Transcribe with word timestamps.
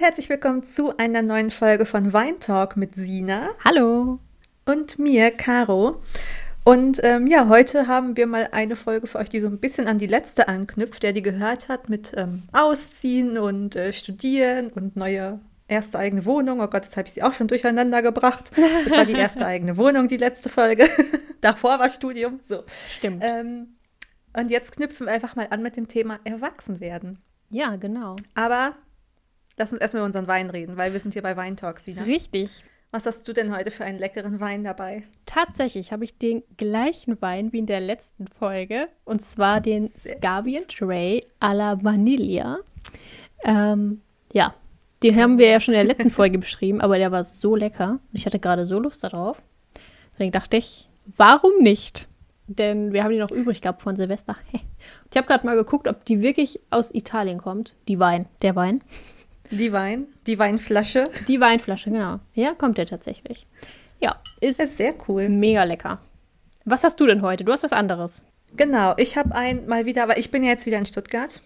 Und 0.00 0.06
herzlich 0.06 0.30
willkommen 0.30 0.62
zu 0.62 0.96
einer 0.96 1.20
neuen 1.20 1.50
Folge 1.50 1.84
von 1.84 2.14
Wein 2.14 2.40
Talk 2.40 2.74
mit 2.74 2.94
Sina. 2.94 3.50
Hallo. 3.62 4.18
Und 4.64 4.98
mir, 4.98 5.30
Caro. 5.30 6.00
Und 6.64 7.00
ähm, 7.02 7.26
ja, 7.26 7.50
heute 7.50 7.86
haben 7.86 8.16
wir 8.16 8.26
mal 8.26 8.48
eine 8.52 8.76
Folge 8.76 9.06
für 9.06 9.18
euch, 9.18 9.28
die 9.28 9.40
so 9.40 9.48
ein 9.48 9.58
bisschen 9.58 9.88
an 9.88 9.98
die 9.98 10.06
letzte 10.06 10.48
anknüpft, 10.48 11.02
der 11.02 11.12
die 11.12 11.20
gehört 11.20 11.68
hat 11.68 11.90
mit 11.90 12.14
ähm, 12.16 12.44
Ausziehen 12.52 13.36
und 13.36 13.76
äh, 13.76 13.92
Studieren 13.92 14.70
und 14.70 14.96
neue 14.96 15.38
erste 15.68 15.98
eigene 15.98 16.24
Wohnung. 16.24 16.60
Oh 16.60 16.68
Gott, 16.68 16.84
jetzt 16.84 16.96
habe 16.96 17.06
ich 17.06 17.12
sie 17.12 17.22
auch 17.22 17.34
schon 17.34 17.48
durcheinander 17.48 18.00
gebracht. 18.00 18.52
Das 18.86 18.96
war 18.96 19.04
die 19.04 19.12
erste 19.12 19.44
eigene 19.46 19.76
Wohnung, 19.76 20.08
die 20.08 20.16
letzte 20.16 20.48
Folge. 20.48 20.88
Davor 21.42 21.78
war 21.78 21.90
Studium. 21.90 22.40
So. 22.40 22.64
Stimmt. 22.88 23.22
Ähm, 23.22 23.76
und 24.32 24.50
jetzt 24.50 24.72
knüpfen 24.72 25.08
wir 25.08 25.12
einfach 25.12 25.36
mal 25.36 25.48
an 25.50 25.60
mit 25.60 25.76
dem 25.76 25.88
Thema 25.88 26.20
Erwachsenwerden. 26.24 27.18
Ja, 27.50 27.76
genau. 27.76 28.16
Aber 28.34 28.76
Lass 29.60 29.72
uns 29.72 29.82
erstmal 29.82 30.00
über 30.00 30.06
unseren 30.06 30.26
Wein 30.26 30.48
reden, 30.48 30.78
weil 30.78 30.94
wir 30.94 31.00
sind 31.00 31.12
hier 31.12 31.20
bei 31.20 31.36
Weintalk, 31.36 31.80
Sina. 31.80 32.04
Richtig. 32.04 32.64
Was 32.92 33.04
hast 33.04 33.28
du 33.28 33.34
denn 33.34 33.54
heute 33.54 33.70
für 33.70 33.84
einen 33.84 33.98
leckeren 33.98 34.40
Wein 34.40 34.64
dabei? 34.64 35.02
Tatsächlich 35.26 35.92
habe 35.92 36.02
ich 36.02 36.16
den 36.16 36.42
gleichen 36.56 37.20
Wein 37.20 37.52
wie 37.52 37.58
in 37.58 37.66
der 37.66 37.80
letzten 37.80 38.26
Folge. 38.26 38.88
Und 39.04 39.20
zwar 39.20 39.60
den 39.60 39.86
Scabian 39.88 40.66
Tray 40.66 41.26
à 41.40 41.52
la 41.52 41.76
Vanilla. 41.84 42.60
Ähm, 43.44 44.00
ja, 44.32 44.54
den 45.02 45.20
haben 45.20 45.36
wir 45.36 45.50
ja 45.50 45.60
schon 45.60 45.74
in 45.74 45.86
der 45.86 45.94
letzten 45.94 46.10
Folge 46.10 46.38
beschrieben, 46.38 46.80
aber 46.80 46.96
der 46.96 47.12
war 47.12 47.24
so 47.24 47.54
lecker. 47.54 47.90
Und 47.90 48.14
ich 48.14 48.24
hatte 48.24 48.38
gerade 48.38 48.64
so 48.64 48.78
Lust 48.78 49.04
darauf. 49.04 49.42
Deswegen 50.14 50.32
dachte 50.32 50.56
ich, 50.56 50.88
warum 51.18 51.58
nicht? 51.58 52.08
Denn 52.46 52.94
wir 52.94 53.04
haben 53.04 53.12
die 53.12 53.18
noch 53.18 53.30
übrig 53.30 53.60
gehabt 53.60 53.82
von 53.82 53.94
Silvester. 53.94 54.36
Ich 55.10 55.16
habe 55.18 55.26
gerade 55.26 55.44
mal 55.44 55.56
geguckt, 55.56 55.86
ob 55.86 56.06
die 56.06 56.22
wirklich 56.22 56.60
aus 56.70 56.94
Italien 56.94 57.36
kommt. 57.36 57.74
Die 57.88 57.98
Wein, 57.98 58.24
der 58.40 58.56
Wein. 58.56 58.80
Die 59.50 59.72
Wein, 59.72 60.06
die 60.26 60.38
Weinflasche. 60.38 61.04
Die 61.26 61.40
Weinflasche, 61.40 61.90
genau. 61.90 62.20
Ja, 62.34 62.54
kommt 62.54 62.78
der 62.78 62.86
tatsächlich. 62.86 63.46
Ja, 64.00 64.20
ist, 64.40 64.60
ist 64.60 64.76
sehr 64.76 64.94
cool. 65.08 65.28
Mega 65.28 65.64
lecker. 65.64 66.00
Was 66.64 66.84
hast 66.84 67.00
du 67.00 67.06
denn 67.06 67.22
heute? 67.22 67.44
Du 67.44 67.52
hast 67.52 67.62
was 67.62 67.72
anderes. 67.72 68.22
Genau, 68.56 68.94
ich 68.96 69.16
habe 69.16 69.34
ein 69.34 69.66
mal 69.66 69.86
wieder, 69.86 70.08
weil 70.08 70.18
ich 70.18 70.30
bin 70.30 70.42
ja 70.42 70.50
jetzt 70.50 70.66
wieder 70.66 70.78
in 70.78 70.86
Stuttgart. 70.86 71.40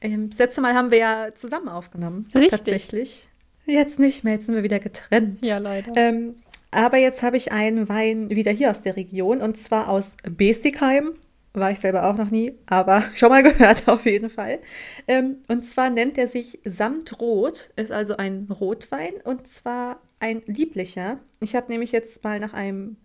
Ähm, 0.00 0.30
das 0.30 0.38
letzte 0.38 0.60
Mal 0.60 0.74
haben 0.74 0.90
wir 0.90 0.98
ja 0.98 1.34
zusamben 1.34 1.68
aufgenommen. 1.68 2.28
Richtig. 2.34 2.50
Tatsächlich. 2.50 3.28
Jetzt 3.64 3.98
nicht 3.98 4.24
mehr, 4.24 4.34
jetzt 4.34 4.46
sind 4.46 4.54
wir 4.54 4.62
wieder 4.62 4.80
getrennt. 4.80 5.44
Ja, 5.44 5.58
leider. 5.58 5.92
Ähm, 5.96 6.36
aber 6.70 6.96
jetzt 6.96 7.22
habe 7.22 7.36
ich 7.36 7.52
einen 7.52 7.88
Wein 7.88 8.30
wieder 8.30 8.50
hier 8.50 8.70
aus 8.70 8.80
der 8.80 8.96
Region 8.96 9.40
und 9.40 9.56
zwar 9.56 9.88
aus 9.88 10.16
Besigheim. 10.28 11.12
War 11.54 11.70
ich 11.70 11.80
selber 11.80 12.08
auch 12.08 12.16
noch 12.16 12.30
nie, 12.30 12.54
aber 12.66 13.02
schon 13.14 13.28
mal 13.28 13.42
gehört 13.42 13.88
auf 13.88 14.06
jeden 14.06 14.30
Fall. 14.30 14.58
Ähm, 15.06 15.38
und 15.48 15.64
zwar 15.64 15.90
nennt 15.90 16.16
er 16.18 16.28
sich 16.28 16.60
Samtrot, 16.64 17.70
ist 17.76 17.92
also 17.92 18.16
ein 18.16 18.48
Rotwein 18.50 19.14
und 19.24 19.46
zwar 19.46 20.00
ein 20.18 20.42
lieblicher. 20.46 21.18
Ich 21.40 21.54
habe 21.54 21.70
nämlich 21.70 21.92
jetzt 21.92 22.24
mal 22.24 22.40
nach 22.40 22.54
einem 22.54 22.96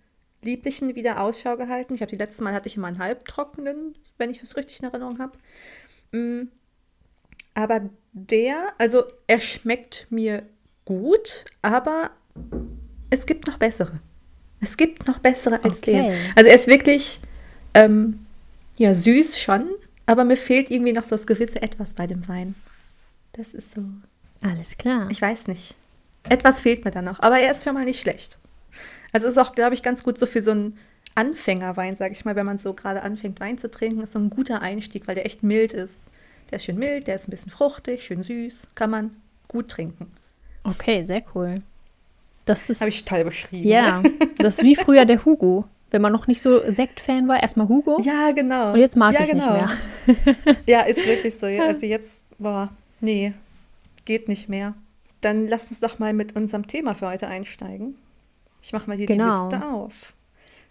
lieblichen 0.44 0.96
wieder 0.96 1.22
Ausschau 1.22 1.58
gehalten. 1.58 1.96
Ich 1.96 2.02
habe 2.02 2.12
die 2.12 2.18
letzte 2.18 2.44
Mal 2.44 2.54
hatte 2.54 2.68
ich 2.68 2.78
immer 2.78 2.88
einen 2.88 3.00
halbtrockenen, 3.00 3.96
wenn 4.18 4.30
ich 4.30 4.42
es 4.42 4.56
richtig 4.56 4.80
in 4.80 4.86
Erinnerung 4.86 5.20
habe. 5.20 5.38
Mm, 6.12 6.50
aber 7.54 7.90
der, 8.14 8.74
also 8.78 9.04
er 9.26 9.40
schmeckt 9.40 10.08
mir 10.10 10.44
gut, 10.86 11.46
aber 11.62 12.12
es 13.10 13.26
gibt 13.26 13.48
noch 13.48 13.58
bessere. 13.58 14.00
Es 14.62 14.78
gibt 14.78 15.08
noch 15.08 15.20
bessere 15.20 15.64
als 15.64 15.80
okay. 15.80 15.94
den. 15.94 16.14
Also 16.36 16.50
er 16.50 16.56
ist 16.56 16.68
wirklich 16.68 17.20
ähm, 17.74 18.27
ja, 18.78 18.94
süß 18.94 19.40
schon, 19.40 19.70
aber 20.06 20.24
mir 20.24 20.38
fehlt 20.38 20.72
irgendwie 20.72 20.94
noch 20.94 21.04
so 21.04 21.16
das 21.16 21.28
gewisse 21.28 21.62
Etwas 21.62 21.94
bei 21.94 22.08
dem 22.08 22.28
Wein. 22.28 22.56
Das 23.34 23.54
ist 23.54 23.74
so. 23.74 23.84
Alles 24.42 24.78
klar. 24.78 25.10
Ich 25.10 25.22
weiß 25.22 25.48
nicht. 25.48 25.76
Etwas 26.30 26.62
fehlt 26.62 26.86
mir 26.86 26.92
da 26.92 27.02
noch, 27.02 27.20
aber 27.22 27.40
er 27.40 27.52
ist 27.52 27.64
schon 27.64 27.74
mal 27.74 27.86
nicht 27.86 28.02
schlecht. 28.02 28.38
Also 29.12 29.28
ist 29.28 29.38
auch, 29.38 29.56
glaube 29.56 29.74
ich, 29.74 29.84
ganz 29.84 30.04
gut 30.04 30.18
so 30.18 30.26
für 30.26 30.42
so 30.42 30.52
einen 30.52 30.78
Anfängerwein, 31.16 31.96
sage 31.96 32.14
ich 32.14 32.26
mal, 32.26 32.36
wenn 32.36 32.46
man 32.46 32.58
so 32.58 32.74
gerade 32.74 33.02
anfängt, 33.02 33.40
Wein 33.40 33.58
zu 33.58 33.72
trinken, 33.72 34.02
ist 34.02 34.14
so 34.14 34.20
ein 34.20 34.30
guter 34.30 34.62
Einstieg, 34.62 35.08
weil 35.08 35.16
der 35.16 35.26
echt 35.26 35.42
mild 35.42 35.74
ist. 35.74 36.06
Der 36.52 36.58
ist 36.58 36.66
schön 36.66 36.78
mild, 36.78 37.08
der 37.08 37.16
ist 37.16 37.28
ein 37.28 37.32
bisschen 37.32 37.52
fruchtig, 37.52 38.04
schön 38.04 38.24
süß, 38.24 38.68
kann 38.76 38.90
man 38.90 39.16
gut 39.48 39.70
trinken. 39.70 40.12
Okay, 40.64 41.04
sehr 41.04 41.24
cool. 41.34 41.62
Das 42.46 42.70
ist. 42.70 42.82
Habe 42.82 42.90
ich 42.90 43.04
toll 43.04 43.24
beschrieben. 43.24 43.68
Ja, 43.68 44.04
das 44.38 44.58
ist 44.60 44.64
wie 44.64 44.76
früher 44.76 45.06
der 45.06 45.26
Hugo 45.26 45.66
wenn 45.90 46.02
man 46.02 46.12
noch 46.12 46.28
nicht 46.28 46.42
so 46.42 46.60
Sekt-Fan 46.70 47.28
war, 47.28 47.42
erstmal 47.42 47.68
Hugo. 47.68 48.02
Ja, 48.02 48.32
genau. 48.32 48.74
Und 48.74 48.80
jetzt 48.80 48.96
mag 48.96 49.14
ja, 49.14 49.22
ich 49.22 49.28
es 49.28 49.32
genau. 49.32 49.54
nicht 49.54 50.26
mehr. 50.26 50.36
ja, 50.66 50.82
ist 50.82 51.06
wirklich 51.06 51.38
so. 51.38 51.46
Also 51.46 51.86
jetzt, 51.86 52.26
boah, 52.38 52.70
nee, 53.00 53.34
geht 54.06 54.28
nicht 54.28 54.50
mehr. 54.50 54.74
Dann 55.22 55.48
lass 55.48 55.70
uns 55.70 55.80
doch 55.80 56.00
mal 56.00 56.14
mit 56.14 56.36
unserem 56.36 56.68
Thema 56.68 56.94
für 56.94 57.08
heute 57.08 57.28
einsteigen. 57.28 57.96
Ich 58.62 58.74
mache 58.74 58.88
mal 58.88 58.98
hier 58.98 59.08
genau. 59.08 59.48
die 59.48 59.56
Liste 59.56 59.68
auf. 59.68 60.14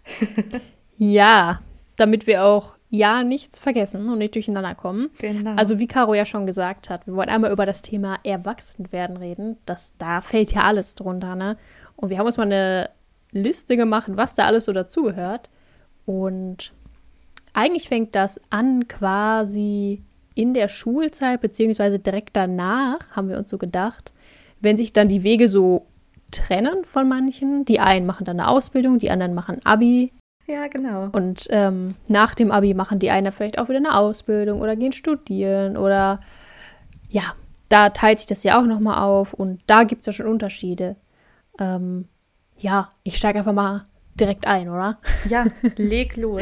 ja, 0.97 1.61
damit 1.95 2.27
wir 2.27 2.43
auch 2.45 2.73
ja 2.89 3.23
nichts 3.23 3.59
vergessen 3.59 4.07
und 4.09 4.19
nicht 4.19 4.35
durcheinander 4.35 4.75
kommen. 4.75 5.09
Genau. 5.17 5.55
Also 5.55 5.79
wie 5.79 5.87
Caro 5.87 6.13
ja 6.13 6.25
schon 6.25 6.45
gesagt 6.45 6.89
hat, 6.89 7.05
wir 7.05 7.15
wollen 7.15 7.29
einmal 7.29 7.51
über 7.51 7.65
das 7.65 7.81
Thema 7.81 8.19
Erwachsenwerden 8.23 9.17
reden. 9.17 9.57
Das, 9.65 9.93
da 9.97 10.21
fällt 10.21 10.53
ja 10.53 10.61
alles 10.61 10.95
drunter, 10.95 11.35
ne? 11.35 11.57
Und 11.95 12.09
wir 12.09 12.19
haben 12.19 12.27
uns 12.27 12.37
mal 12.37 12.43
eine 12.43 12.91
Liste 13.31 13.77
gemacht, 13.77 14.07
was 14.09 14.35
da 14.35 14.45
alles 14.45 14.65
so 14.65 14.73
dazugehört. 14.73 15.49
Und 16.05 16.71
eigentlich 17.53 17.87
fängt 17.87 18.15
das 18.15 18.39
an 18.49 18.87
quasi 18.87 20.01
in 20.35 20.53
der 20.53 20.67
Schulzeit, 20.67 21.41
beziehungsweise 21.41 21.99
direkt 21.99 22.35
danach, 22.35 22.99
haben 23.15 23.29
wir 23.29 23.37
uns 23.37 23.49
so 23.49 23.57
gedacht, 23.57 24.13
wenn 24.61 24.77
sich 24.77 24.93
dann 24.93 25.07
die 25.07 25.23
Wege 25.23 25.47
so 25.47 25.87
trennen 26.31 26.85
von 26.85 27.07
manchen. 27.07 27.65
Die 27.65 27.79
einen 27.79 28.05
machen 28.05 28.25
dann 28.25 28.39
eine 28.39 28.49
Ausbildung, 28.49 28.99
die 28.99 29.09
anderen 29.09 29.33
machen 29.33 29.59
Abi. 29.63 30.11
Ja, 30.45 30.67
genau. 30.67 31.09
Und 31.11 31.47
ähm, 31.49 31.95
nach 32.07 32.35
dem 32.35 32.51
Abi 32.51 32.73
machen 32.73 32.99
die 32.99 33.09
einen 33.09 33.31
vielleicht 33.31 33.59
auch 33.59 33.67
wieder 33.67 33.79
eine 33.79 33.95
Ausbildung 33.95 34.61
oder 34.61 34.75
gehen 34.75 34.93
studieren 34.93 35.75
oder 35.75 36.21
ja, 37.09 37.33
da 37.69 37.89
teilt 37.89 38.19
sich 38.19 38.27
das 38.27 38.43
ja 38.43 38.59
auch 38.59 38.65
nochmal 38.65 39.03
auf 39.03 39.33
und 39.33 39.61
da 39.67 39.83
gibt 39.83 40.01
es 40.01 40.05
ja 40.05 40.13
schon 40.13 40.27
Unterschiede. 40.27 40.95
Ähm, 41.59 42.07
ja, 42.59 42.91
ich 43.03 43.17
steige 43.17 43.39
einfach 43.39 43.53
mal 43.53 43.85
direkt 44.19 44.47
ein, 44.47 44.69
oder? 44.69 44.97
Ja, 45.27 45.45
leg 45.75 46.15
los. 46.17 46.41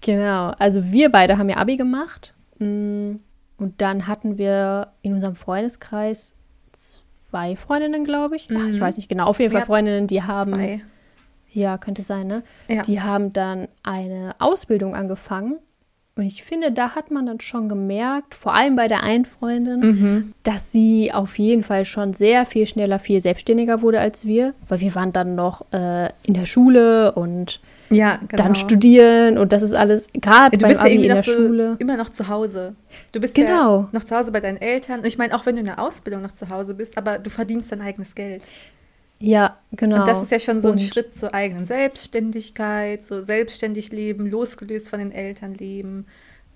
genau. 0.00 0.52
Also 0.58 0.92
wir 0.92 1.10
beide 1.10 1.38
haben 1.38 1.48
ja 1.48 1.56
Abi 1.56 1.76
gemacht. 1.76 2.34
Mm, 2.58 3.16
und 3.56 3.80
dann 3.80 4.06
hatten 4.06 4.38
wir 4.38 4.92
in 5.02 5.14
unserem 5.14 5.34
Freundeskreis 5.34 6.34
zwei 6.72 7.56
Freundinnen, 7.56 8.04
glaube 8.04 8.36
ich. 8.36 8.48
Ach, 8.54 8.66
ich 8.68 8.76
mhm. 8.76 8.80
weiß 8.80 8.96
nicht 8.96 9.08
genau. 9.08 9.26
Auf 9.26 9.40
jeden 9.40 9.52
Fall 9.52 9.66
Freundinnen, 9.66 10.06
die 10.06 10.22
haben. 10.22 10.54
Zwei. 10.54 10.80
Ja, 11.50 11.78
könnte 11.78 12.02
sein, 12.02 12.26
ne? 12.26 12.42
Ja. 12.68 12.82
Die 12.82 13.00
haben 13.00 13.32
dann 13.32 13.68
eine 13.82 14.36
Ausbildung 14.38 14.94
angefangen 14.94 15.58
und 16.18 16.24
ich 16.24 16.42
finde, 16.42 16.72
da 16.72 16.96
hat 16.96 17.12
man 17.12 17.26
dann 17.26 17.40
schon 17.40 17.68
gemerkt, 17.68 18.34
vor 18.34 18.52
allem 18.54 18.74
bei 18.74 18.88
der 18.88 19.04
einen 19.04 19.24
Freundin, 19.24 19.80
mhm. 19.80 20.32
dass 20.42 20.72
sie 20.72 21.12
auf 21.12 21.38
jeden 21.38 21.62
Fall 21.62 21.84
schon 21.84 22.12
sehr 22.12 22.44
viel 22.44 22.66
schneller, 22.66 22.98
viel 22.98 23.20
selbstständiger 23.20 23.82
wurde 23.82 24.00
als 24.00 24.26
wir, 24.26 24.52
weil 24.68 24.80
wir 24.80 24.94
waren 24.96 25.12
dann 25.12 25.36
noch 25.36 25.64
äh, 25.72 26.08
in 26.24 26.34
der 26.34 26.44
Schule 26.44 27.12
und 27.12 27.60
ja, 27.90 28.16
genau. 28.16 28.42
dann 28.42 28.54
studieren 28.56 29.38
und 29.38 29.52
das 29.52 29.62
ist 29.62 29.72
alles 29.72 30.08
gerade 30.12 30.58
beim 30.58 30.70
bist 30.70 30.80
Abi 30.80 30.94
ja 30.96 31.02
in 31.02 31.14
der 31.14 31.22
Schule. 31.22 31.76
immer 31.78 31.96
noch 31.96 32.10
zu 32.10 32.26
Hause. 32.26 32.74
Du 33.12 33.20
bist 33.20 33.36
genau. 33.36 33.82
ja 33.82 33.88
noch 33.92 34.02
zu 34.04 34.16
Hause 34.16 34.32
bei 34.32 34.40
deinen 34.40 34.60
Eltern. 34.60 35.02
Ich 35.04 35.18
meine, 35.18 35.34
auch 35.34 35.46
wenn 35.46 35.54
du 35.54 35.60
in 35.60 35.66
der 35.66 35.78
Ausbildung 35.78 36.22
noch 36.22 36.32
zu 36.32 36.48
Hause 36.48 36.74
bist, 36.74 36.98
aber 36.98 37.18
du 37.20 37.30
verdienst 37.30 37.70
dein 37.70 37.80
eigenes 37.80 38.16
Geld. 38.16 38.42
Ja, 39.20 39.56
genau. 39.72 40.00
Und 40.00 40.08
das 40.08 40.22
ist 40.22 40.30
ja 40.30 40.38
schon 40.38 40.60
so 40.60 40.68
ein 40.68 40.72
und 40.72 40.80
Schritt 40.80 41.14
zur 41.14 41.34
eigenen 41.34 41.66
Selbstständigkeit, 41.66 43.02
so 43.02 43.22
selbstständig 43.22 43.90
leben, 43.90 44.30
losgelöst 44.30 44.90
von 44.90 45.00
den 45.00 45.12
Eltern 45.12 45.54
leben. 45.54 46.06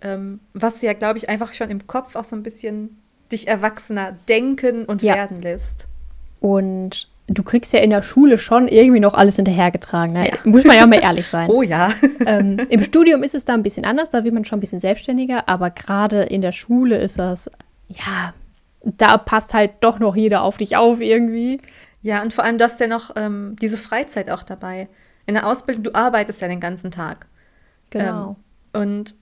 Ähm, 0.00 0.41
was 0.53 0.81
ja, 0.82 0.93
glaube 0.93 1.19
ich, 1.19 1.29
einfach 1.29 1.55
schon 1.55 1.70
im 1.70 1.87
Kopf 1.87 2.14
auch 2.14 2.25
so 2.25 2.37
ein 2.37 2.43
bisschen 2.43 2.99
dich 3.32 3.49
erwachsener 3.49 4.17
denken 4.29 4.85
und 4.85 5.03
ja. 5.03 5.14
werden 5.14 5.43
lässt. 5.43 5.88
Und 6.41 7.09
du 7.29 7.43
kriegst 7.43 7.73
ja 7.73 7.81
in 7.81 7.91
der 7.91 8.03
Schule 8.03 8.38
schon 8.38 8.69
irgendwie 8.69 9.00
noch 9.00 9.15
alles 9.15 9.37
hinterhergetragen. 9.37 10.12
Ne? 10.12 10.29
Ja. 10.29 10.37
Muss 10.44 10.65
man 10.65 10.76
ja 10.76 10.87
mal 10.87 11.00
ehrlich 11.00 11.26
sein. 11.29 11.49
Oh 11.49 11.62
ja. 11.62 11.93
ähm, 12.26 12.58
Im 12.69 12.82
Studium 12.82 13.23
ist 13.23 13.35
es 13.35 13.44
da 13.44 13.55
ein 13.55 13.62
bisschen 13.62 13.85
anders, 13.85 14.11
da 14.11 14.25
wird 14.25 14.35
man 14.35 14.44
schon 14.44 14.58
ein 14.58 14.61
bisschen 14.61 14.81
selbstständiger, 14.81 15.49
aber 15.49 15.70
gerade 15.70 16.23
in 16.23 16.43
der 16.43 16.53
Schule 16.53 16.99
ist 16.99 17.19
das, 17.19 17.50
ja, 17.88 18.35
da 18.85 19.17
passt 19.17 19.55
halt 19.55 19.73
doch 19.81 19.99
noch 19.99 20.17
jeder 20.17 20.43
auf 20.43 20.56
dich 20.56 20.76
auf 20.76 21.00
irgendwie. 21.00 21.61
Ja, 22.02 22.22
und 22.22 22.34
vor 22.34 22.44
allem, 22.44 22.58
du 22.58 22.64
hast 22.64 22.81
ja 22.81 22.88
noch 22.88 23.12
ähm, 23.16 23.56
diese 23.60 23.78
Freizeit 23.78 24.31
auch 24.31 24.43
dabei. 24.43 24.88
In 25.26 25.34
der 25.34 25.46
Ausbildung, 25.46 25.84
du 25.84 25.94
arbeitest 25.94 26.40
ja 26.40 26.49
den 26.49 26.60
ganzen 26.60 26.90
Tag. 26.90 27.26
Genau. 27.90 28.37
Ähm, 28.75 28.82
und 28.82 29.14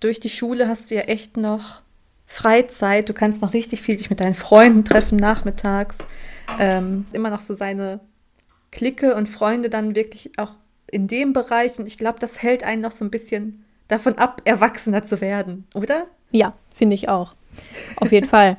durch 0.00 0.20
die 0.20 0.28
Schule 0.28 0.68
hast 0.68 0.90
du 0.90 0.94
ja 0.94 1.02
echt 1.02 1.36
noch 1.36 1.82
Freizeit. 2.26 3.08
Du 3.08 3.12
kannst 3.12 3.42
noch 3.42 3.52
richtig 3.52 3.82
viel 3.82 3.96
dich 3.96 4.10
mit 4.10 4.20
deinen 4.20 4.34
Freunden 4.34 4.84
treffen 4.84 5.16
nachmittags. 5.16 5.98
Ähm, 6.58 7.06
immer 7.12 7.30
noch 7.30 7.40
so 7.40 7.54
seine 7.54 8.00
Clique 8.70 9.14
und 9.14 9.28
Freunde 9.28 9.68
dann 9.68 9.94
wirklich 9.94 10.38
auch 10.38 10.52
in 10.90 11.08
dem 11.08 11.32
Bereich. 11.32 11.78
Und 11.78 11.86
ich 11.86 11.98
glaube, 11.98 12.18
das 12.20 12.42
hält 12.42 12.62
einen 12.62 12.82
noch 12.82 12.92
so 12.92 13.04
ein 13.04 13.10
bisschen 13.10 13.64
davon 13.88 14.18
ab, 14.18 14.42
erwachsener 14.44 15.04
zu 15.04 15.20
werden, 15.20 15.66
oder? 15.74 16.06
Ja, 16.30 16.54
finde 16.74 16.94
ich 16.94 17.08
auch. 17.08 17.34
Auf 17.96 18.12
jeden 18.12 18.28
Fall. 18.28 18.58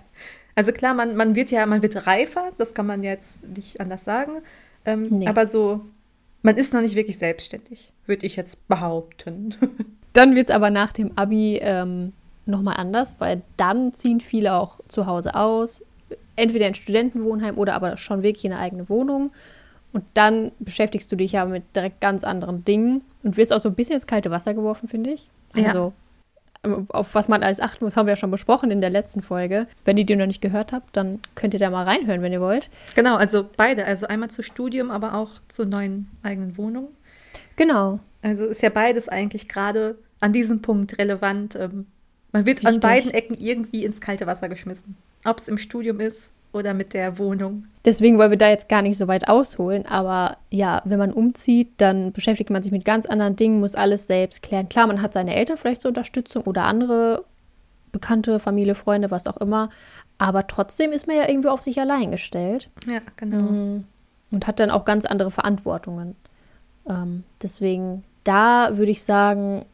Also 0.56 0.72
klar, 0.72 0.94
man, 0.94 1.16
man 1.16 1.36
wird 1.36 1.52
ja, 1.52 1.66
man 1.66 1.82
wird 1.82 2.08
reifer, 2.08 2.52
das 2.58 2.74
kann 2.74 2.86
man 2.86 3.04
jetzt 3.04 3.48
nicht 3.48 3.82
anders 3.82 4.04
sagen. 4.04 4.42
Ähm, 4.86 5.08
nee. 5.10 5.28
Aber 5.28 5.48
so, 5.48 5.82
man 6.42 6.58
ist 6.58 6.74
noch 6.74 6.82
nicht 6.82 6.96
wirklich 6.96 7.18
selbstständig, 7.18 7.92
würde 8.06 8.26
ich 8.26 8.36
jetzt 8.36 8.68
behaupten. 8.68 9.56
Dann 10.14 10.36
wird 10.36 10.50
es 10.50 10.56
aber 10.56 10.70
nach 10.70 10.94
dem 10.94 11.18
Abi 11.18 11.58
ähm, 11.62 12.14
nochmal 12.46 12.76
anders, 12.78 13.16
weil 13.18 13.42
dann 13.58 13.96
ziehen 13.96 14.20
viele 14.20 14.54
auch 14.54 14.80
zu 14.88 15.08
Hause 15.08 15.34
aus, 15.34 15.82
entweder 16.36 16.68
in 16.68 16.76
Studentenwohnheim 16.76 17.58
oder 17.58 17.74
aber 17.74 17.98
schon 17.98 18.22
wirklich 18.22 18.46
in 18.46 18.52
eine 18.52 18.62
eigene 18.62 18.90
Wohnung. 18.90 19.32
Und 19.92 20.04
dann 20.14 20.52
beschäftigst 20.60 21.12
du 21.12 21.16
dich 21.16 21.32
ja 21.32 21.46
mit 21.46 21.64
direkt 21.76 22.00
ganz 22.00 22.24
anderen 22.24 22.64
Dingen 22.64 23.02
und 23.24 23.38
wirst 23.38 23.52
auch 23.54 23.60
so 23.60 23.70
ein 23.70 23.76
bisschen 23.76 23.96
ins 23.96 24.06
kalte 24.06 24.30
Wasser 24.30 24.54
geworfen, 24.54 24.88
finde 24.88 25.12
ich. 25.12 25.30
Also 25.56 25.94
auf 26.90 27.14
was 27.14 27.28
man 27.28 27.44
alles 27.44 27.60
achten 27.60 27.84
muss, 27.84 27.96
haben 27.96 28.06
wir 28.06 28.14
ja 28.14 28.18
schon 28.18 28.32
besprochen 28.32 28.72
in 28.72 28.82
der 28.82 28.90
letzten 28.90 29.22
Folge. 29.22 29.68
Wenn 29.84 29.98
ihr 29.98 30.06
die 30.06 30.16
noch 30.16 30.26
nicht 30.26 30.42
gehört 30.42 30.72
habt, 30.72 30.96
dann 30.96 31.20
könnt 31.36 31.54
ihr 31.54 31.60
da 31.60 31.70
mal 31.70 31.84
reinhören, 31.84 32.22
wenn 32.22 32.32
ihr 32.32 32.42
wollt. 32.42 32.70
Genau, 32.96 33.18
also 33.18 33.50
beide. 33.58 33.86
Also 33.86 34.08
einmal 34.08 34.30
zu 34.30 34.42
Studium, 34.44 34.90
aber 34.90 35.14
auch 35.14 35.32
zur 35.50 35.66
neuen 35.66 36.10
eigenen 36.24 36.58
Wohnung. 36.58 36.90
Genau. 37.56 38.00
Also 38.22 38.46
ist 38.46 38.62
ja 38.62 38.70
beides 38.70 39.10
eigentlich 39.10 39.50
gerade 39.50 39.98
an 40.22 40.32
diesem 40.32 40.62
Punkt 40.62 40.98
relevant. 40.98 41.56
Ähm, 41.56 41.88
man 42.32 42.46
wird 42.46 42.60
Richtig. 42.60 42.76
an 42.76 42.80
beiden 42.80 43.12
Ecken 43.12 43.38
irgendwie 43.38 43.84
ins 43.84 44.00
kalte 44.00 44.26
Wasser 44.26 44.48
geschmissen. 44.48 44.96
Ob 45.26 45.40
es 45.40 45.48
im 45.48 45.58
Studium 45.58 46.00
ist 46.00 46.32
oder 46.54 46.74
mit 46.74 46.94
der 46.94 47.18
Wohnung. 47.18 47.66
Deswegen 47.84 48.18
wollen 48.18 48.32
wir 48.32 48.38
da 48.38 48.50
jetzt 48.50 48.70
gar 48.70 48.82
nicht 48.82 48.98
so 48.98 49.08
weit 49.08 49.28
ausholen. 49.28 49.86
Aber 49.86 50.38
ja, 50.50 50.82
wenn 50.86 51.00
man 51.00 51.12
umzieht, 51.12 51.74
dann 51.78 52.14
beschäftigt 52.14 52.50
man 52.50 52.64
sich 52.64 52.72
mit 52.72 52.86
ganz 52.86 53.06
anderen 53.06 53.36
Dingen, 53.36 53.60
muss 53.60 53.76
alles 53.76 54.08
selbst 54.08 54.44
klären. 54.44 54.70
Klar, 54.70 54.88
man 54.88 55.02
hat 55.02 55.14
seine 55.14 55.36
Eltern 55.36 55.58
vielleicht 55.58 55.82
zur 55.82 55.90
Unterstützung 55.90 56.44
oder 56.44 56.64
andere 56.64 57.26
Bekannte, 57.92 58.40
Familie, 58.40 58.76
Freunde, 58.76 59.12
was 59.12 59.28
auch 59.28 59.38
immer. 59.38 59.70
Aber 60.20 60.48
trotzdem 60.48 60.92
ist 60.92 61.08
man 61.08 61.18
ja 61.18 61.28
irgendwie 61.28 61.50
auf 61.50 61.64
sich 61.64 61.80
allein 61.80 62.12
gestellt. 62.12 62.70
Ja, 62.88 63.00
genau. 63.18 63.38
Mm. 63.38 63.86
Und 64.32 64.48
hat 64.48 64.60
dann 64.60 64.72
auch 64.72 64.86
ganz 64.86 65.06
andere 65.06 65.32
Verantwortungen. 65.32 66.16
Ähm, 66.88 67.24
deswegen, 67.42 68.04
da 68.24 68.78
würde 68.78 68.92
ich 68.92 69.04
sagen, 69.04 69.66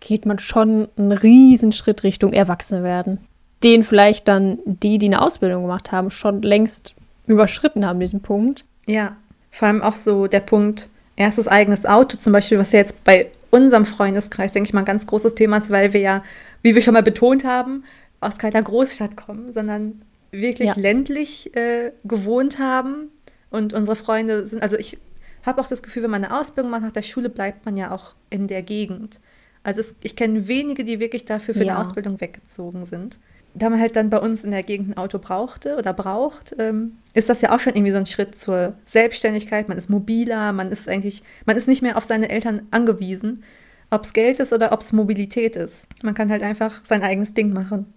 geht 0.00 0.26
man 0.26 0.38
schon 0.38 0.88
einen 0.96 1.12
riesen 1.12 1.72
Schritt 1.72 2.02
Richtung 2.02 2.32
Erwachsenwerden 2.32 3.18
den 3.64 3.84
vielleicht 3.84 4.28
dann 4.28 4.58
die, 4.64 4.98
die 4.98 5.06
eine 5.06 5.22
Ausbildung 5.22 5.62
gemacht 5.62 5.92
haben, 5.92 6.10
schon 6.10 6.42
längst 6.42 6.94
überschritten 7.26 7.86
haben, 7.86 8.00
diesen 8.00 8.20
Punkt. 8.20 8.64
Ja, 8.86 9.16
vor 9.50 9.68
allem 9.68 9.82
auch 9.82 9.94
so 9.94 10.26
der 10.26 10.40
Punkt, 10.40 10.88
erstes 11.16 11.46
eigenes 11.46 11.86
Auto 11.86 12.16
zum 12.16 12.32
Beispiel, 12.32 12.58
was 12.58 12.72
ja 12.72 12.80
jetzt 12.80 13.04
bei 13.04 13.30
unserem 13.50 13.86
Freundeskreis, 13.86 14.52
denke 14.52 14.68
ich 14.68 14.72
mal, 14.72 14.80
ein 14.80 14.86
ganz 14.86 15.06
großes 15.06 15.34
Thema 15.34 15.58
ist, 15.58 15.70
weil 15.70 15.92
wir 15.92 16.00
ja, 16.00 16.24
wie 16.62 16.74
wir 16.74 16.82
schon 16.82 16.94
mal 16.94 17.02
betont 17.02 17.44
haben, 17.44 17.84
aus 18.20 18.38
keiner 18.38 18.62
Großstadt 18.62 19.16
kommen, 19.16 19.52
sondern 19.52 20.02
wirklich 20.30 20.68
ja. 20.68 20.74
ländlich 20.76 21.54
äh, 21.54 21.92
gewohnt 22.04 22.58
haben. 22.58 23.10
Und 23.50 23.74
unsere 23.74 23.96
Freunde 23.96 24.46
sind, 24.46 24.62
also 24.62 24.78
ich 24.78 24.96
habe 25.44 25.60
auch 25.60 25.68
das 25.68 25.82
Gefühl, 25.82 26.04
wenn 26.04 26.10
man 26.10 26.24
eine 26.24 26.40
Ausbildung 26.40 26.70
macht 26.70 26.82
nach 26.82 26.92
der 26.92 27.02
Schule, 27.02 27.28
bleibt 27.28 27.66
man 27.66 27.76
ja 27.76 27.90
auch 27.90 28.14
in 28.30 28.48
der 28.48 28.62
Gegend. 28.62 29.20
Also 29.62 29.80
es, 29.80 29.94
ich 30.02 30.16
kenne 30.16 30.48
wenige, 30.48 30.84
die 30.84 30.98
wirklich 30.98 31.26
dafür 31.26 31.54
für 31.54 31.64
ja. 31.64 31.74
eine 31.74 31.82
Ausbildung 31.82 32.20
weggezogen 32.20 32.86
sind 32.86 33.18
da 33.54 33.68
man 33.68 33.80
halt 33.80 33.96
dann 33.96 34.10
bei 34.10 34.18
uns 34.18 34.44
in 34.44 34.50
der 34.50 34.62
Gegend 34.62 34.90
ein 34.90 34.96
Auto 34.96 35.18
brauchte 35.18 35.76
oder 35.76 35.92
braucht, 35.92 36.54
ähm, 36.58 36.98
ist 37.14 37.28
das 37.28 37.42
ja 37.42 37.54
auch 37.54 37.60
schon 37.60 37.74
irgendwie 37.74 37.92
so 37.92 37.98
ein 37.98 38.06
Schritt 38.06 38.36
zur 38.36 38.74
Selbstständigkeit. 38.84 39.68
Man 39.68 39.78
ist 39.78 39.90
mobiler, 39.90 40.52
man 40.52 40.70
ist 40.70 40.88
eigentlich, 40.88 41.22
man 41.44 41.56
ist 41.56 41.68
nicht 41.68 41.82
mehr 41.82 41.96
auf 41.96 42.04
seine 42.04 42.30
Eltern 42.30 42.62
angewiesen, 42.70 43.44
ob 43.90 44.04
es 44.04 44.14
Geld 44.14 44.40
ist 44.40 44.52
oder 44.52 44.72
ob 44.72 44.80
es 44.80 44.92
Mobilität 44.92 45.56
ist. 45.56 45.86
Man 46.02 46.14
kann 46.14 46.30
halt 46.30 46.42
einfach 46.42 46.84
sein 46.84 47.02
eigenes 47.02 47.34
Ding 47.34 47.52
machen. 47.52 47.92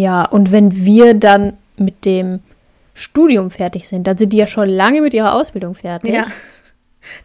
Ja, 0.00 0.24
und 0.24 0.52
wenn 0.52 0.84
wir 0.84 1.14
dann 1.14 1.54
mit 1.76 2.04
dem 2.04 2.40
Studium 2.94 3.50
fertig 3.50 3.88
sind, 3.88 4.06
dann 4.06 4.16
sind 4.16 4.32
die 4.32 4.38
ja 4.38 4.46
schon 4.46 4.68
lange 4.68 5.00
mit 5.00 5.14
ihrer 5.14 5.34
Ausbildung 5.34 5.74
fertig. 5.74 6.14
Ja. 6.14 6.26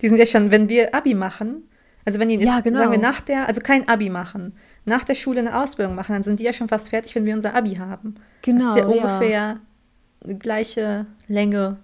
Die 0.02 0.08
sind 0.08 0.18
ja 0.18 0.26
schon, 0.26 0.52
wenn 0.52 0.70
wir 0.70 0.94
Abi 0.94 1.14
machen, 1.14 1.64
also 2.06 2.20
wenn 2.20 2.30
die 2.30 2.36
jetzt, 2.36 2.46
ja, 2.46 2.60
genau. 2.62 2.80
sagen 2.80 2.92
wir 2.92 3.00
nach 3.00 3.22
der, 3.22 3.48
also 3.48 3.62
kein 3.62 3.88
Abi 3.88 4.10
machen, 4.10 4.54
nach 4.86 5.04
der 5.04 5.16
Schule 5.16 5.40
eine 5.40 5.62
Ausbildung 5.62 5.96
machen, 5.96 6.14
dann 6.14 6.24
sind 6.24 6.40
die 6.40 6.44
ja 6.44 6.54
schon 6.54 6.68
fast 6.68 6.90
fertig, 6.90 7.16
wenn 7.16 7.26
wir 7.26 7.36
unser 7.36 7.56
Abi 7.56 7.76
haben. 7.76 8.16
Genau. 8.42 8.76
Das 8.76 8.76
ist 8.76 8.82
ja, 8.82 8.90
ja. 8.90 9.04
ungefähr 9.04 9.60
die 10.26 10.40
gleiche 10.40 11.06
Länge. 11.28 11.78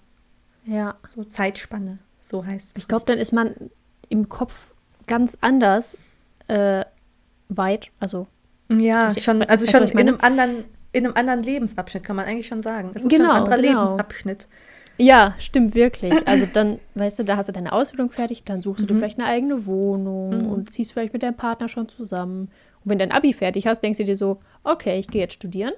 Ja. 0.65 0.95
So 1.07 1.23
Zeitspanne, 1.23 1.99
so 2.19 2.45
heißt 2.45 2.75
es. 2.75 2.81
Ich 2.81 2.87
glaube, 2.87 3.05
dann 3.05 3.17
ist 3.17 3.31
man 3.31 3.53
im 4.09 4.29
Kopf 4.29 4.53
ganz 5.05 5.37
anders 5.41 5.97
äh, 6.47 6.83
weit, 7.49 7.91
also. 7.99 8.27
Ja, 8.69 9.13
ich, 9.15 9.23
schon, 9.23 9.41
also 9.43 9.65
schon 9.65 9.83
in 9.87 9.99
einem 9.99 10.17
anderen, 10.21 10.65
in 10.91 11.05
einem 11.05 11.15
anderen 11.15 11.43
Lebensabschnitt 11.43 12.03
kann 12.03 12.15
man 12.15 12.25
eigentlich 12.25 12.47
schon 12.47 12.61
sagen. 12.61 12.91
Es 12.93 13.03
ist 13.03 13.09
genau, 13.09 13.25
schon 13.25 13.31
ein 13.31 13.37
anderer 13.43 13.61
genau. 13.61 13.83
Lebensabschnitt. 13.83 14.47
Ja, 14.97 15.35
stimmt 15.37 15.75
wirklich. 15.75 16.13
Also 16.27 16.47
dann, 16.51 16.79
weißt 16.95 17.19
du, 17.19 17.23
da 17.23 17.37
hast 17.37 17.49
du 17.49 17.53
deine 17.53 17.71
Ausbildung 17.71 18.09
fertig, 18.09 18.43
dann 18.43 18.61
suchst 18.61 18.83
mhm. 18.83 18.87
du 18.87 18.95
vielleicht 18.95 19.19
eine 19.19 19.27
eigene 19.27 19.65
Wohnung 19.65 20.43
mhm. 20.43 20.49
und 20.49 20.71
ziehst 20.71 20.93
vielleicht 20.93 21.13
mit 21.13 21.23
deinem 21.23 21.37
Partner 21.37 21.69
schon 21.69 21.87
zusammen. 21.87 22.49
Und 22.83 22.91
wenn 22.91 22.97
dein 22.97 23.11
Abi 23.11 23.33
fertig 23.33 23.67
hast, 23.67 23.81
denkst 23.81 23.97
du 23.99 24.05
dir 24.05 24.17
so, 24.17 24.39
okay, 24.63 24.97
ich 24.99 25.07
gehe 25.07 25.21
jetzt 25.21 25.33
studieren. 25.33 25.73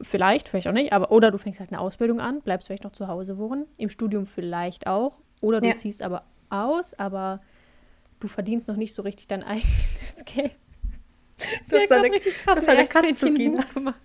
Vielleicht, 0.00 0.48
vielleicht 0.48 0.68
auch 0.68 0.72
nicht, 0.72 0.92
aber 0.92 1.12
oder 1.12 1.30
du 1.30 1.38
fängst 1.38 1.60
halt 1.60 1.70
eine 1.70 1.80
Ausbildung 1.80 2.20
an, 2.20 2.40
bleibst 2.42 2.66
vielleicht 2.66 2.84
noch 2.84 2.92
zu 2.92 3.06
Hause 3.06 3.38
wohnen, 3.38 3.66
im 3.76 3.88
Studium 3.88 4.26
vielleicht 4.26 4.88
auch, 4.88 5.14
oder 5.40 5.60
du 5.60 5.68
ja. 5.68 5.76
ziehst 5.76 6.02
aber 6.02 6.24
aus, 6.50 6.94
aber 6.94 7.40
du 8.18 8.26
verdienst 8.26 8.66
noch 8.66 8.76
nicht 8.76 8.92
so 8.92 9.02
richtig 9.02 9.28
dein 9.28 9.42
eigenes 9.44 10.24
Geld. 10.24 10.52
Sie 11.64 11.76
hat 11.76 11.92
eine, 11.92 12.12
richtig 12.12 12.34
krass 12.38 12.56
das 12.56 12.68
eine 12.68 12.86
Katze 12.86 13.32
gemacht. 13.32 13.98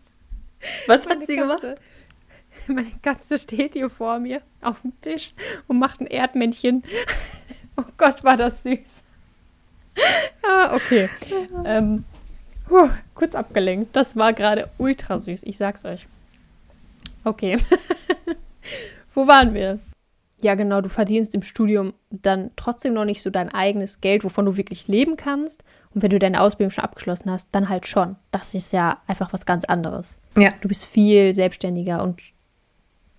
Was 0.88 1.07
hat 1.07 1.25
sie 1.25 1.36
gemacht? 1.36 1.68
Meine 2.74 2.92
Katze 3.01 3.38
steht 3.38 3.74
hier 3.74 3.89
vor 3.89 4.19
mir 4.19 4.42
auf 4.62 4.81
dem 4.81 4.94
Tisch 5.01 5.33
und 5.68 5.80
macht 5.80 6.01
ein 6.01 6.07
Erdmännchen. 6.07 6.83
Oh 7.77 7.92
Gott, 7.95 8.25
war 8.25 8.36
das 8.36 8.63
süß. 8.63 9.04
ah, 10.44 10.75
okay. 10.75 11.07
ähm, 11.63 12.04
Puh, 12.68 12.89
kurz 13.16 13.36
abgelenkt. 13.36 13.95
Das 13.95 14.18
war 14.18 14.33
gerade 14.33 14.69
ultra 14.77 15.18
süß, 15.18 15.44
ich 15.44 15.56
sag's 15.56 15.86
euch. 15.86 16.06
Okay. 17.24 17.57
Wo 19.16 19.27
waren 19.27 19.54
wir? 19.54 19.80
Ja, 20.42 20.56
genau, 20.56 20.81
du 20.81 20.90
verdienst 20.90 21.33
im 21.35 21.42
Studium 21.42 21.94
dann 22.09 22.52
trotzdem 22.57 22.92
noch 22.92 23.06
nicht 23.06 23.21
so 23.21 23.30
dein 23.30 23.47
eigenes 23.47 24.02
Geld, 24.02 24.26
wovon 24.26 24.45
du 24.45 24.57
wirklich 24.57 24.90
leben 24.90 25.16
kannst. 25.16 25.64
Und 25.95 26.02
wenn 26.02 26.11
du 26.11 26.19
deine 26.19 26.42
Ausbildung 26.42 26.71
schon 26.71 26.83
abgeschlossen 26.83 27.31
hast, 27.31 27.47
dann 27.54 27.69
halt 27.69 27.88
schon. 27.88 28.18
Das 28.31 28.54
ist 28.56 28.73
ja 28.73 28.99
einfach 29.07 29.31
was 29.31 29.45
ganz 29.45 29.64
anderes. 29.64 30.19
Ja. 30.35 30.52
Du 30.59 30.68
bist 30.68 30.83
viel 30.85 31.33
selbstständiger 31.33 32.04
und 32.04 32.19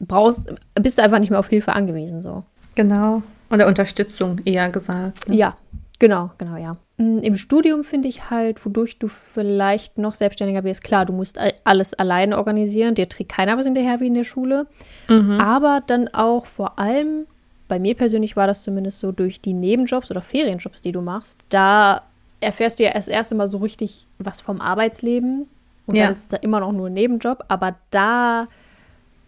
brauchst, 0.00 0.52
bist 0.75 0.99
einfach 0.99 1.19
nicht 1.19 1.30
mehr 1.30 1.38
auf 1.38 1.49
Hilfe 1.49 1.73
angewiesen, 1.73 2.23
so. 2.23 2.45
Genau. 2.75 3.23
Oder 3.50 3.66
Unterstützung 3.66 4.40
eher 4.45 4.69
gesagt. 4.71 5.28
Ne? 5.28 5.37
Ja, 5.37 5.57
Genau, 6.00 6.30
genau, 6.38 6.57
ja. 6.57 6.76
Mm, 6.97 7.19
Im 7.19 7.37
Studium 7.37 7.85
finde 7.85 8.09
ich 8.09 8.30
halt, 8.30 8.64
wodurch 8.64 8.99
du 8.99 9.07
vielleicht 9.07 9.99
noch 9.99 10.14
selbstständiger 10.14 10.64
wirst, 10.64 10.83
klar, 10.83 11.04
du 11.04 11.12
musst 11.12 11.38
alles 11.62 11.95
alleine 11.95 12.38
organisieren, 12.38 12.95
dir 12.95 13.09
trägt 13.09 13.30
keiner 13.30 13.57
was 13.57 13.66
hinterher 13.66 14.00
wie 14.00 14.09
in 14.09 14.14
der 14.14 14.25
Schule. 14.25 14.66
Mhm. 15.09 15.33
Aber 15.33 15.83
dann 15.87 16.09
auch 16.09 16.47
vor 16.47 16.78
allem, 16.78 17.26
bei 17.69 17.78
mir 17.78 17.95
persönlich 17.95 18.35
war 18.35 18.47
das 18.47 18.62
zumindest 18.62 18.99
so, 18.99 19.12
durch 19.12 19.42
die 19.42 19.52
Nebenjobs 19.52 20.11
oder 20.11 20.23
Ferienjobs, 20.23 20.80
die 20.80 20.92
du 20.92 21.02
machst, 21.02 21.38
da 21.50 22.02
erfährst 22.40 22.78
du 22.78 22.85
ja 22.85 22.92
erst 22.92 23.11
erst 23.11 23.35
Mal 23.35 23.47
so 23.47 23.59
richtig 23.59 24.07
was 24.19 24.40
vom 24.40 24.62
Arbeitsleben. 24.62 25.49
Und 25.87 25.95
ja. 25.97 26.04
dann 26.04 26.12
ist 26.12 26.23
es 26.23 26.28
da 26.28 26.38
immer 26.38 26.61
noch 26.61 26.73
nur 26.73 26.87
ein 26.87 26.95
Nebenjob, 26.95 27.45
aber 27.49 27.75
da 27.90 28.49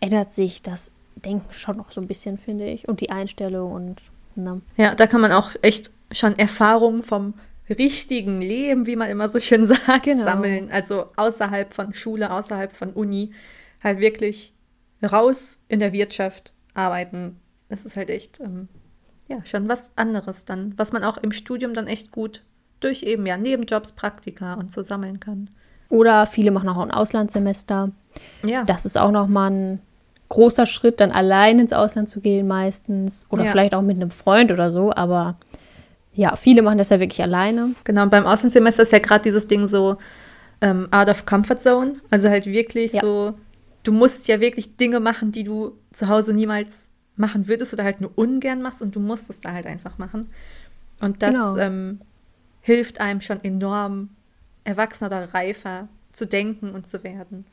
ändert 0.03 0.33
sich 0.33 0.63
das 0.63 0.93
Denken 1.15 1.53
schon 1.53 1.77
noch 1.77 1.93
so 1.93 2.01
ein 2.01 2.07
bisschen, 2.07 2.37
finde 2.37 2.67
ich. 2.67 2.89
Und 2.89 3.01
die 3.01 3.11
Einstellung 3.11 3.73
und. 3.73 4.03
Ne. 4.35 4.63
Ja, 4.77 4.95
da 4.95 5.07
kann 5.07 5.21
man 5.21 5.33
auch 5.33 5.51
echt 5.61 5.91
schon 6.11 6.39
Erfahrungen 6.39 7.03
vom 7.03 7.35
richtigen 7.69 8.41
Leben, 8.41 8.87
wie 8.87 8.97
man 8.97 9.11
immer 9.11 9.29
so 9.29 9.41
schön 9.41 9.67
sagt, 9.87 10.05
genau. 10.05 10.25
sammeln. 10.25 10.71
Also 10.71 11.07
außerhalb 11.17 11.73
von 11.73 11.95
Schule, 11.95 12.33
außerhalb 12.33 12.73
von 12.73 12.91
Uni, 12.91 13.33
halt 13.83 14.01
wirklich 14.01 14.55
raus 15.03 15.61
in 15.69 15.81
der 15.81 15.93
Wirtschaft 15.93 16.55
arbeiten. 16.75 17.41
Das 17.69 17.85
ist 17.85 17.97
halt 17.97 18.11
echt, 18.11 18.41
ähm, 18.41 18.69
ja, 19.29 19.45
schon 19.45 19.69
was 19.69 19.91
anderes 19.97 20.45
dann, 20.45 20.75
was 20.77 20.93
man 20.93 21.05
auch 21.05 21.19
im 21.19 21.33
Studium 21.33 21.75
dann 21.75 21.87
echt 21.87 22.11
gut 22.11 22.43
durch 22.81 23.03
eben 23.03 23.27
ja 23.27 23.37
Nebenjobs, 23.37 23.93
Praktika 23.93 24.55
und 24.55 24.73
so 24.73 24.83
sammeln 24.83 25.21
kann. 25.21 25.51
Oder 25.89 26.27
viele 26.27 26.51
machen 26.51 26.69
auch 26.71 26.81
ein 26.81 26.91
Auslandssemester. 26.91 27.91
Ja. 28.43 28.65
Das 28.65 28.87
ist 28.87 28.99
auch 28.99 29.11
nochmal 29.11 29.51
ein 29.51 29.81
großer 30.33 30.65
Schritt, 30.65 30.99
dann 31.01 31.13
allein 31.13 31.59
ins 31.59 31.75
Ausland 31.75 32.09
zu 32.09 32.21
gehen 32.21 32.47
meistens. 32.47 33.27
Oder 33.29 33.45
ja. 33.45 33.51
vielleicht 33.51 33.75
auch 33.75 33.83
mit 33.83 33.97
einem 33.97 34.11
Freund 34.11 34.51
oder 34.51 34.73
so, 34.73 34.91
aber 34.95 35.37
ja, 36.15 36.37
viele 36.37 36.63
machen 36.63 36.79
das 36.79 36.89
ja 36.89 37.01
wirklich 37.01 37.23
alleine. 37.23 37.75
Genau, 37.85 38.05
und 38.05 38.11
beim 38.11 38.25
Auslandssemester 38.25 38.83
ist 38.83 38.93
ja 38.93 38.99
gerade 38.99 39.23
dieses 39.25 39.47
Ding 39.47 39.67
so 39.67 39.99
ähm, 40.63 40.89
out 40.91 41.11
of 41.11 41.27
comfort 41.27 41.59
zone. 41.59 41.97
Also 42.11 42.31
halt 42.31 42.47
wirklich 42.47 42.93
ja. 42.93 43.03
so, 43.03 43.35
du 43.83 43.93
musst 43.93 44.27
ja 44.27 44.41
wirklich 44.41 44.77
Dinge 44.77 45.01
machen, 45.01 45.33
die 45.33 45.45
du 45.45 45.73
zu 45.93 46.09
Hause 46.09 46.33
niemals 46.33 46.89
machen 47.17 47.47
würdest 47.47 47.75
oder 47.75 47.85
halt 47.85 48.01
nur 48.01 48.13
ungern 48.15 48.63
machst 48.63 48.81
und 48.81 48.97
du 48.97 49.01
musst 49.01 49.29
es 49.29 49.43
da 49.43 49.53
halt 49.53 49.67
einfach 49.67 49.99
machen. 49.99 50.31
Und 51.01 51.23
das 51.23 51.33
genau. 51.33 51.57
ähm, 51.59 52.01
hilft 52.63 53.03
einem 53.03 53.21
schon 53.21 53.45
enorm, 53.45 54.11
erwachsener 54.65 55.09
oder 55.09 55.35
reifer 55.35 55.89
zu 56.13 56.27
denken 56.27 56.71
und 56.71 56.87
zu 56.87 57.05
werden. 57.05 57.45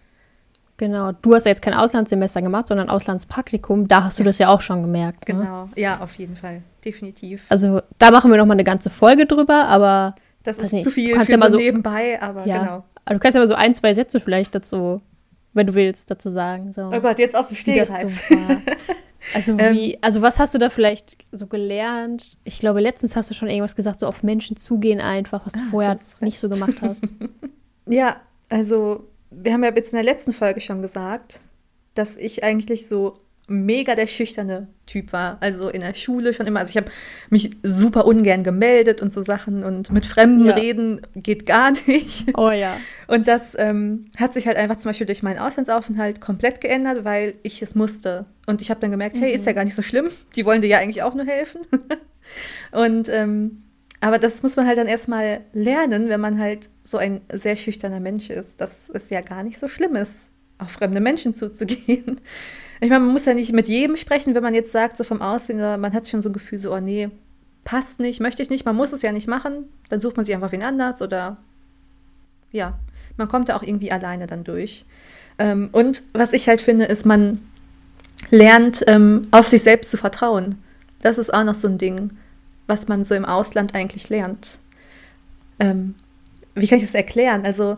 Genau, 0.80 1.12
du 1.12 1.36
hast 1.36 1.44
ja 1.44 1.50
jetzt 1.50 1.62
kein 1.62 1.74
Auslandssemester 1.74 2.42
gemacht, 2.42 2.70
sondern 2.70 2.88
Auslandspraktikum. 2.88 3.90
Da 3.90 4.06
hast 4.06 4.18
du 4.18 4.24
das 4.24 4.38
ja 4.38 4.48
auch 4.48 4.62
schon 4.62 4.82
gemerkt. 4.82 5.28
Ne? 5.28 5.36
Genau, 5.36 5.68
ja, 5.76 6.00
auf 6.00 6.16
jeden 6.16 6.38
Fall, 6.38 6.64
definitiv. 6.86 7.44
Also 7.50 7.82
da 7.98 8.12
machen 8.12 8.32
wir 8.32 8.38
noch 8.38 8.46
mal 8.46 8.54
eine 8.54 8.64
ganze 8.64 8.90
Folge 8.90 9.26
drüber, 9.26 9.66
aber 9.66 10.16
das 10.44 10.58
ist 10.58 10.72
nicht, 10.72 10.86
zu 10.86 10.92
viel 10.92 11.16
kannst 11.16 11.26
für 11.26 11.34
ja 11.34 11.38
mal 11.38 11.52
so 11.52 11.58
nebenbei, 11.58 12.22
aber 12.22 12.48
ja, 12.48 12.60
genau. 12.60 12.84
Aber 13.04 13.16
du 13.16 13.20
kannst 13.20 13.36
ja 13.36 13.42
mal 13.42 13.48
so 13.48 13.56
ein, 13.56 13.74
zwei 13.74 13.94
Sätze 13.94 14.22
vielleicht 14.22 14.56
dazu, 14.56 15.02
wenn 15.52 15.68
du 15.68 15.76
willst, 15.76 16.10
dazu 16.10 16.30
sagen. 16.30 16.72
So, 16.72 16.84
oh 16.84 17.00
Gott, 17.02 17.20
jetzt 17.20 17.36
aus 17.36 17.50
dem 17.50 17.58
Stegreif. 17.58 18.30
So 18.30 18.36
also 19.36 19.58
ähm, 19.58 19.76
wie, 19.76 19.98
also 20.02 20.22
was 20.22 20.40
hast 20.40 20.54
du 20.54 20.60
da 20.60 20.70
vielleicht 20.70 21.18
so 21.34 21.48
gelernt? 21.48 22.38
Ich 22.46 22.60
glaube, 22.60 22.80
letztens 22.80 23.18
hast 23.18 23.30
du 23.30 23.34
schon 23.34 23.50
irgendwas 23.50 23.76
gesagt, 23.76 24.00
so 24.00 24.08
auf 24.08 24.24
Menschen 24.24 24.56
zugehen 24.56 25.02
einfach, 25.02 25.46
was 25.46 25.52
du 25.52 25.60
ah, 25.60 25.68
vorher 25.72 25.98
nicht 26.22 26.40
so 26.40 26.48
gemacht 26.48 26.76
hast. 26.82 27.04
ja, 27.86 28.16
also 28.48 29.09
wir 29.32 29.54
haben 29.54 29.64
ja 29.64 29.74
jetzt 29.74 29.94
in 29.94 29.98
der 29.98 30.04
letzten 30.04 30.34
Folge 30.34 30.62
schon 30.62 30.82
gesagt, 30.82 31.42
dass 31.94 32.16
ich 32.16 32.44
eigentlich 32.44 32.88
so 32.88 33.20
mega 33.50 33.96
der 33.96 34.08
schüchterne 34.08 34.68
Typ 34.86 35.12
war. 35.12 35.38
Also 35.42 35.70
in 35.70 35.82
der 35.82 35.96
Schule 35.96 36.34
schon 36.34 36.46
immer. 36.46 36.60
Also 36.60 36.72
ich 36.72 36.78
habe 36.78 36.92
mich 37.30 37.52
super 37.64 38.06
ungern 38.06 38.44
gemeldet 38.44 39.02
und 39.02 39.12
so 39.12 39.24
Sachen 39.24 39.64
und 39.64 39.92
mit 39.92 40.06
Fremden 40.06 40.46
ja. 40.46 40.56
reden 40.56 41.02
geht 41.16 41.46
gar 41.46 41.72
nicht. 41.88 42.26
Oh 42.38 42.52
ja. 42.52 42.78
Und 43.08 43.28
das 43.28 43.58
ähm, 43.58 44.06
hat 44.18 44.34
sich 44.34 44.48
halt 44.48 44.58
einfach 44.58 44.78
zum 44.78 44.90
Beispiel 44.90 45.08
durch 45.08 45.24
meinen 45.24 45.40
Auslandsaufenthalt 45.40 46.22
komplett 46.22 46.62
geändert, 46.62 47.04
weil 47.04 47.38
ich 47.44 47.62
es 47.62 47.76
musste. 47.76 48.26
Und 48.46 48.62
ich 48.62 48.70
habe 48.70 48.80
dann 48.80 48.92
gemerkt, 48.92 49.16
mhm. 49.16 49.22
hey, 49.22 49.34
ist 49.34 49.46
ja 49.46 49.52
mhm. 49.52 49.56
gar 49.56 49.66
nicht 49.66 49.76
so 49.76 49.82
schlimm. 49.82 50.10
Die 50.36 50.46
wollen 50.46 50.62
dir 50.62 50.68
ja 50.68 50.78
eigentlich 50.78 51.04
auch 51.04 51.16
nur 51.16 51.26
helfen. 51.26 51.62
und 52.72 53.10
ähm, 53.10 53.64
aber 54.02 54.18
das 54.18 54.44
muss 54.44 54.56
man 54.56 54.66
halt 54.66 54.78
dann 54.78 54.88
erstmal 54.88 55.42
lernen, 55.54 56.10
wenn 56.10 56.22
man 56.22 56.40
halt 56.40 56.70
so 56.84 56.98
ein 56.98 57.22
sehr 57.32 57.56
schüchterner 57.56 58.00
Mensch 58.00 58.30
ist, 58.30 58.62
dass 58.62 58.90
es 58.90 59.10
ja 59.10 59.22
gar 59.22 59.44
nicht 59.44 59.60
so 59.60 59.68
schlimm 59.68 59.96
ist, 59.96 60.30
auf 60.58 60.72
fremde 60.72 61.00
Menschen 61.00 61.34
zuzugehen. 61.34 62.20
Ich 62.82 62.90
meine, 62.90 63.04
man 63.04 63.12
muss 63.12 63.26
ja 63.26 63.34
nicht 63.34 63.52
mit 63.52 63.68
jedem 63.68 63.98
sprechen, 63.98 64.36
wenn 64.36 64.42
man 64.42 64.54
jetzt 64.54 64.72
sagt, 64.72 64.96
so 64.96 65.04
vom 65.04 65.22
Aussehen, 65.22 65.58
man 65.58 65.92
hat 65.92 66.08
schon 66.08 66.22
so 66.22 66.30
ein 66.30 66.34
Gefühl, 66.34 66.60
so, 66.60 66.74
oh 66.74 66.80
nee, 66.80 67.10
passt 67.66 68.00
nicht, 68.00 68.22
möchte 68.22 68.42
ich 68.42 68.50
nicht, 68.50 68.64
man 68.64 68.78
muss 68.78 68.94
es 68.94 69.02
ja 69.02 69.12
nicht 69.12 69.28
machen, 69.28 69.66
dann 69.90 70.00
sucht 70.00 70.16
man 70.16 70.26
sich 70.26 70.34
einfach 70.34 70.54
wen 70.54 70.64
anders 70.64 71.02
oder 71.02 71.36
ja, 72.54 72.80
man 73.18 73.28
kommt 73.28 73.50
da 73.50 73.58
auch 73.58 73.64
irgendwie 73.64 73.92
alleine 73.92 74.28
dann 74.28 74.46
durch. 74.46 74.86
Ähm, 75.40 75.68
und 75.74 76.04
was 76.14 76.32
ich 76.32 76.48
halt 76.48 76.62
finde, 76.62 76.86
ist, 76.86 77.06
man 77.06 77.42
lernt, 78.32 78.86
ähm, 78.88 79.24
auf 79.32 79.50
sich 79.50 79.62
selbst 79.62 79.92
zu 79.92 79.98
vertrauen. 79.98 80.56
Das 81.02 81.18
ist 81.18 81.34
auch 81.34 81.44
noch 81.44 81.56
so 81.56 81.68
ein 81.68 81.78
Ding 81.78 82.12
was 82.70 82.88
man 82.88 83.04
so 83.04 83.16
im 83.16 83.26
Ausland 83.26 83.76
eigentlich 83.76 84.10
lernt. 84.10 84.60
Ähm, 85.60 85.96
wie 86.56 86.68
kann 86.68 86.78
ich 86.78 86.86
das 86.86 86.96
erklären? 86.96 87.46
Also, 87.46 87.78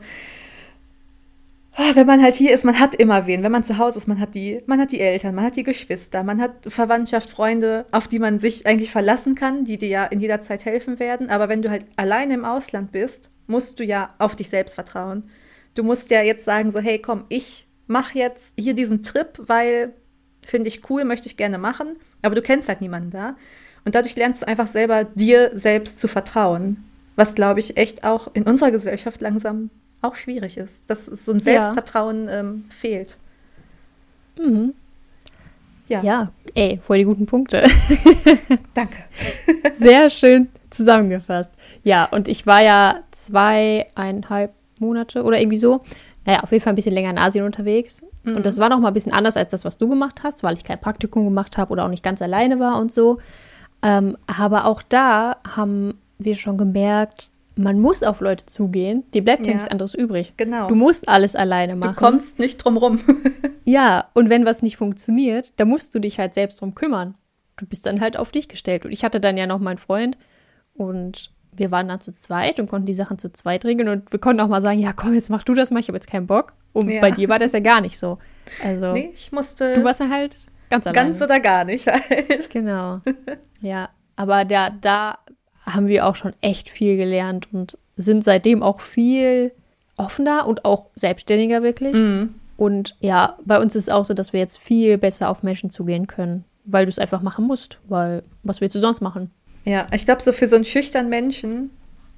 ah, 1.73 1.91
wenn 1.95 2.07
man 2.07 2.21
halt 2.21 2.35
hier 2.35 2.53
ist, 2.53 2.65
man 2.65 2.79
hat 2.79 2.95
immer 2.95 3.25
wen. 3.25 3.43
Wenn 3.43 3.51
man 3.51 3.63
zu 3.63 3.77
Hause 3.77 3.97
ist, 3.97 4.07
man 4.07 4.19
hat 4.19 4.35
die, 4.35 4.61
man 4.65 4.79
hat 4.79 4.91
die 4.91 4.99
Eltern, 4.99 5.35
man 5.35 5.45
hat 5.45 5.55
die 5.55 5.63
Geschwister, 5.63 6.23
man 6.23 6.41
hat 6.41 6.51
Verwandtschaft, 6.67 7.29
Freunde, 7.29 7.85
auf 7.91 8.07
die 8.07 8.19
man 8.19 8.39
sich 8.39 8.67
eigentlich 8.67 8.91
verlassen 8.91 9.35
kann, 9.35 9.65
die 9.65 9.77
dir 9.77 9.89
ja 9.89 10.05
in 10.05 10.19
jeder 10.19 10.41
Zeit 10.41 10.65
helfen 10.65 10.99
werden. 10.99 11.29
Aber 11.29 11.49
wenn 11.49 11.61
du 11.61 11.69
halt 11.69 11.85
alleine 11.95 12.33
im 12.33 12.45
Ausland 12.45 12.91
bist, 12.91 13.31
musst 13.47 13.79
du 13.79 13.83
ja 13.83 14.13
auf 14.19 14.35
dich 14.35 14.49
selbst 14.49 14.75
vertrauen. 14.75 15.29
Du 15.73 15.83
musst 15.83 16.11
ja 16.11 16.21
jetzt 16.21 16.45
sagen, 16.45 16.71
so, 16.71 16.79
hey, 16.79 16.99
komm, 16.99 17.25
ich 17.29 17.67
mache 17.87 18.17
jetzt 18.17 18.53
hier 18.57 18.73
diesen 18.73 19.03
Trip, 19.03 19.41
weil 19.47 19.93
finde 20.45 20.67
ich 20.67 20.89
cool, 20.89 21.05
möchte 21.05 21.27
ich 21.27 21.37
gerne 21.37 21.57
machen. 21.57 21.97
Aber 22.21 22.35
du 22.35 22.41
kennst 22.41 22.67
halt 22.67 22.81
niemanden 22.81 23.11
da. 23.11 23.35
Und 23.85 23.95
dadurch 23.95 24.15
lernst 24.15 24.41
du 24.41 24.47
einfach 24.47 24.67
selber 24.67 25.03
dir 25.03 25.51
selbst 25.53 25.99
zu 25.99 26.07
vertrauen. 26.07 26.83
Was, 27.15 27.35
glaube 27.35 27.59
ich, 27.59 27.77
echt 27.77 28.03
auch 28.03 28.29
in 28.33 28.43
unserer 28.43 28.71
Gesellschaft 28.71 29.21
langsam 29.21 29.69
auch 30.01 30.15
schwierig 30.15 30.57
ist. 30.57 30.83
Dass 30.87 31.05
so 31.05 31.31
ein 31.31 31.39
Selbstvertrauen 31.39 32.27
ja. 32.27 32.39
ähm, 32.39 32.65
fehlt. 32.69 33.17
Mhm. 34.39 34.73
Ja. 35.87 36.01
ja, 36.03 36.31
ey, 36.55 36.79
voll 36.85 36.99
die 36.99 37.03
guten 37.03 37.25
Punkte. 37.25 37.67
Danke. 38.73 38.97
Sehr 39.73 40.09
schön 40.09 40.47
zusammengefasst. 40.69 41.51
Ja, 41.83 42.05
und 42.05 42.29
ich 42.29 42.47
war 42.47 42.61
ja 42.61 43.01
zweieinhalb 43.11 44.53
Monate 44.79 45.23
oder 45.23 45.39
irgendwie 45.39 45.57
so, 45.57 45.81
naja, 46.25 46.41
auf 46.43 46.51
jeden 46.51 46.63
Fall 46.63 46.71
ein 46.73 46.77
bisschen 46.77 46.93
länger 46.93 47.09
in 47.09 47.17
Asien 47.17 47.45
unterwegs. 47.45 48.01
Mhm. 48.23 48.37
Und 48.37 48.45
das 48.45 48.57
war 48.57 48.69
noch 48.69 48.79
mal 48.79 48.89
ein 48.89 48.93
bisschen 48.93 49.11
anders 49.11 49.35
als 49.35 49.51
das, 49.51 49.65
was 49.65 49.77
du 49.77 49.89
gemacht 49.89 50.21
hast, 50.23 50.43
weil 50.43 50.55
ich 50.55 50.63
kein 50.63 50.79
Praktikum 50.79 51.25
gemacht 51.25 51.57
habe 51.57 51.71
oder 51.71 51.83
auch 51.85 51.89
nicht 51.89 52.03
ganz 52.03 52.21
alleine 52.21 52.59
war 52.59 52.79
und 52.79 52.93
so. 52.93 53.17
Ähm, 53.83 54.17
aber 54.27 54.65
auch 54.65 54.81
da 54.81 55.37
haben 55.47 55.99
wir 56.19 56.35
schon 56.35 56.57
gemerkt, 56.57 57.31
man 57.55 57.79
muss 57.79 58.03
auf 58.03 58.21
Leute 58.21 58.45
zugehen. 58.45 59.03
Die 59.13 59.21
bleibt 59.21 59.41
ja, 59.45 59.49
ja 59.49 59.53
nichts 59.55 59.69
anderes 59.69 59.93
übrig. 59.93 60.33
Genau. 60.37 60.67
Du 60.67 60.75
musst 60.75 61.07
alles 61.07 61.35
alleine 61.35 61.75
machen. 61.75 61.95
Du 61.95 61.99
kommst 61.99 62.39
nicht 62.39 62.57
drum 62.57 62.77
rum. 62.77 62.99
ja, 63.65 64.05
und 64.13 64.29
wenn 64.29 64.45
was 64.45 64.61
nicht 64.61 64.77
funktioniert, 64.77 65.53
dann 65.57 65.67
musst 65.67 65.93
du 65.93 65.99
dich 65.99 66.19
halt 66.19 66.33
selbst 66.33 66.61
drum 66.61 66.75
kümmern. 66.75 67.15
Du 67.57 67.65
bist 67.65 67.85
dann 67.85 68.01
halt 68.01 68.17
auf 68.17 68.31
dich 68.31 68.47
gestellt. 68.47 68.85
Und 68.85 68.91
ich 68.91 69.03
hatte 69.03 69.19
dann 69.19 69.37
ja 69.37 69.47
noch 69.47 69.59
meinen 69.59 69.77
Freund 69.77 70.17
und 70.73 71.31
wir 71.53 71.69
waren 71.69 71.89
dann 71.89 71.99
zu 71.99 72.11
zweit 72.13 72.59
und 72.59 72.69
konnten 72.69 72.85
die 72.85 72.93
Sachen 72.93 73.17
zu 73.17 73.31
zweit 73.31 73.65
regeln 73.65 73.89
und 73.89 74.11
wir 74.11 74.19
konnten 74.19 74.39
auch 74.39 74.47
mal 74.47 74.61
sagen, 74.61 74.79
ja 74.79 74.93
komm, 74.93 75.13
jetzt 75.13 75.29
mach 75.29 75.43
du 75.43 75.53
das 75.53 75.69
mal, 75.69 75.81
ich 75.81 75.89
habe 75.89 75.97
jetzt 75.97 76.09
keinen 76.09 76.27
Bock. 76.27 76.53
Und 76.71 76.89
ja. 76.89 77.01
bei 77.01 77.11
dir 77.11 77.27
war 77.27 77.39
das 77.39 77.51
ja 77.51 77.59
gar 77.59 77.81
nicht 77.81 77.99
so. 77.99 78.17
Also, 78.63 78.93
nee, 78.93 79.11
ich 79.13 79.33
musste. 79.33 79.75
Du 79.75 79.83
warst 79.83 79.99
ja 79.99 80.09
halt 80.09 80.37
Ganz 80.71 80.87
alleine. 80.87 81.09
Ganz 81.09 81.21
oder 81.21 81.39
gar 81.39 81.65
nicht 81.65 81.85
halt. 81.87 82.49
Genau. 82.49 82.97
Ja, 83.63 83.89
aber 84.15 84.43
der, 84.43 84.71
da 84.81 85.19
haben 85.67 85.87
wir 85.87 86.07
auch 86.07 86.15
schon 86.15 86.33
echt 86.41 86.67
viel 86.67 86.97
gelernt 86.97 87.47
und 87.53 87.77
sind 87.95 88.23
seitdem 88.23 88.63
auch 88.63 88.81
viel 88.81 89.51
offener 89.97 90.47
und 90.47 90.65
auch 90.65 90.87
selbstständiger 90.95 91.61
wirklich. 91.61 91.93
Mhm. 91.93 92.33
Und 92.57 92.95
ja, 92.99 93.37
bei 93.45 93.59
uns 93.59 93.75
ist 93.75 93.83
es 93.83 93.89
auch 93.89 94.03
so, 94.03 94.15
dass 94.15 94.33
wir 94.33 94.39
jetzt 94.39 94.57
viel 94.57 94.97
besser 94.97 95.29
auf 95.29 95.43
Menschen 95.43 95.69
zugehen 95.69 96.07
können, 96.07 96.43
weil 96.65 96.85
du 96.85 96.89
es 96.89 96.97
einfach 96.97 97.21
machen 97.21 97.45
musst, 97.45 97.77
weil 97.87 98.23
was 98.41 98.61
willst 98.61 98.75
du 98.75 98.79
sonst 98.79 99.01
machen? 99.01 99.29
Ja, 99.63 99.85
ich 99.93 100.05
glaube, 100.05 100.23
so 100.23 100.33
für 100.33 100.47
so 100.47 100.55
einen 100.55 100.65
schüchternen 100.65 101.11
Menschen 101.11 101.69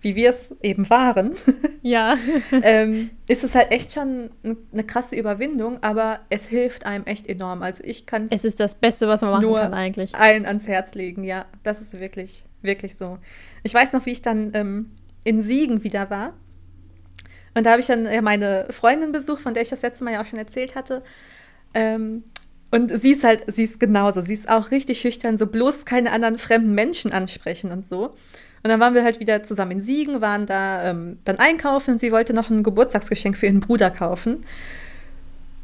wie 0.03 0.15
wir 0.15 0.29
es 0.29 0.55
eben 0.61 0.89
waren, 0.89 1.33
ja. 1.81 2.17
ähm, 2.51 3.09
ist 3.27 3.43
es 3.43 3.55
halt 3.55 3.71
echt 3.71 3.93
schon 3.93 4.29
eine 4.43 4.83
krasse 4.83 5.15
Überwindung, 5.15 5.81
aber 5.81 6.19
es 6.29 6.45
hilft 6.47 6.85
einem 6.85 7.05
echt 7.05 7.27
enorm. 7.27 7.63
Also 7.63 7.83
ich 7.85 8.05
kann 8.05 8.27
es 8.29 8.43
ist 8.43 8.59
das 8.59 8.75
Beste, 8.75 9.07
was 9.07 9.21
man 9.21 9.31
machen 9.31 9.45
nur 9.45 9.59
kann 9.59 9.73
eigentlich. 9.73 10.13
Allen 10.13 10.45
ans 10.45 10.67
Herz 10.67 10.93
legen, 10.93 11.23
ja, 11.23 11.45
das 11.63 11.81
ist 11.81 11.99
wirklich, 12.01 12.45
wirklich 12.61 12.95
so. 12.95 13.17
Ich 13.63 13.73
weiß 13.73 13.93
noch, 13.93 14.05
wie 14.05 14.11
ich 14.11 14.21
dann 14.21 14.51
ähm, 14.53 14.91
in 15.23 15.41
Siegen 15.41 15.83
wieder 15.83 16.09
war. 16.09 16.33
Und 17.55 17.65
da 17.65 17.71
habe 17.71 17.79
ich 17.79 17.87
dann 17.87 18.05
ja, 18.05 18.21
meine 18.21 18.67
Freundin 18.71 19.13
besucht, 19.13 19.41
von 19.41 19.53
der 19.53 19.63
ich 19.63 19.69
das 19.69 19.83
letzte 19.83 20.03
Mal 20.03 20.13
ja 20.13 20.21
auch 20.21 20.25
schon 20.25 20.39
erzählt 20.39 20.75
hatte. 20.75 21.01
Ähm, 21.73 22.23
und 22.71 22.89
sie 22.89 23.11
ist 23.11 23.23
halt, 23.23 23.43
sie 23.47 23.63
ist 23.63 23.79
genauso. 23.79 24.21
Sie 24.21 24.33
ist 24.33 24.49
auch 24.49 24.71
richtig 24.71 24.99
schüchtern, 24.99 25.37
so 25.37 25.47
bloß 25.47 25.85
keine 25.85 26.11
anderen 26.11 26.37
fremden 26.39 26.73
Menschen 26.73 27.13
ansprechen 27.13 27.71
und 27.71 27.85
so. 27.85 28.15
Und 28.63 28.69
dann 28.69 28.79
waren 28.79 28.93
wir 28.93 29.03
halt 29.03 29.19
wieder 29.19 29.43
zusammen 29.43 29.71
in 29.71 29.81
Siegen, 29.81 30.21
waren 30.21 30.45
da 30.45 30.89
ähm, 30.89 31.19
dann 31.25 31.37
einkaufen 31.37 31.91
und 31.91 31.99
sie 31.99 32.11
wollte 32.11 32.33
noch 32.33 32.49
ein 32.49 32.63
Geburtstagsgeschenk 32.63 33.37
für 33.37 33.47
ihren 33.47 33.59
Bruder 33.59 33.91
kaufen. 33.91 34.45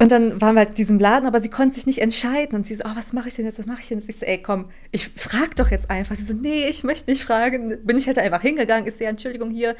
Und 0.01 0.13
dann 0.13 0.39
waren 0.39 0.55
wir 0.55 0.59
halt 0.59 0.69
in 0.69 0.75
diesem 0.75 0.97
Laden, 0.97 1.27
aber 1.27 1.41
sie 1.41 1.49
konnte 1.49 1.75
sich 1.75 1.85
nicht 1.85 1.99
entscheiden. 2.01 2.55
Und 2.55 2.65
sie 2.65 2.75
so, 2.75 2.85
oh, 2.85 2.91
was 2.95 3.11
mache 3.11 3.27
ich 3.27 3.35
denn 3.35 3.45
jetzt, 3.45 3.59
was 3.59 3.65
mache 3.65 3.81
ich 3.81 3.89
denn 3.89 3.99
jetzt? 3.99 4.09
Ich 4.09 4.17
so, 4.17 4.25
ey, 4.25 4.41
komm, 4.41 4.69
ich 4.91 5.09
frag 5.09 5.57
doch 5.57 5.71
jetzt 5.71 5.89
einfach. 5.89 6.15
Sie 6.15 6.23
so, 6.23 6.33
nee, 6.33 6.67
ich 6.67 6.85
möchte 6.85 7.11
nicht 7.11 7.23
fragen. 7.23 7.77
Bin 7.83 7.97
ich 7.97 8.07
halt 8.07 8.17
einfach 8.17 8.41
hingegangen, 8.41 8.87
ist 8.87 9.01
ja, 9.01 9.09
Entschuldigung, 9.09 9.51
hier, 9.51 9.75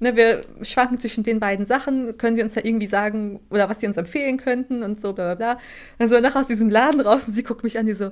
ne, 0.00 0.16
wir 0.16 0.40
schwanken 0.62 0.98
zwischen 0.98 1.22
den 1.22 1.38
beiden 1.38 1.66
Sachen. 1.66 2.18
Können 2.18 2.34
Sie 2.34 2.42
uns 2.42 2.54
da 2.54 2.62
irgendwie 2.64 2.88
sagen, 2.88 3.38
oder 3.48 3.68
was 3.68 3.78
Sie 3.78 3.86
uns 3.86 3.96
empfehlen 3.96 4.38
könnten 4.38 4.82
und 4.82 5.00
so, 5.00 5.12
bla, 5.12 5.34
bla, 5.34 5.54
bla. 5.54 5.62
Dann 5.98 6.08
so 6.08 6.18
nachher 6.18 6.40
aus 6.40 6.48
diesem 6.48 6.68
Laden 6.68 7.00
raus 7.00 7.22
und 7.28 7.34
sie 7.34 7.44
guckt 7.44 7.62
mich 7.62 7.78
an, 7.78 7.86
die 7.86 7.94
so, 7.94 8.10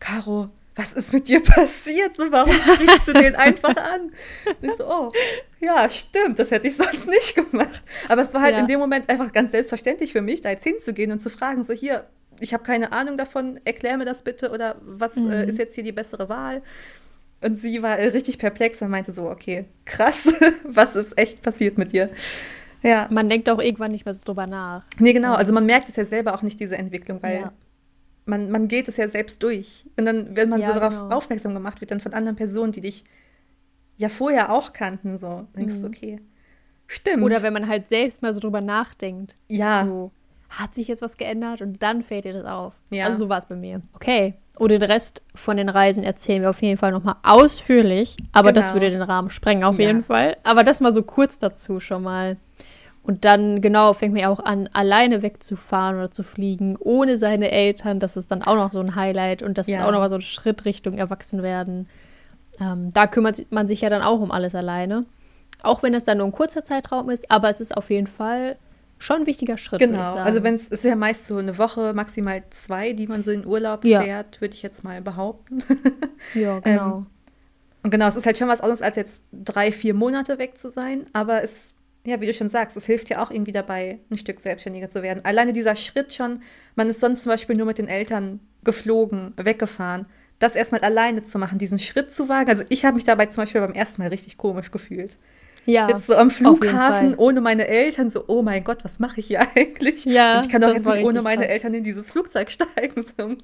Caro, 0.00 0.48
was 0.78 0.92
ist 0.92 1.12
mit 1.12 1.28
dir 1.28 1.42
passiert? 1.42 2.14
So, 2.14 2.30
warum 2.30 2.54
sprichst 2.54 3.08
du 3.08 3.12
den 3.12 3.34
einfach 3.34 3.74
an? 3.76 4.12
Und 4.46 4.56
ich 4.62 4.72
so, 4.76 4.88
oh, 4.88 5.12
ja, 5.60 5.90
stimmt, 5.90 6.38
das 6.38 6.50
hätte 6.50 6.68
ich 6.68 6.76
sonst 6.76 7.06
nicht 7.06 7.34
gemacht. 7.34 7.82
Aber 8.08 8.22
es 8.22 8.32
war 8.32 8.40
halt 8.40 8.54
ja. 8.54 8.60
in 8.60 8.68
dem 8.68 8.78
Moment 8.78 9.10
einfach 9.10 9.32
ganz 9.32 9.50
selbstverständlich 9.50 10.12
für 10.12 10.22
mich, 10.22 10.40
da 10.40 10.50
jetzt 10.50 10.64
hinzugehen 10.64 11.10
und 11.10 11.18
zu 11.18 11.30
fragen, 11.30 11.64
so 11.64 11.72
hier, 11.74 12.06
ich 12.40 12.54
habe 12.54 12.62
keine 12.62 12.92
Ahnung 12.92 13.16
davon, 13.16 13.60
erklär 13.64 13.98
mir 13.98 14.04
das 14.04 14.22
bitte 14.22 14.50
oder 14.50 14.76
was 14.80 15.16
äh, 15.16 15.20
mhm. 15.20 15.32
äh, 15.32 15.44
ist 15.46 15.58
jetzt 15.58 15.74
hier 15.74 15.84
die 15.84 15.92
bessere 15.92 16.28
Wahl? 16.28 16.62
Und 17.40 17.60
sie 17.60 17.82
war 17.82 17.98
äh, 17.98 18.08
richtig 18.08 18.38
perplex 18.38 18.80
und 18.80 18.90
meinte 18.90 19.12
so, 19.12 19.28
okay, 19.28 19.64
krass, 19.84 20.32
was 20.64 20.94
ist 20.94 21.18
echt 21.18 21.42
passiert 21.42 21.76
mit 21.76 21.92
dir? 21.92 22.10
Ja. 22.82 23.08
Man 23.10 23.28
denkt 23.28 23.50
auch 23.50 23.58
irgendwann 23.58 23.90
nicht 23.90 24.04
mehr 24.04 24.14
so 24.14 24.24
drüber 24.24 24.46
nach. 24.46 24.84
Nee, 25.00 25.12
genau. 25.12 25.34
Also 25.34 25.52
man 25.52 25.66
merkt 25.66 25.88
es 25.88 25.96
ja 25.96 26.04
selber 26.04 26.34
auch 26.34 26.42
nicht, 26.42 26.60
diese 26.60 26.78
Entwicklung, 26.78 27.20
weil 27.20 27.40
ja 27.40 27.52
man, 28.28 28.50
man 28.50 28.68
geht 28.68 28.88
es 28.88 28.96
ja 28.96 29.08
selbst 29.08 29.42
durch. 29.42 29.86
Und 29.96 30.04
dann, 30.04 30.36
wenn 30.36 30.48
man 30.48 30.60
ja, 30.60 30.68
so 30.68 30.74
darauf 30.74 30.94
genau. 30.94 31.16
aufmerksam 31.16 31.54
gemacht 31.54 31.80
wird, 31.80 31.90
dann 31.90 32.00
von 32.00 32.12
anderen 32.12 32.36
Personen, 32.36 32.72
die 32.72 32.82
dich 32.82 33.04
ja 33.96 34.08
vorher 34.08 34.52
auch 34.52 34.72
kannten, 34.72 35.18
so, 35.18 35.46
denkst 35.56 35.74
du, 35.74 35.80
mhm. 35.80 35.86
okay, 35.86 36.20
stimmt. 36.86 37.22
Oder 37.22 37.42
wenn 37.42 37.52
man 37.52 37.66
halt 37.66 37.88
selbst 37.88 38.22
mal 38.22 38.32
so 38.32 38.40
drüber 38.40 38.60
nachdenkt. 38.60 39.34
Ja. 39.48 39.84
So, 39.84 40.12
hat 40.50 40.74
sich 40.74 40.88
jetzt 40.88 41.02
was 41.02 41.16
geändert 41.16 41.62
und 41.62 41.82
dann 41.82 42.02
fällt 42.02 42.24
dir 42.24 42.32
das 42.32 42.44
auf. 42.44 42.74
Ja. 42.90 43.06
Also 43.06 43.18
so 43.18 43.28
war 43.28 43.38
es 43.38 43.46
bei 43.46 43.56
mir. 43.56 43.82
Okay. 43.94 44.34
Und 44.56 44.70
den 44.70 44.82
Rest 44.82 45.22
von 45.34 45.56
den 45.56 45.68
Reisen 45.68 46.02
erzählen 46.02 46.42
wir 46.42 46.50
auf 46.50 46.62
jeden 46.62 46.78
Fall 46.78 46.90
nochmal 46.90 47.16
ausführlich. 47.22 48.16
Aber 48.32 48.52
genau. 48.52 48.60
das 48.60 48.72
würde 48.74 48.90
den 48.90 49.02
Rahmen 49.02 49.30
sprengen, 49.30 49.64
auf 49.64 49.78
ja. 49.78 49.86
jeden 49.86 50.02
Fall. 50.02 50.36
Aber 50.42 50.64
das 50.64 50.80
mal 50.80 50.92
so 50.92 51.02
kurz 51.02 51.38
dazu 51.38 51.80
schon 51.80 52.02
mal. 52.02 52.36
Und 53.08 53.24
dann, 53.24 53.62
genau, 53.62 53.94
fängt 53.94 54.12
man 54.12 54.20
ja 54.20 54.28
auch 54.28 54.38
an, 54.38 54.68
alleine 54.74 55.22
wegzufahren 55.22 55.96
oder 55.96 56.10
zu 56.10 56.22
fliegen, 56.22 56.76
ohne 56.78 57.16
seine 57.16 57.50
Eltern. 57.50 58.00
Das 58.00 58.18
ist 58.18 58.30
dann 58.30 58.42
auch 58.42 58.54
noch 58.54 58.70
so 58.70 58.80
ein 58.80 58.96
Highlight 58.96 59.42
und 59.42 59.56
das 59.56 59.66
ja. 59.66 59.78
ist 59.78 59.84
auch 59.86 59.92
noch 59.92 60.00
mal 60.00 60.10
so 60.10 60.16
ein 60.16 60.20
Schritt 60.20 60.66
Richtung 60.66 60.98
Erwachsenwerden. 60.98 61.88
Ähm, 62.60 62.92
da 62.92 63.06
kümmert 63.06 63.50
man 63.50 63.66
sich 63.66 63.80
ja 63.80 63.88
dann 63.88 64.02
auch 64.02 64.20
um 64.20 64.30
alles 64.30 64.54
alleine. 64.54 65.06
Auch 65.62 65.82
wenn 65.82 65.94
es 65.94 66.04
dann 66.04 66.18
nur 66.18 66.26
ein 66.26 66.32
kurzer 66.32 66.64
Zeitraum 66.64 67.08
ist, 67.08 67.30
aber 67.30 67.48
es 67.48 67.62
ist 67.62 67.74
auf 67.74 67.88
jeden 67.88 68.08
Fall 68.08 68.58
schon 68.98 69.22
ein 69.22 69.26
wichtiger 69.26 69.56
Schritt. 69.56 69.80
Genau, 69.80 70.12
also 70.12 70.42
wenn 70.42 70.52
es 70.52 70.68
ist 70.68 70.84
ja 70.84 70.94
meist 70.94 71.24
so 71.24 71.38
eine 71.38 71.56
Woche, 71.56 71.94
maximal 71.94 72.42
zwei, 72.50 72.92
die 72.92 73.06
man 73.06 73.22
so 73.22 73.30
in 73.30 73.46
Urlaub 73.46 73.86
ja. 73.86 74.02
fährt, 74.02 74.42
würde 74.42 74.52
ich 74.52 74.60
jetzt 74.60 74.84
mal 74.84 75.00
behaupten. 75.00 75.64
ja, 76.34 76.58
genau. 76.58 76.98
Ähm, 76.98 77.06
und 77.84 77.90
genau, 77.90 78.06
es 78.06 78.16
ist 78.16 78.26
halt 78.26 78.36
schon 78.36 78.48
was 78.48 78.60
anderes, 78.60 78.82
als 78.82 78.96
jetzt 78.96 79.22
drei, 79.32 79.72
vier 79.72 79.94
Monate 79.94 80.36
weg 80.38 80.58
zu 80.58 80.68
sein, 80.68 81.06
aber 81.14 81.42
es 81.42 81.74
ja, 82.08 82.20
wie 82.20 82.26
du 82.26 82.34
schon 82.34 82.48
sagst, 82.48 82.76
es 82.76 82.86
hilft 82.86 83.10
ja 83.10 83.22
auch 83.22 83.30
irgendwie 83.30 83.52
dabei, 83.52 84.00
ein 84.10 84.18
Stück 84.18 84.40
selbstständiger 84.40 84.88
zu 84.88 85.02
werden. 85.02 85.24
Alleine 85.24 85.52
dieser 85.52 85.76
Schritt 85.76 86.14
schon, 86.14 86.40
man 86.74 86.88
ist 86.88 87.00
sonst 87.00 87.22
zum 87.22 87.30
Beispiel 87.30 87.56
nur 87.56 87.66
mit 87.66 87.78
den 87.78 87.88
Eltern 87.88 88.40
geflogen, 88.64 89.34
weggefahren. 89.36 90.06
Das 90.38 90.54
erstmal 90.54 90.82
alleine 90.82 91.22
zu 91.22 91.38
machen, 91.38 91.58
diesen 91.58 91.78
Schritt 91.78 92.12
zu 92.12 92.28
wagen. 92.28 92.48
Also 92.48 92.62
ich 92.68 92.84
habe 92.84 92.94
mich 92.94 93.04
dabei 93.04 93.26
zum 93.26 93.42
Beispiel 93.42 93.60
beim 93.60 93.72
ersten 93.72 94.02
Mal 94.02 94.08
richtig 94.08 94.36
komisch 94.36 94.70
gefühlt. 94.70 95.18
Ja. 95.68 95.86
Jetzt 95.86 96.06
so 96.06 96.14
am 96.14 96.30
Flughafen 96.30 97.14
ohne 97.16 97.42
meine 97.42 97.68
Eltern, 97.68 98.08
so, 98.08 98.24
oh 98.26 98.40
mein 98.40 98.64
Gott, 98.64 98.84
was 98.84 98.98
mache 99.00 99.20
ich 99.20 99.26
hier 99.26 99.40
eigentlich? 99.54 100.06
Ja. 100.06 100.36
Und 100.36 100.46
ich 100.46 100.50
kann 100.50 100.62
doch 100.62 100.72
jetzt 100.72 100.86
nicht 100.86 101.04
ohne 101.04 101.20
meine 101.20 101.42
krass. 101.42 101.52
Eltern 101.52 101.74
in 101.74 101.84
dieses 101.84 102.10
Flugzeug 102.10 102.50
steigen, 102.52 103.02
so. 103.02 103.28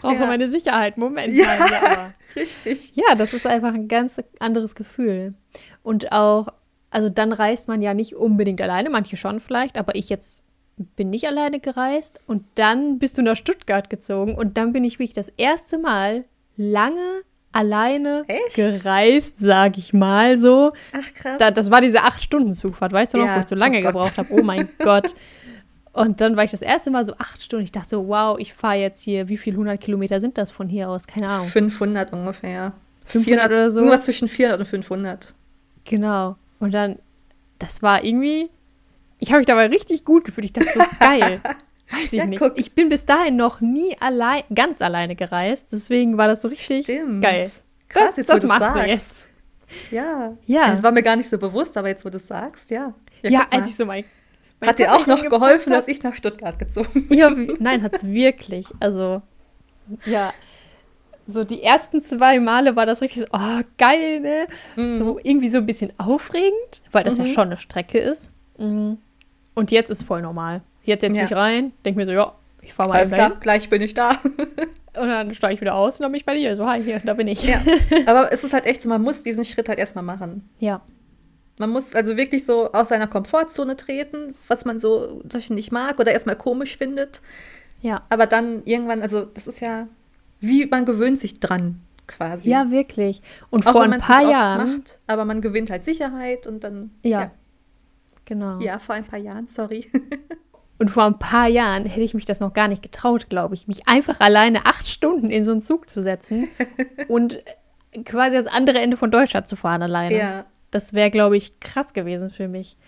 Brauche 0.00 0.14
ja. 0.14 0.26
meine 0.26 0.48
Sicherheit, 0.48 0.96
Moment. 0.96 1.34
Ja, 1.34 1.58
mal, 1.58 1.70
ja, 1.70 2.14
richtig. 2.36 2.92
Ja, 2.96 3.14
das 3.16 3.34
ist 3.34 3.46
einfach 3.46 3.74
ein 3.74 3.86
ganz 3.86 4.14
anderes 4.38 4.74
Gefühl. 4.74 5.34
Und 5.82 6.10
auch 6.10 6.48
also 6.90 7.08
dann 7.08 7.32
reist 7.32 7.68
man 7.68 7.82
ja 7.82 7.94
nicht 7.94 8.16
unbedingt 8.16 8.60
alleine, 8.60 8.90
manche 8.90 9.16
schon 9.16 9.40
vielleicht, 9.40 9.78
aber 9.78 9.94
ich 9.94 10.08
jetzt 10.08 10.42
bin 10.96 11.10
nicht 11.10 11.26
alleine 11.26 11.60
gereist 11.60 12.20
und 12.26 12.44
dann 12.54 12.98
bist 12.98 13.18
du 13.18 13.22
nach 13.22 13.36
Stuttgart 13.36 13.90
gezogen 13.90 14.34
und 14.34 14.56
dann 14.56 14.72
bin 14.72 14.84
ich 14.84 14.98
wirklich 14.98 15.12
das 15.12 15.28
erste 15.28 15.78
Mal 15.78 16.24
lange 16.56 17.22
alleine 17.52 18.24
Echt? 18.28 18.54
gereist, 18.54 19.38
sag 19.38 19.76
ich 19.76 19.92
mal 19.92 20.38
so. 20.38 20.72
Ach 20.92 21.14
krass. 21.14 21.38
Da, 21.38 21.50
das 21.50 21.70
war 21.70 21.80
diese 21.80 22.02
acht 22.02 22.22
Stunden 22.22 22.54
Zugfahrt, 22.54 22.92
weißt 22.92 23.14
du 23.14 23.18
noch, 23.18 23.26
ja. 23.26 23.36
wo 23.36 23.40
ich 23.40 23.48
so 23.48 23.54
lange 23.54 23.80
oh 23.80 23.82
gebraucht 23.82 24.16
habe. 24.18 24.28
Oh 24.30 24.42
mein 24.42 24.68
Gott. 24.78 25.14
Und 25.92 26.20
dann 26.20 26.36
war 26.36 26.44
ich 26.44 26.52
das 26.52 26.62
erste 26.62 26.90
Mal 26.90 27.04
so 27.04 27.14
acht 27.18 27.42
Stunden. 27.42 27.64
Ich 27.64 27.72
dachte 27.72 27.90
so, 27.90 28.06
wow, 28.06 28.38
ich 28.38 28.54
fahre 28.54 28.76
jetzt 28.76 29.02
hier, 29.02 29.28
wie 29.28 29.36
viele 29.36 29.56
hundert 29.56 29.80
Kilometer 29.80 30.20
sind 30.20 30.38
das 30.38 30.50
von 30.50 30.68
hier 30.68 30.88
aus? 30.88 31.06
Keine 31.06 31.28
Ahnung. 31.28 31.48
500 31.48 32.12
ungefähr. 32.12 32.72
500 33.06 33.24
400, 33.24 33.50
oder 33.50 33.70
so? 33.70 33.80
Irgendwas 33.80 34.04
zwischen 34.04 34.28
400 34.28 34.60
und 34.60 34.66
500. 34.66 35.34
Genau. 35.84 36.36
Und 36.60 36.72
dann, 36.72 36.98
das 37.58 37.82
war 37.82 38.04
irgendwie, 38.04 38.50
ich 39.18 39.30
habe 39.30 39.38
mich 39.38 39.46
dabei 39.46 39.66
richtig 39.66 40.04
gut 40.04 40.24
gefühlt. 40.24 40.44
Ich 40.44 40.52
dachte 40.52 40.70
so, 40.72 40.80
geil. 41.00 41.40
Weiß 41.90 42.12
ich 42.12 42.18
ja, 42.18 42.26
nicht. 42.26 42.38
Guck. 42.38 42.58
Ich 42.58 42.72
bin 42.72 42.88
bis 42.88 43.04
dahin 43.04 43.36
noch 43.36 43.60
nie 43.60 43.96
allein, 43.98 44.44
ganz 44.54 44.80
alleine 44.80 45.16
gereist. 45.16 45.72
Deswegen 45.72 46.16
war 46.16 46.28
das 46.28 46.42
so 46.42 46.48
richtig 46.48 46.84
Stimmt. 46.84 47.22
geil. 47.22 47.50
Krass, 47.88 48.10
das, 48.10 48.16
jetzt, 48.18 48.30
das 48.30 48.44
machst 48.44 48.60
sagst. 48.60 48.84
du 48.84 48.88
jetzt. 48.88 49.28
Ja. 49.90 50.36
Ja. 50.46 50.70
Das 50.70 50.82
war 50.82 50.92
mir 50.92 51.02
gar 51.02 51.16
nicht 51.16 51.28
so 51.28 51.38
bewusst, 51.38 51.76
aber 51.76 51.88
jetzt, 51.88 52.04
wo 52.04 52.10
du 52.10 52.18
es 52.18 52.26
sagst, 52.26 52.70
ja. 52.70 52.94
Ja, 53.22 53.30
ja 53.30 53.46
als 53.50 53.68
ich 53.68 53.76
so 53.76 53.84
mein. 53.84 54.04
mein 54.60 54.70
hat 54.70 54.78
dir 54.78 54.94
auch 54.94 55.06
noch 55.06 55.28
geholfen, 55.28 55.72
dass 55.72 55.88
ich 55.88 56.02
nach 56.02 56.14
Stuttgart 56.14 56.58
gezogen 56.58 57.08
bin? 57.08 57.18
Ja, 57.18 57.30
nein, 57.30 57.82
hat 57.82 57.96
es 57.96 58.04
wirklich. 58.04 58.68
Also, 58.78 59.22
ja 60.06 60.32
so 61.30 61.44
die 61.44 61.62
ersten 61.62 62.02
zwei 62.02 62.40
Male 62.40 62.76
war 62.76 62.86
das 62.86 63.00
richtig 63.00 63.22
so, 63.22 63.26
oh, 63.32 63.62
geil, 63.78 64.20
ne? 64.20 64.46
Mhm. 64.76 64.98
So 64.98 65.20
irgendwie 65.22 65.50
so 65.50 65.58
ein 65.58 65.66
bisschen 65.66 65.92
aufregend, 65.98 66.82
weil 66.92 67.04
das 67.04 67.18
mhm. 67.18 67.26
ja 67.26 67.32
schon 67.32 67.46
eine 67.48 67.56
Strecke 67.56 67.98
ist. 67.98 68.30
Mhm. 68.58 68.98
Und 69.54 69.70
jetzt 69.70 69.90
ist 69.90 70.04
voll 70.04 70.22
normal. 70.22 70.62
Jetzt 70.84 71.02
setze 71.02 71.16
ich 71.16 71.22
ja. 71.22 71.28
mich 71.28 71.36
rein, 71.36 71.72
denke 71.84 72.00
mir 72.00 72.06
so, 72.06 72.12
ja, 72.12 72.34
ich 72.62 72.74
fahre 72.74 72.90
mal 72.90 72.98
Alles 72.98 73.12
klar, 73.12 73.30
gleich 73.40 73.68
bin 73.68 73.82
ich 73.82 73.94
da. 73.94 74.20
und 74.94 75.08
dann 75.08 75.34
steige 75.34 75.54
ich 75.54 75.60
wieder 75.60 75.74
aus 75.74 75.96
und 75.96 76.04
dann 76.04 76.12
bin 76.12 76.18
ich 76.18 76.26
bei 76.26 76.34
dir. 76.34 76.56
So, 76.56 76.66
hi, 76.66 76.82
hier, 76.82 77.00
da 77.04 77.14
bin 77.14 77.28
ich. 77.28 77.42
Ja. 77.42 77.62
Aber 78.06 78.32
es 78.32 78.44
ist 78.44 78.52
halt 78.52 78.66
echt 78.66 78.82
so, 78.82 78.88
man 78.88 79.02
muss 79.02 79.22
diesen 79.22 79.44
Schritt 79.44 79.68
halt 79.68 79.78
erstmal 79.78 80.04
machen. 80.04 80.48
Ja. 80.58 80.82
Man 81.58 81.70
muss 81.70 81.94
also 81.94 82.16
wirklich 82.16 82.44
so 82.44 82.72
aus 82.72 82.88
seiner 82.88 83.06
Komfortzone 83.06 83.76
treten, 83.76 84.34
was 84.48 84.64
man 84.64 84.78
so 84.78 85.22
nicht 85.50 85.72
mag 85.72 85.98
oder 85.98 86.12
erstmal 86.12 86.36
komisch 86.36 86.76
findet. 86.76 87.20
Ja. 87.82 88.02
Aber 88.08 88.26
dann 88.26 88.62
irgendwann, 88.64 89.02
also 89.02 89.24
das 89.24 89.46
ist 89.46 89.60
ja 89.60 89.86
wie 90.40 90.66
man 90.66 90.84
gewöhnt 90.84 91.18
sich 91.18 91.40
dran 91.40 91.80
quasi. 92.06 92.50
Ja, 92.50 92.70
wirklich. 92.70 93.22
Und 93.50 93.66
Auch 93.66 93.72
vor 93.72 93.82
ein 93.82 93.98
paar 93.98 94.28
Jahren. 94.28 94.78
Macht, 94.78 94.98
aber 95.06 95.24
man 95.24 95.40
gewinnt 95.40 95.70
halt 95.70 95.82
Sicherheit 95.82 96.46
und 96.46 96.64
dann. 96.64 96.90
Ja. 97.02 97.20
ja. 97.20 97.30
Genau. 98.24 98.60
Ja, 98.60 98.78
vor 98.78 98.94
ein 98.94 99.04
paar 99.04 99.18
Jahren, 99.18 99.46
sorry. 99.48 99.90
Und 100.78 100.90
vor 100.90 101.04
ein 101.04 101.18
paar 101.18 101.46
Jahren 101.46 101.84
hätte 101.84 102.00
ich 102.00 102.14
mich 102.14 102.24
das 102.24 102.40
noch 102.40 102.54
gar 102.54 102.66
nicht 102.66 102.80
getraut, 102.80 103.28
glaube 103.28 103.54
ich, 103.54 103.68
mich 103.68 103.86
einfach 103.86 104.18
alleine 104.20 104.64
acht 104.64 104.88
Stunden 104.88 105.28
in 105.28 105.44
so 105.44 105.50
einen 105.50 105.60
Zug 105.60 105.90
zu 105.90 106.00
setzen 106.00 106.48
und 107.08 107.42
quasi 108.06 108.36
ans 108.36 108.48
andere 108.48 108.78
Ende 108.78 108.96
von 108.96 109.10
Deutschland 109.10 109.46
zu 109.46 109.56
fahren 109.56 109.82
alleine. 109.82 110.16
Ja. 110.16 110.44
Das 110.70 110.94
wäre, 110.94 111.10
glaube 111.10 111.36
ich, 111.36 111.60
krass 111.60 111.92
gewesen 111.92 112.30
für 112.30 112.48
mich. 112.48 112.78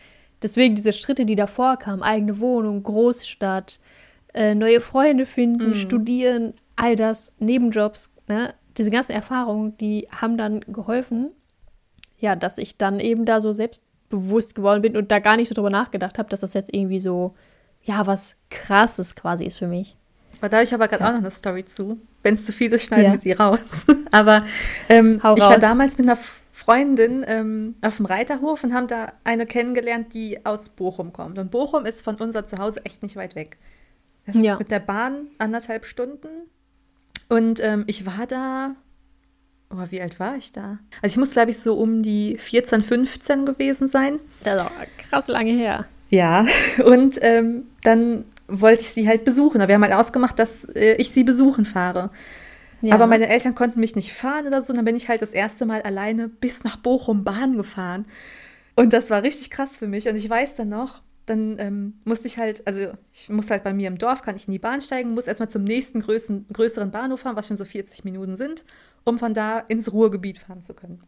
Deswegen 0.43 0.75
diese 0.75 0.95
Schritte, 0.95 1.27
die 1.27 1.37
davor 1.37 1.77
kamen, 1.77 2.03
eigene 2.03 2.39
Wohnung, 2.41 2.83
Großstadt, 2.83 3.79
äh, 4.33 4.55
neue 4.55 4.81
Freunde 4.81 5.27
finden, 5.27 5.71
mhm. 5.71 5.75
studieren, 5.75 6.55
all 6.77 6.97
das, 6.97 7.33
Nebenjobs, 7.39 8.11
ne, 8.29 8.55
diese 8.77 8.91
ganzen 8.91 9.13
Erfahrungen, 9.13 9.77
die 9.79 10.09
haben 10.11 10.37
dann 10.37 10.61
geholfen, 10.61 11.31
ja, 12.19 12.37
dass 12.37 12.59
ich 12.59 12.77
dann 12.79 13.01
eben 13.01 13.25
da 13.25 13.41
so 13.41 13.53
selbstbewusst 13.53 14.55
geworden 14.55 14.83
bin 14.83 14.97
und 14.97 15.11
da 15.11 15.19
gar 15.19 15.37
nicht 15.37 15.49
so 15.49 15.55
drüber 15.55 15.71
nachgedacht 15.71 16.19
habe, 16.19 16.29
dass 16.29 16.41
das 16.41 16.55
jetzt 16.55 16.73
irgendwie 16.73 17.01
so, 17.01 17.35
ja, 17.83 18.07
was 18.07 18.37
krasses 18.51 19.17
quasi 19.17 19.45
ist 19.45 19.59
für 19.59 19.67
mich. 19.67 19.97
Aber 20.39 20.49
da 20.49 20.57
habe 20.59 20.65
ich 20.65 20.75
aber 20.75 20.89
gerade 20.89 21.05
ja. 21.05 21.09
auch 21.09 21.13
noch 21.13 21.21
eine 21.21 21.31
Story 21.31 21.65
zu. 21.65 22.01
Wenn 22.23 22.35
es 22.35 22.47
zu 22.47 22.53
viel 22.53 22.73
ist, 22.73 22.85
schneiden 22.85 23.07
ja. 23.07 23.13
wir 23.13 23.21
sie 23.21 23.33
raus. 23.33 23.61
aber 24.11 24.45
ähm, 24.89 25.17
ich 25.17 25.23
war 25.23 25.59
damals 25.59 25.99
mit 25.99 26.09
einer 26.09 26.19
Freundin 26.53 27.25
ähm, 27.27 27.77
auf 27.83 27.97
dem 27.97 28.07
Reiterhof 28.07 28.63
und 28.65 28.75
haben 28.75 28.87
da 28.87 29.13
eine 29.25 29.47
kennengelernt, 29.47 30.15
die 30.15 30.45
aus 30.45 30.69
Bochum 30.69 31.13
kommt. 31.13 31.39
Und 31.39 31.51
Bochum 31.51 31.87
ist 31.87 32.03
von 32.03 32.17
unserem 32.17 32.47
Zuhause 32.47 32.85
echt 32.85 33.03
nicht 33.03 33.17
weit 33.17 33.35
weg. 33.35 33.59
Das 34.27 34.37
ja. 34.37 34.53
ist 34.53 34.59
mit 34.59 34.71
der 34.71 34.81
Bahn 34.81 35.29
anderthalb 35.39 35.85
Stunden 35.85 36.29
und 37.33 37.61
ähm, 37.61 37.85
ich 37.87 38.05
war 38.05 38.27
da, 38.27 38.75
oh, 39.71 39.87
wie 39.89 40.03
alt 40.03 40.21
war 40.21 40.37
ich 40.37 40.53
da? 40.53 40.79
Also 41.01 41.15
ich 41.15 41.17
muss, 41.17 41.31
glaube 41.31 41.51
ich, 41.51 41.59
so 41.59 41.77
um 41.77 42.03
die 42.03 42.37
14, 42.39 42.83
15 42.83 43.47
gewesen 43.47 43.89
sein. 43.89 44.21
Das 44.45 44.57
ist 44.57 44.67
auch 44.67 45.09
krass 45.09 45.29
lange 45.29 45.53
her. 45.53 45.87
Ja, 46.11 46.45
und 46.85 47.19
ähm, 47.23 47.65
dann 47.85 48.27
wollte 48.49 48.83
ich 48.83 48.91
sie 48.91 49.09
halt 49.09 49.25
besuchen. 49.25 49.63
Aber 49.63 49.69
wir 49.69 49.77
haben 49.77 49.83
halt 49.83 49.95
ausgemacht, 49.95 50.39
dass 50.39 50.65
äh, 50.75 50.97
ich 50.97 51.11
sie 51.11 51.25
besuchen 51.25 51.65
fahre. 51.65 52.11
Ja. 52.83 52.97
Aber 52.97 53.07
meine 53.07 53.29
Eltern 53.29 53.55
konnten 53.55 53.81
mich 53.81 53.97
nicht 53.97 54.13
fahren 54.13 54.47
oder 54.47 54.63
so. 54.63 54.75
Und 54.75 54.77
dann 54.77 54.85
bin 54.85 54.97
ich 54.97 55.09
halt 55.09 55.23
das 55.23 55.31
erste 55.31 55.65
Mal 55.65 55.81
alleine 55.81 56.29
bis 56.29 56.65
nach 56.65 56.77
Bochum 56.77 57.25
Bahn 57.25 57.57
gefahren. 57.57 58.05
Und 58.77 58.93
das 58.93 59.09
war 59.09 59.23
richtig 59.23 59.49
krass 59.49 59.79
für 59.79 59.89
mich. 59.89 60.07
Und 60.07 60.17
ich 60.17 60.29
weiß 60.29 60.57
dann 60.57 60.69
noch, 60.69 61.01
dann 61.27 61.59
ähm, 61.59 61.95
musste 62.05 62.27
ich 62.27 62.39
halt, 62.39 62.67
also 62.67 62.93
ich 63.13 63.29
muss 63.29 63.51
halt 63.51 63.63
bei 63.63 63.73
mir 63.73 63.89
im 63.89 63.99
Dorf, 63.99 64.23
kann 64.23 64.37
ich 64.37 64.49
in 64.49 64.53
die 64.53 64.59
Bahn 64.59 64.81
steigen, 64.81 65.15
muss 65.15 65.27
erstmal 65.27 65.49
zum 65.49 65.65
nächsten 65.65 66.01
größeren, 66.01 66.47
größeren 66.53 66.91
Bahnhof 66.91 67.21
fahren, 67.21 67.37
was 67.37 67.47
schon 67.47 67.57
so 67.57 67.65
40 67.65 68.05
Minuten 68.05 68.37
sind, 68.37 68.65
um 69.05 69.19
von 69.19 69.35
da 69.35 69.61
ins 69.61 69.93
Ruhrgebiet 69.93 70.41
fahren 70.41 70.63
zu 70.63 70.75
können. 70.75 71.03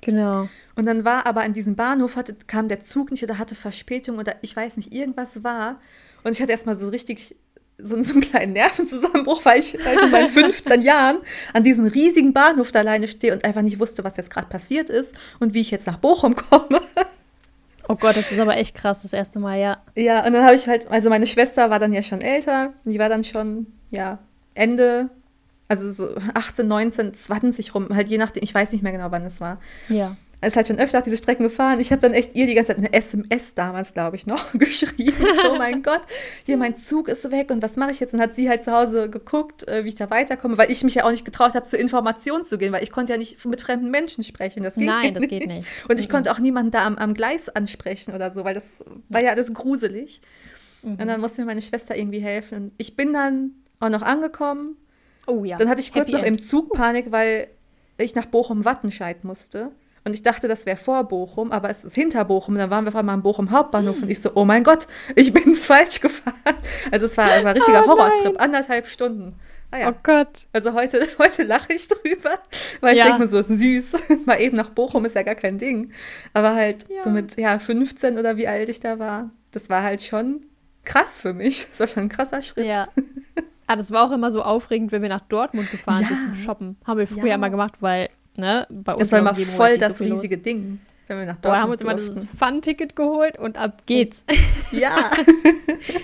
Genau. 0.00 0.48
Und 0.76 0.86
dann 0.86 1.04
war 1.04 1.26
aber 1.26 1.42
an 1.42 1.52
diesem 1.54 1.76
Bahnhof, 1.76 2.16
hatte, 2.16 2.36
kam 2.46 2.68
der 2.68 2.80
Zug 2.80 3.10
nicht 3.10 3.22
oder 3.22 3.38
hatte 3.38 3.54
Verspätung 3.54 4.18
oder 4.18 4.36
ich 4.42 4.54
weiß 4.54 4.76
nicht, 4.76 4.92
irgendwas 4.92 5.42
war. 5.42 5.80
Und 6.22 6.32
ich 6.32 6.42
hatte 6.42 6.52
erstmal 6.52 6.74
so 6.74 6.88
richtig 6.88 7.36
so, 7.78 8.00
so 8.02 8.12
einen 8.12 8.20
kleinen 8.20 8.52
Nervenzusammenbruch, 8.52 9.44
weil 9.44 9.60
ich 9.60 9.76
halt 9.84 10.00
in 10.02 10.10
meinen 10.10 10.28
15 10.32 10.82
Jahren 10.82 11.18
an 11.52 11.64
diesem 11.64 11.86
riesigen 11.86 12.32
Bahnhof 12.32 12.70
da 12.70 12.80
alleine 12.80 13.08
stehe 13.08 13.32
und 13.32 13.44
einfach 13.44 13.62
nicht 13.62 13.80
wusste, 13.80 14.04
was 14.04 14.16
jetzt 14.16 14.30
gerade 14.30 14.46
passiert 14.46 14.90
ist 14.90 15.14
und 15.40 15.54
wie 15.54 15.60
ich 15.60 15.70
jetzt 15.70 15.86
nach 15.86 15.98
Bochum 15.98 16.36
komme. 16.36 16.80
Oh 17.88 17.96
Gott, 17.96 18.16
das 18.16 18.32
ist 18.32 18.38
aber 18.38 18.56
echt 18.56 18.74
krass, 18.74 19.02
das 19.02 19.12
erste 19.12 19.38
Mal, 19.38 19.58
ja. 19.58 19.78
Ja, 19.96 20.24
und 20.26 20.32
dann 20.32 20.44
habe 20.44 20.54
ich 20.54 20.66
halt, 20.66 20.90
also 20.90 21.10
meine 21.10 21.26
Schwester 21.26 21.70
war 21.70 21.78
dann 21.78 21.92
ja 21.92 22.02
schon 22.02 22.20
älter, 22.20 22.72
die 22.84 22.98
war 22.98 23.08
dann 23.08 23.24
schon, 23.24 23.66
ja, 23.90 24.18
Ende, 24.54 25.10
also 25.68 25.90
so 25.92 26.14
18, 26.34 26.66
19, 26.66 27.14
20 27.14 27.74
rum, 27.74 27.88
halt 27.94 28.08
je 28.08 28.18
nachdem, 28.18 28.42
ich 28.42 28.54
weiß 28.54 28.72
nicht 28.72 28.82
mehr 28.82 28.92
genau, 28.92 29.10
wann 29.10 29.24
es 29.24 29.40
war. 29.40 29.58
Ja 29.88 30.16
ist 30.46 30.56
halt 30.56 30.66
schon 30.66 30.78
öfter 30.78 31.02
diese 31.02 31.16
Strecken 31.16 31.44
gefahren. 31.44 31.80
Ich 31.80 31.90
habe 31.90 32.00
dann 32.00 32.12
echt 32.12 32.34
ihr 32.34 32.46
die 32.46 32.54
ganze 32.54 32.68
Zeit 32.68 32.78
eine 32.78 32.92
SMS 32.92 33.54
damals, 33.54 33.94
glaube 33.94 34.16
ich, 34.16 34.26
noch 34.26 34.52
geschrieben. 34.58 35.16
So, 35.42 35.56
mein 35.56 35.82
Gott, 35.82 36.02
hier 36.44 36.56
mein 36.56 36.76
Zug 36.76 37.08
ist 37.08 37.30
weg 37.30 37.50
und 37.50 37.62
was 37.62 37.76
mache 37.76 37.90
ich 37.90 38.00
jetzt? 38.00 38.14
Und 38.14 38.20
hat 38.20 38.34
sie 38.34 38.48
halt 38.48 38.62
zu 38.62 38.72
Hause 38.72 39.10
geguckt, 39.10 39.66
äh, 39.68 39.84
wie 39.84 39.88
ich 39.88 39.94
da 39.94 40.10
weiterkomme, 40.10 40.58
weil 40.58 40.70
ich 40.70 40.84
mich 40.84 40.94
ja 40.94 41.04
auch 41.04 41.10
nicht 41.10 41.24
getraut 41.24 41.54
habe, 41.54 41.66
zur 41.66 41.78
Information 41.78 42.44
zu 42.44 42.58
gehen, 42.58 42.72
weil 42.72 42.82
ich 42.82 42.90
konnte 42.90 43.12
ja 43.12 43.18
nicht 43.18 43.44
mit 43.44 43.62
fremden 43.62 43.90
Menschen 43.90 44.24
sprechen. 44.24 44.62
Das 44.62 44.76
Nein, 44.76 45.14
das 45.14 45.22
nicht. 45.22 45.30
geht 45.30 45.46
nicht. 45.46 45.66
Und 45.88 45.98
ich 45.98 46.08
mhm. 46.08 46.12
konnte 46.12 46.32
auch 46.32 46.38
niemanden 46.38 46.70
da 46.70 46.86
am, 46.86 46.96
am, 46.96 47.14
Gleis 47.14 47.48
ansprechen 47.48 48.14
oder 48.14 48.30
so, 48.30 48.44
weil 48.44 48.54
das 48.54 48.84
war 49.08 49.20
ja 49.20 49.30
alles 49.30 49.52
gruselig. 49.52 50.20
Mhm. 50.82 50.92
Und 50.92 51.06
dann 51.06 51.20
musste 51.20 51.42
mir 51.42 51.46
meine 51.46 51.62
Schwester 51.62 51.96
irgendwie 51.96 52.20
helfen. 52.20 52.72
Ich 52.78 52.96
bin 52.96 53.12
dann 53.12 53.52
auch 53.80 53.88
noch 53.88 54.02
angekommen. 54.02 54.76
Oh 55.26 55.44
ja. 55.44 55.56
Dann 55.56 55.68
hatte 55.68 55.80
ich 55.80 55.92
kurz 55.92 56.08
Happy 56.08 56.16
noch 56.18 56.24
End. 56.24 56.38
im 56.38 56.42
Zug 56.42 56.72
Panik, 56.72 57.12
weil 57.12 57.48
ich 57.98 58.14
nach 58.14 58.26
Bochum-Wattenscheid 58.26 59.24
musste. 59.24 59.70
Und 60.06 60.12
ich 60.12 60.22
dachte, 60.22 60.48
das 60.48 60.66
wäre 60.66 60.76
vor 60.76 61.04
Bochum, 61.04 61.50
aber 61.50 61.70
es 61.70 61.84
ist 61.84 61.94
hinter 61.94 62.24
Bochum. 62.26 62.56
Dann 62.56 62.68
waren 62.70 62.84
wir 62.84 62.90
auf 62.90 62.96
einmal 62.96 63.14
am 63.14 63.22
Bochum 63.22 63.50
Hauptbahnhof 63.50 64.02
und 64.02 64.10
ich 64.10 64.20
so, 64.20 64.32
oh 64.34 64.44
mein 64.44 64.62
Gott, 64.62 64.86
ich 65.14 65.32
bin 65.32 65.54
falsch 65.54 66.00
gefahren. 66.00 66.34
Also 66.90 67.06
es 67.06 67.16
war, 67.16 67.34
es 67.34 67.42
war 67.42 67.50
ein 67.50 67.56
richtiger 67.56 67.84
oh 67.84 67.88
Horrortrip, 67.88 68.40
anderthalb 68.40 68.86
Stunden. 68.86 69.34
Naja. 69.70 69.90
Oh 69.90 69.98
Gott. 70.02 70.46
Also 70.52 70.74
heute, 70.74 71.08
heute 71.18 71.42
lache 71.42 71.72
ich 71.72 71.88
drüber, 71.88 72.38
weil 72.80 72.92
ich 72.92 73.00
ja. 73.00 73.06
denke 73.06 73.22
mir 73.22 73.28
so, 73.28 73.42
süß, 73.42 73.92
mal 74.26 74.40
eben 74.40 74.56
nach 74.56 74.70
Bochum 74.70 75.04
ist 75.04 75.14
ja 75.14 75.22
gar 75.22 75.34
kein 75.34 75.58
Ding. 75.58 75.90
Aber 76.32 76.54
halt 76.54 76.86
ja. 76.88 77.02
so 77.02 77.10
mit 77.10 77.36
ja, 77.36 77.58
15 77.58 78.18
oder 78.18 78.36
wie 78.36 78.46
alt 78.46 78.68
ich 78.68 78.80
da 78.80 78.98
war, 78.98 79.30
das 79.52 79.70
war 79.70 79.82
halt 79.82 80.02
schon 80.02 80.42
krass 80.84 81.22
für 81.22 81.32
mich. 81.32 81.66
Das 81.70 81.80
war 81.80 81.86
schon 81.88 82.02
ein 82.04 82.08
krasser 82.08 82.42
Schritt. 82.42 82.66
Ja. 82.66 82.88
Ah, 83.66 83.76
das 83.76 83.90
war 83.90 84.06
auch 84.06 84.12
immer 84.12 84.30
so 84.30 84.42
aufregend, 84.42 84.92
wenn 84.92 85.02
wir 85.02 85.08
nach 85.08 85.22
Dortmund 85.22 85.70
gefahren 85.70 86.02
ja. 86.02 86.08
sind 86.08 86.20
zum 86.20 86.36
Shoppen. 86.36 86.76
Haben 86.86 86.98
wir 86.98 87.06
früher 87.06 87.28
ja. 87.28 87.38
mal 87.38 87.48
gemacht, 87.48 87.76
weil, 87.80 88.10
ne, 88.36 88.66
bei 88.70 88.92
uns. 88.92 89.00
Das 89.00 89.12
war 89.12 89.18
immer 89.20 89.34
voll 89.34 89.78
das 89.78 89.98
so 89.98 90.04
riesige 90.04 90.36
los. 90.36 90.44
Ding. 90.44 90.80
Wenn 91.06 91.18
wir 91.18 91.26
nach 91.26 91.36
Dortmund 91.36 91.42
Boah, 91.42 91.60
haben 91.60 91.70
uns 91.70 91.80
immer 91.82 91.94
dieses 91.94 92.26
Fun-Ticket 92.38 92.96
geholt 92.96 93.38
und 93.38 93.58
ab 93.58 93.82
geht's. 93.86 94.24
Ja. 94.72 95.10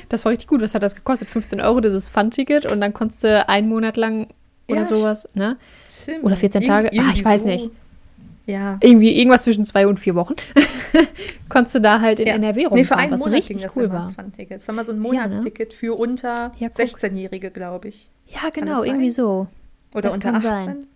das 0.08 0.24
war 0.24 0.32
richtig 0.32 0.48
gut. 0.48 0.60
Was 0.60 0.74
hat 0.74 0.82
das 0.82 0.94
gekostet? 0.94 1.28
15 1.30 1.60
Euro, 1.60 1.80
dieses 1.80 2.08
Fun-Ticket. 2.08 2.70
Und 2.70 2.80
dann 2.80 2.92
konntest 2.92 3.24
du 3.24 3.48
einen 3.48 3.68
Monat 3.68 3.96
lang 3.96 4.28
oder 4.68 4.80
ja, 4.80 4.86
sowas, 4.86 5.28
ne? 5.34 5.56
Stimmt. 5.88 6.24
Oder 6.24 6.36
14 6.36 6.62
Tage. 6.62 6.88
Ir 6.92 7.02
ah, 7.02 7.12
ich 7.14 7.24
weiß 7.24 7.40
so. 7.40 7.46
nicht. 7.46 7.70
Ja. 8.46 8.78
Irgendwie 8.80 9.16
irgendwas 9.18 9.44
zwischen 9.44 9.64
zwei 9.64 9.86
und 9.86 9.98
vier 9.98 10.14
Wochen. 10.14 10.34
konntest 11.48 11.74
du 11.74 11.80
da 11.80 12.00
halt 12.00 12.20
in 12.20 12.26
ja. 12.26 12.34
NRW 12.34 12.66
rumfahren, 12.66 12.78
nee, 12.78 12.84
für 12.84 12.96
einen 12.96 13.12
was 13.12 13.20
Monat 13.20 13.34
richtig 13.34 13.60
das 13.60 13.76
cool 13.76 13.90
war. 13.90 14.02
Das 14.02 14.14
Fun-Ticket. 14.14 14.58
Es 14.58 14.68
war 14.68 14.74
mal 14.74 14.84
so 14.84 14.92
ein 14.92 14.98
Monatsticket 14.98 15.72
ja, 15.72 15.74
ne? 15.74 15.78
für 15.78 15.98
unter 15.98 16.52
ja, 16.58 16.68
16-Jährige, 16.68 17.50
glaube 17.50 17.88
ich. 17.88 18.08
Ja, 18.26 18.50
genau, 18.50 18.82
irgendwie 18.82 19.10
so. 19.10 19.48
Oder 19.92 20.08
das 20.08 20.14
unter 20.16 20.34
18. 20.34 20.40
Sein. 20.42 20.86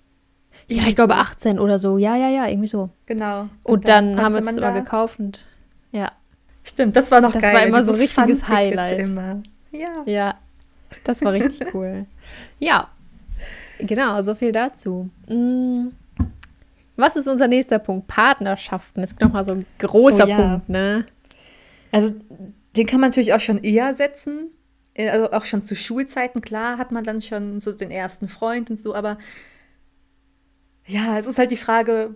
Ja, 0.69 0.85
ich 0.87 0.97
glaube 0.97 1.17
18 1.17 1.59
oder 1.59 1.79
so. 1.79 1.99
Ja, 1.99 2.17
ja, 2.17 2.29
ja, 2.29 2.49
irgendwie 2.49 2.69
so. 2.69 2.91
Genau. 3.07 3.43
Und, 3.43 3.51
und 3.65 3.89
dann, 3.89 4.17
dann 4.17 4.25
haben 4.25 4.35
wir 4.35 4.43
es 4.43 4.57
immer 4.57 4.73
gekauft 4.73 5.19
und 5.19 5.47
ja. 5.93 6.13
Stimmt, 6.65 6.97
das 6.97 7.11
war 7.11 7.21
noch 7.21 7.33
das 7.33 7.43
geil. 7.43 7.53
Das 7.53 7.61
war 7.61 7.69
immer 7.69 7.85
so 7.85 7.93
ein 7.93 7.99
richtiges 7.99 8.49
Highlight. 8.49 8.99
Immer. 8.99 9.43
Ja. 9.71 10.03
Ja, 10.07 10.35
das 11.05 11.23
war 11.23 11.33
richtig 11.33 11.63
cool. 11.75 12.07
Ja, 12.59 12.89
genau, 13.79 14.23
so 14.25 14.35
viel 14.35 14.53
dazu. 14.53 15.11
Mm. 15.29 15.89
Was 16.97 17.17
ist 17.17 17.29
unser 17.29 17.49
nächster 17.49 17.81
Punkt? 17.81 18.07
Partnerschaften. 18.07 19.01
Das 19.01 19.13
ist 19.13 19.21
nochmal 19.21 19.45
so 19.45 19.55
ein 19.55 19.67
großer 19.79 20.25
oh, 20.25 20.29
ja. 20.29 20.37
Punkt, 20.37 20.69
ne? 20.69 21.05
Also, 21.91 22.13
den 22.77 22.87
kann 22.87 23.01
man 23.01 23.11
natürlich 23.11 23.35
auch 23.35 23.41
schon 23.41 23.59
eher 23.59 23.95
setzen. 23.95 24.51
Äh, 24.95 25.11
also 25.11 25.33
auch 25.33 25.45
schon 25.45 25.63
zu 25.63 25.75
Schulzeiten, 25.75 26.41
klar, 26.41 26.79
hat 26.79 26.93
man 26.93 27.05
dann 27.05 27.21
schon 27.21 27.61
so 27.61 27.73
den 27.73 27.91
ersten 27.91 28.29
Freund 28.29 28.71
und 28.71 28.79
so, 28.79 28.95
aber 28.95 29.19
ja, 30.87 31.19
es 31.19 31.27
ist 31.27 31.39
halt 31.39 31.51
die 31.51 31.57
Frage, 31.57 32.15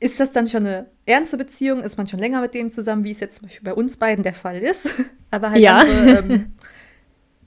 ist 0.00 0.18
das 0.18 0.32
dann 0.32 0.48
schon 0.48 0.66
eine 0.66 0.86
ernste 1.06 1.36
Beziehung? 1.36 1.82
Ist 1.82 1.98
man 1.98 2.06
schon 2.06 2.20
länger 2.20 2.40
mit 2.40 2.54
dem 2.54 2.70
zusammen, 2.70 3.04
wie 3.04 3.12
es 3.12 3.20
jetzt 3.20 3.38
zum 3.38 3.48
Beispiel 3.48 3.64
bei 3.64 3.74
uns 3.74 3.96
beiden 3.96 4.24
der 4.24 4.34
Fall 4.34 4.58
ist? 4.58 4.88
Aber 5.30 5.50
halt 5.50 5.60
ja. 5.60 5.78
andere 5.78 6.18
ähm, 6.18 6.52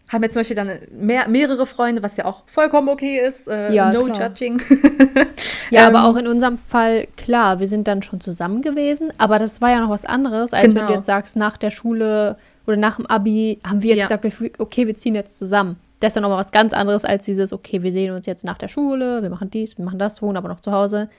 haben 0.10 0.24
jetzt 0.24 0.34
zum 0.34 0.42
Beispiel 0.42 0.56
dann 0.56 0.70
mehr, 0.92 1.28
mehrere 1.28 1.66
Freunde, 1.66 2.04
was 2.04 2.16
ja 2.18 2.26
auch 2.26 2.44
vollkommen 2.46 2.90
okay 2.90 3.20
ist. 3.20 3.48
Äh, 3.48 3.74
ja, 3.74 3.92
no 3.92 4.06
klar. 4.06 4.30
judging. 4.30 4.62
ja, 5.72 5.88
ähm, 5.88 5.96
aber 5.96 6.08
auch 6.08 6.16
in 6.16 6.28
unserem 6.28 6.60
Fall, 6.60 7.08
klar, 7.18 7.60
wir 7.60 7.68
sind 7.68 7.88
dann 7.88 8.04
schon 8.04 8.22
zusammen 8.22 8.62
gewesen, 8.62 9.12
aber 9.18 9.40
das 9.40 9.60
war 9.60 9.72
ja 9.72 9.80
noch 9.80 9.90
was 9.90 10.06
anderes, 10.06 10.54
als 10.54 10.68
genau. 10.68 10.82
wenn 10.82 10.88
du 10.88 10.94
jetzt 10.94 11.08
sagst, 11.08 11.36
nach 11.36 11.58
der 11.58 11.72
Schule 11.72 12.38
oder 12.68 12.78
nach 12.78 12.98
dem 12.98 13.08
Abi 13.08 13.60
haben 13.66 13.82
wir 13.82 13.96
jetzt 13.96 14.10
ja. 14.10 14.18
gesagt, 14.18 14.60
okay, 14.60 14.86
wir 14.86 14.96
ziehen 14.96 15.16
jetzt 15.16 15.38
zusammen 15.38 15.78
das 16.04 16.12
ist 16.12 16.16
ja 16.16 16.22
nochmal 16.22 16.40
was 16.40 16.52
ganz 16.52 16.74
anderes 16.74 17.06
als 17.06 17.24
dieses, 17.24 17.54
okay, 17.54 17.82
wir 17.82 17.94
sehen 17.94 18.14
uns 18.14 18.26
jetzt 18.26 18.44
nach 18.44 18.58
der 18.58 18.68
Schule, 18.68 19.22
wir 19.22 19.30
machen 19.30 19.50
dies, 19.50 19.78
wir 19.78 19.86
machen 19.86 20.00
das, 20.00 20.22
wohnen 20.22 20.36
aber 20.36 20.50
noch 20.50 20.60
zu 20.60 20.74
Hause. 20.74 21.10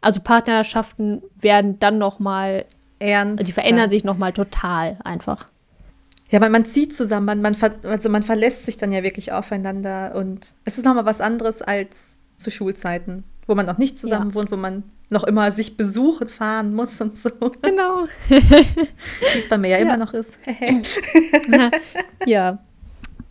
Also 0.00 0.20
Partnerschaften 0.20 1.22
werden 1.38 1.78
dann 1.78 1.98
nochmal, 1.98 2.64
ernst. 2.98 3.46
Die 3.46 3.52
verändern 3.52 3.90
sich 3.90 4.04
nochmal 4.04 4.32
total 4.32 4.96
einfach. 5.04 5.48
Ja, 6.30 6.40
man, 6.40 6.50
man 6.50 6.64
zieht 6.64 6.94
zusammen, 6.94 7.26
man, 7.26 7.42
man, 7.42 7.56
also 7.82 8.08
man 8.08 8.22
verlässt 8.22 8.64
sich 8.64 8.78
dann 8.78 8.90
ja 8.90 9.02
wirklich 9.02 9.32
aufeinander 9.32 10.14
und 10.14 10.46
es 10.64 10.78
ist 10.78 10.84
nochmal 10.84 11.04
was 11.04 11.20
anderes 11.20 11.60
als 11.60 12.16
zu 12.38 12.50
Schulzeiten, 12.50 13.24
wo 13.46 13.54
man 13.54 13.66
noch 13.66 13.76
nicht 13.76 13.98
zusammen 13.98 14.30
ja. 14.30 14.34
wohnt, 14.34 14.50
wo 14.50 14.56
man 14.56 14.84
noch 15.10 15.24
immer 15.24 15.52
sich 15.52 15.76
besuchen 15.76 16.30
fahren 16.30 16.74
muss 16.74 16.98
und 17.02 17.18
so. 17.18 17.30
Genau. 17.60 18.06
Wie 18.28 19.38
es 19.38 19.48
bei 19.50 19.58
mir 19.58 19.68
ja, 19.68 19.76
ja. 19.76 19.82
immer 19.82 19.98
noch 19.98 20.14
ist. 20.14 20.38
ja, 22.26 22.58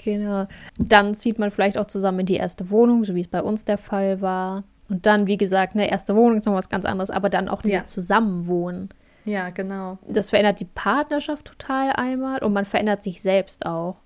Genau. 0.03 0.47
Dann 0.77 1.15
zieht 1.15 1.39
man 1.39 1.51
vielleicht 1.51 1.77
auch 1.77 1.87
zusammen 1.87 2.21
in 2.21 2.25
die 2.25 2.35
erste 2.35 2.69
Wohnung, 2.69 3.05
so 3.05 3.15
wie 3.15 3.21
es 3.21 3.27
bei 3.27 3.41
uns 3.41 3.65
der 3.65 3.77
Fall 3.77 4.21
war. 4.21 4.63
Und 4.89 5.05
dann, 5.05 5.27
wie 5.27 5.37
gesagt, 5.37 5.75
eine 5.75 5.89
erste 5.89 6.15
Wohnung 6.15 6.39
ist 6.39 6.45
noch 6.45 6.53
was 6.53 6.69
ganz 6.69 6.85
anderes, 6.85 7.09
aber 7.09 7.29
dann 7.29 7.47
auch 7.47 7.61
dieses 7.61 7.81
ja. 7.81 7.85
Zusammenwohnen. 7.85 8.89
Ja, 9.23 9.49
genau. 9.49 9.99
Das 10.07 10.31
verändert 10.31 10.59
die 10.59 10.65
Partnerschaft 10.65 11.45
total 11.45 11.91
einmal 11.91 12.43
und 12.43 12.53
man 12.53 12.65
verändert 12.65 13.03
sich 13.03 13.21
selbst 13.21 13.65
auch. 13.65 14.03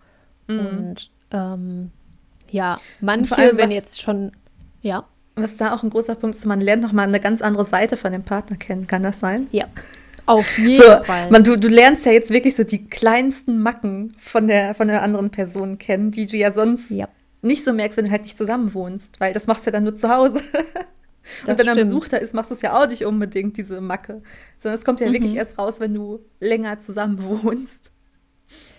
Mhm. 0.48 0.60
Und 0.60 1.12
ähm, 1.32 1.92
ja, 2.50 2.76
manche, 3.00 3.38
allem, 3.38 3.58
wenn 3.58 3.72
jetzt 3.72 4.02
schon, 4.02 4.32
ja. 4.82 5.06
Was 5.36 5.58
da 5.58 5.74
auch 5.74 5.84
ein 5.84 5.90
großer 5.90 6.16
Punkt 6.16 6.36
ist, 6.36 6.46
man 6.46 6.62
lernt 6.62 6.84
nochmal 6.84 7.08
eine 7.08 7.20
ganz 7.20 7.42
andere 7.42 7.66
Seite 7.66 7.98
von 7.98 8.12
dem 8.12 8.24
Partner 8.24 8.58
kennen. 8.58 8.88
Kann 8.88 9.04
das 9.04 9.20
sein? 9.20 9.48
Ja, 9.52 9.66
auf 10.26 10.58
jeden 10.58 10.82
so, 10.82 11.04
Fall. 11.04 11.30
Man, 11.30 11.44
du, 11.44 11.58
du 11.58 11.68
lernst 11.68 12.06
ja 12.06 12.12
jetzt 12.12 12.30
wirklich 12.30 12.56
so 12.56 12.64
die 12.64 12.86
kleinsten 12.86 13.60
Macken 13.60 14.12
von 14.20 14.48
der, 14.48 14.76
von 14.76 14.88
der 14.88 15.02
anderen 15.02 15.30
Person 15.30 15.78
kennen, 15.78 16.12
die 16.12 16.26
du 16.26 16.38
ja 16.38 16.52
sonst 16.52 16.90
ja. 16.92 17.08
nicht 17.42 17.64
so 17.64 17.74
merkst, 17.74 17.98
wenn 17.98 18.06
du 18.06 18.12
halt 18.12 18.24
nicht 18.24 18.38
zusammen 18.38 18.74
wohnst, 18.74 19.20
weil 19.20 19.34
das 19.34 19.48
machst 19.48 19.66
du 19.66 19.70
ja 19.70 19.74
dann 19.74 19.84
nur 19.84 19.96
zu 19.96 20.10
Hause. 20.10 20.42
Und 21.42 21.48
das 21.48 21.58
wenn 21.58 21.70
ein 21.70 21.76
Besuch 21.76 22.08
da 22.08 22.18
ist, 22.18 22.34
machst 22.36 22.52
du 22.52 22.56
es 22.56 22.62
ja 22.62 22.80
auch 22.80 22.88
nicht 22.88 23.04
unbedingt, 23.04 23.58
diese 23.58 23.82
Macke. 23.82 24.22
Sondern 24.60 24.78
es 24.78 24.86
kommt 24.86 25.00
ja 25.00 25.10
mhm. 25.10 25.14
wirklich 25.14 25.36
erst 25.36 25.58
raus, 25.58 25.80
wenn 25.80 25.94
du 25.94 26.20
länger 26.40 26.80
zusammen 26.80 27.24
wohnst. 27.24 27.92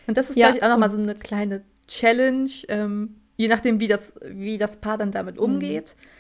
Und 0.07 0.17
das 0.17 0.31
ist, 0.31 0.37
ja, 0.37 0.47
glaube 0.47 0.59
ich, 0.59 0.65
auch 0.65 0.69
nochmal 0.69 0.91
so 0.91 1.01
eine 1.01 1.17
kleine 1.17 1.65
Challenge, 1.89 2.51
ähm, 2.69 3.17
je 3.37 3.49
nachdem, 3.49 3.81
wie 3.81 3.89
das, 3.89 4.15
wie 4.25 4.59
das 4.59 4.77
Paar 4.77 4.97
dann 4.97 5.11
damit 5.11 5.37
mhm. 5.37 5.43
umgeht. 5.43 5.97
Mhm 5.97 6.17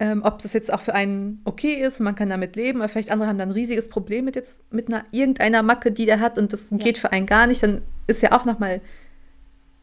ähm, 0.00 0.22
ob 0.24 0.38
das 0.42 0.54
jetzt 0.54 0.72
auch 0.72 0.80
für 0.80 0.94
einen 0.94 1.42
okay 1.44 1.74
ist, 1.74 2.00
man 2.00 2.14
kann 2.14 2.30
damit 2.30 2.56
leben, 2.56 2.80
aber 2.80 2.88
vielleicht 2.88 3.12
andere 3.12 3.28
haben 3.28 3.36
dann 3.36 3.50
ein 3.50 3.54
riesiges 3.54 3.90
Problem 3.90 4.24
mit 4.24 4.34
jetzt 4.34 4.62
mit 4.72 4.88
einer 4.88 5.04
irgendeiner 5.12 5.62
Macke, 5.62 5.92
die 5.92 6.06
der 6.06 6.20
hat 6.20 6.38
und 6.38 6.54
das 6.54 6.70
ja. 6.70 6.78
geht 6.78 6.96
für 6.96 7.12
einen 7.12 7.26
gar 7.26 7.46
nicht, 7.46 7.62
dann 7.62 7.82
ist 8.06 8.22
ja 8.22 8.32
auch 8.32 8.46
noch 8.46 8.58
mal 8.58 8.80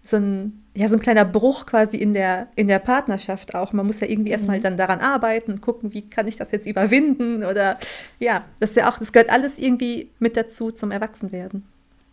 so 0.04 0.18
ein 0.18 0.64
ja 0.74 0.90
so 0.90 0.96
ein 0.96 1.02
kleiner 1.02 1.24
Bruch 1.24 1.68
quasi 1.68 1.98
in 1.98 2.16
der 2.16 2.48
in 2.56 2.68
der 2.68 2.80
Partnerschaft 2.80 3.54
auch. 3.54 3.74
Man 3.74 3.86
muss 3.86 4.00
ja 4.00 4.08
irgendwie 4.08 4.30
mhm. 4.30 4.34
erstmal 4.34 4.60
dann 4.60 4.76
daran 4.76 5.02
arbeiten, 5.02 5.62
gucken, 5.62 5.94
wie 5.94 6.10
kann 6.10 6.28
ich 6.28 6.36
das 6.36 6.52
jetzt 6.52 6.66
überwinden 6.66 7.44
oder 7.44 7.78
ja, 8.20 8.44
das 8.60 8.72
ist 8.72 8.78
ja 8.78 8.90
auch 8.90 8.98
das 8.98 9.14
gehört 9.14 9.30
alles 9.30 9.60
irgendwie 9.60 10.10
mit 10.18 10.36
dazu 10.36 10.72
zum 10.72 10.90
Erwachsenwerden. 10.90 11.64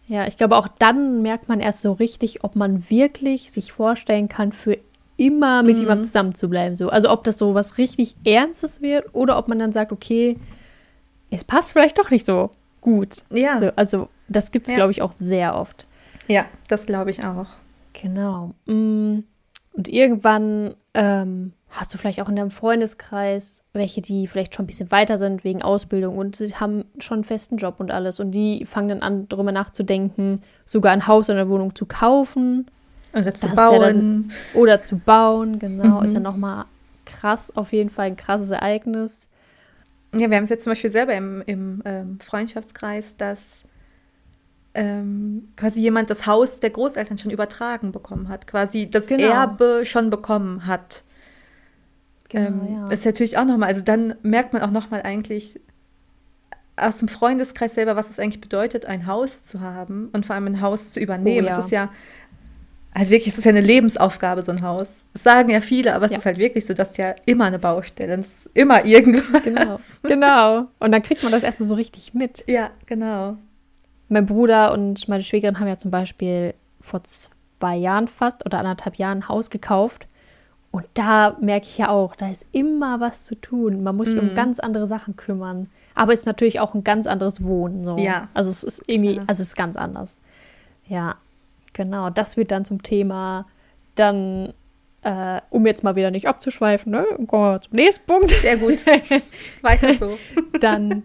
Ja, 0.08 0.26
ich 0.26 0.36
glaube 0.36 0.56
auch 0.56 0.68
dann 0.68 1.22
merkt 1.22 1.48
man 1.48 1.60
erst 1.60 1.80
so 1.80 1.92
richtig, 1.92 2.44
ob 2.44 2.54
man 2.54 2.90
wirklich 2.90 3.50
sich 3.50 3.72
vorstellen 3.72 4.28
kann, 4.28 4.52
für 4.52 4.76
immer 5.16 5.62
mit 5.62 5.76
mhm. 5.76 5.82
jemandem 5.82 6.04
zusammen 6.04 6.34
zu 6.34 6.48
bleiben. 6.48 6.74
So. 6.74 6.88
Also 6.88 7.10
ob 7.10 7.24
das 7.24 7.38
so 7.38 7.54
was 7.54 7.78
richtig 7.78 8.16
Ernstes 8.24 8.82
wird 8.82 9.14
oder 9.14 9.38
ob 9.38 9.48
man 9.48 9.58
dann 9.58 9.72
sagt, 9.72 9.92
okay, 9.92 10.36
es 11.30 11.44
passt 11.44 11.72
vielleicht 11.72 11.98
doch 11.98 12.10
nicht 12.10 12.26
so 12.26 12.50
gut. 12.80 13.24
Ja. 13.30 13.58
So, 13.58 13.70
also 13.76 14.08
das 14.28 14.50
gibt 14.50 14.66
es, 14.66 14.70
ja. 14.70 14.76
glaube 14.76 14.92
ich, 14.92 15.02
auch 15.02 15.12
sehr 15.12 15.56
oft. 15.56 15.86
Ja, 16.28 16.46
das 16.68 16.86
glaube 16.86 17.10
ich 17.10 17.24
auch. 17.24 17.46
Genau. 17.92 18.54
Mm, 18.66 19.20
und 19.72 19.88
irgendwann 19.88 20.74
ähm, 20.94 21.52
hast 21.70 21.92
du 21.92 21.98
vielleicht 21.98 22.20
auch 22.20 22.28
in 22.28 22.36
deinem 22.36 22.50
Freundeskreis 22.50 23.62
welche, 23.72 24.00
die 24.00 24.26
vielleicht 24.26 24.54
schon 24.54 24.64
ein 24.64 24.66
bisschen 24.66 24.90
weiter 24.90 25.18
sind 25.18 25.44
wegen 25.44 25.62
Ausbildung 25.62 26.16
und 26.16 26.36
sie 26.36 26.54
haben 26.54 26.84
schon 26.98 27.18
einen 27.18 27.24
festen 27.24 27.56
Job 27.56 27.76
und 27.78 27.90
alles. 27.90 28.20
Und 28.20 28.30
die 28.30 28.64
fangen 28.64 28.88
dann 28.88 29.02
an, 29.02 29.28
darüber 29.28 29.52
nachzudenken, 29.52 30.40
sogar 30.64 30.92
ein 30.92 31.06
Haus 31.06 31.28
oder 31.28 31.40
eine 31.40 31.50
Wohnung 31.50 31.74
zu 31.74 31.86
kaufen. 31.86 32.70
Oder 33.14 33.34
zu 33.34 33.46
das 33.46 33.56
bauen. 33.56 33.80
Ja 33.80 33.86
dann, 33.86 34.32
oder 34.54 34.82
zu 34.82 34.98
bauen, 34.98 35.58
genau. 35.58 36.00
Mhm. 36.00 36.06
Ist 36.06 36.14
ja 36.14 36.20
nochmal 36.20 36.64
krass, 37.04 37.54
auf 37.54 37.72
jeden 37.72 37.90
Fall 37.90 38.06
ein 38.06 38.16
krasses 38.16 38.50
Ereignis. 38.50 39.26
Ja, 40.14 40.30
wir 40.30 40.36
haben 40.36 40.44
es 40.44 40.50
jetzt 40.50 40.64
zum 40.64 40.70
Beispiel 40.70 40.92
selber 40.92 41.14
im, 41.14 41.42
im 41.46 41.82
ähm, 41.84 42.20
Freundschaftskreis, 42.20 43.16
dass 43.16 43.64
ähm, 44.74 45.48
quasi 45.56 45.80
jemand 45.80 46.10
das 46.10 46.26
Haus 46.26 46.60
der 46.60 46.70
Großeltern 46.70 47.18
schon 47.18 47.30
übertragen 47.30 47.92
bekommen 47.92 48.28
hat, 48.28 48.46
quasi 48.46 48.90
das 48.90 49.06
genau. 49.06 49.24
Erbe 49.24 49.82
schon 49.84 50.10
bekommen 50.10 50.66
hat. 50.66 51.04
Genau, 52.28 52.46
ähm, 52.46 52.74
ja. 52.74 52.88
Ist 52.88 53.04
natürlich 53.04 53.38
auch 53.38 53.44
nochmal, 53.44 53.68
also 53.68 53.82
dann 53.82 54.14
merkt 54.22 54.52
man 54.52 54.62
auch 54.62 54.70
nochmal 54.70 55.02
eigentlich 55.02 55.60
aus 56.76 56.98
dem 56.98 57.08
Freundeskreis 57.08 57.74
selber, 57.74 57.94
was 57.94 58.10
es 58.10 58.18
eigentlich 58.18 58.40
bedeutet, 58.40 58.86
ein 58.86 59.06
Haus 59.06 59.44
zu 59.44 59.60
haben 59.60 60.08
und 60.12 60.26
vor 60.26 60.34
allem 60.34 60.46
ein 60.46 60.60
Haus 60.60 60.90
zu 60.90 60.98
übernehmen. 60.98 61.46
Oh, 61.46 61.50
ja. 61.50 61.58
Es 61.58 61.64
ist 61.66 61.70
ja 61.70 61.92
also 62.94 63.10
wirklich, 63.10 63.28
es 63.28 63.38
ist 63.38 63.44
ja 63.44 63.50
eine 63.50 63.60
Lebensaufgabe, 63.60 64.40
so 64.40 64.52
ein 64.52 64.62
Haus. 64.62 65.04
Das 65.12 65.24
sagen 65.24 65.50
ja 65.50 65.60
viele, 65.60 65.94
aber 65.94 66.06
es 66.06 66.12
ja. 66.12 66.18
ist 66.18 66.26
halt 66.26 66.38
wirklich 66.38 66.64
so, 66.64 66.74
dass 66.74 66.96
ja 66.96 67.14
immer 67.26 67.46
eine 67.46 67.58
Baustelle. 67.58 68.14
Es 68.14 68.44
ist 68.44 68.50
immer 68.54 68.84
irgendwas. 68.84 69.42
Genau. 69.42 69.80
genau. 70.04 70.68
Und 70.78 70.92
dann 70.92 71.02
kriegt 71.02 71.24
man 71.24 71.32
das 71.32 71.42
erstmal 71.42 71.68
so 71.68 71.74
richtig 71.74 72.14
mit. 72.14 72.44
Ja, 72.46 72.70
genau. 72.86 73.36
Mein 74.08 74.26
Bruder 74.26 74.72
und 74.72 75.08
meine 75.08 75.24
Schwägerin 75.24 75.58
haben 75.58 75.66
ja 75.66 75.76
zum 75.76 75.90
Beispiel 75.90 76.54
vor 76.80 77.02
zwei 77.02 77.74
Jahren 77.74 78.06
fast 78.06 78.46
oder 78.46 78.60
anderthalb 78.60 78.94
Jahren 78.94 79.18
ein 79.18 79.28
Haus 79.28 79.50
gekauft. 79.50 80.06
Und 80.70 80.84
da 80.94 81.36
merke 81.40 81.66
ich 81.66 81.78
ja 81.78 81.88
auch, 81.88 82.14
da 82.14 82.30
ist 82.30 82.46
immer 82.52 83.00
was 83.00 83.24
zu 83.24 83.34
tun. 83.34 83.82
Man 83.82 83.96
muss 83.96 84.08
sich 84.08 84.16
mm. 84.16 84.20
um 84.20 84.30
mhm. 84.30 84.34
ganz 84.34 84.60
andere 84.60 84.86
Sachen 84.86 85.16
kümmern. 85.16 85.68
aber 85.94 86.12
es 86.12 86.20
ist 86.20 86.26
natürlich 86.26 86.60
auch 86.60 86.74
ein 86.74 86.84
ganz 86.84 87.06
anderes 87.06 87.42
Wohnen. 87.42 87.82
So. 87.82 87.96
Ja. 87.96 88.28
Also 88.34 88.50
es 88.50 88.62
ist 88.62 88.82
irgendwie, 88.86 89.14
Klar. 89.14 89.24
also 89.28 89.42
es 89.42 89.48
ist 89.48 89.56
ganz 89.56 89.76
anders. 89.76 90.16
Ja, 90.86 91.16
genau. 91.74 92.08
Das 92.08 92.38
wird 92.38 92.50
dann 92.50 92.64
zum 92.64 92.82
Thema. 92.82 93.46
Dann, 93.94 94.54
äh, 95.02 95.40
um 95.50 95.66
jetzt 95.66 95.84
mal 95.84 95.94
wieder 95.94 96.10
nicht 96.10 96.26
abzuschweifen, 96.26 96.90
ne? 96.90 97.04
Kommen 97.26 97.52
wir 97.52 97.60
zum 97.60 97.74
nächsten 97.74 98.06
Punkt. 98.06 98.30
Sehr 98.30 98.56
gut. 98.56 98.78
Weiter 99.62 99.94
so. 99.98 100.18
dann 100.60 101.02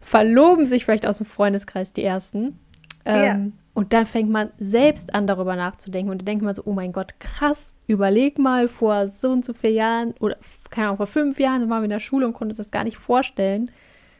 verloben 0.00 0.64
sich 0.66 0.84
vielleicht 0.84 1.06
aus 1.06 1.18
dem 1.18 1.26
Freundeskreis 1.26 1.92
die 1.92 2.04
ersten. 2.04 2.58
Ähm, 3.04 3.24
Ja. 3.24 3.38
Und 3.74 3.92
dann 3.92 4.06
fängt 4.06 4.30
man 4.30 4.48
selbst 4.58 5.14
an, 5.14 5.26
darüber 5.26 5.54
nachzudenken. 5.54 6.10
Und 6.10 6.22
dann 6.22 6.24
denkt 6.24 6.42
man 6.42 6.54
so, 6.54 6.62
oh 6.64 6.72
mein 6.72 6.92
Gott, 6.92 7.20
krass, 7.20 7.74
überleg 7.86 8.38
mal, 8.38 8.68
vor 8.68 9.06
so 9.06 9.28
und 9.28 9.44
so 9.44 9.52
vielen 9.52 9.74
Jahren 9.74 10.14
oder 10.18 10.38
keine 10.70 10.86
Ahnung, 10.86 10.96
vor 10.96 11.06
fünf 11.06 11.38
Jahren 11.38 11.68
waren 11.68 11.82
wir 11.82 11.84
in 11.84 11.90
der 11.90 12.00
Schule 12.00 12.26
und 12.26 12.32
konnten 12.32 12.52
uns 12.52 12.56
das 12.56 12.70
gar 12.70 12.84
nicht 12.84 12.96
vorstellen. 12.96 13.70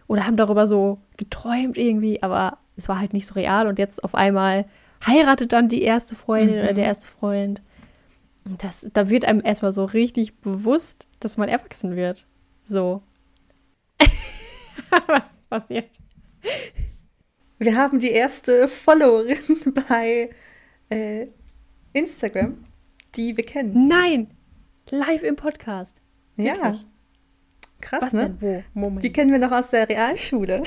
Oder 0.08 0.26
haben 0.26 0.36
darüber 0.36 0.66
so 0.66 0.98
geträumt 1.16 1.78
irgendwie, 1.78 2.22
aber 2.22 2.58
es 2.76 2.86
war 2.88 3.00
halt 3.00 3.14
nicht 3.14 3.26
so 3.26 3.32
real. 3.32 3.66
Und 3.66 3.78
jetzt 3.78 4.04
auf 4.04 4.14
einmal 4.14 4.66
heiratet 5.04 5.52
dann 5.52 5.68
die 5.68 5.82
erste 5.82 6.14
Freundin 6.14 6.60
oder 6.60 6.72
der 6.72 6.84
erste 6.84 7.08
Freund. 7.08 7.60
Und 8.44 8.62
das, 8.62 8.88
da 8.92 9.08
wird 9.10 9.24
einem 9.24 9.42
erstmal 9.44 9.72
so 9.72 9.84
richtig 9.84 10.36
bewusst, 10.36 11.08
dass 11.18 11.36
man 11.36 11.48
erwachsen 11.48 11.96
wird. 11.96 12.26
So. 12.64 13.02
Was 15.06 15.38
ist 15.38 15.50
passiert? 15.50 15.98
Wir 17.58 17.76
haben 17.76 17.98
die 17.98 18.10
erste 18.10 18.68
Followerin 18.68 19.74
bei 19.88 20.30
äh, 20.90 21.26
Instagram, 21.92 22.64
die 23.14 23.36
wir 23.36 23.44
kennen. 23.44 23.88
Nein! 23.88 24.30
Live 24.90 25.22
im 25.22 25.36
Podcast. 25.36 26.00
Ja. 26.36 26.54
Wirklich? 26.54 26.86
Krass, 27.80 28.02
Was 28.02 28.12
ne? 28.12 28.30
denn? 28.30 28.36
Wo? 28.40 28.80
Moment. 28.80 29.02
Die 29.02 29.12
kennen 29.12 29.32
wir 29.32 29.38
noch 29.38 29.52
aus 29.52 29.70
der 29.70 29.88
Realschule. 29.88 30.62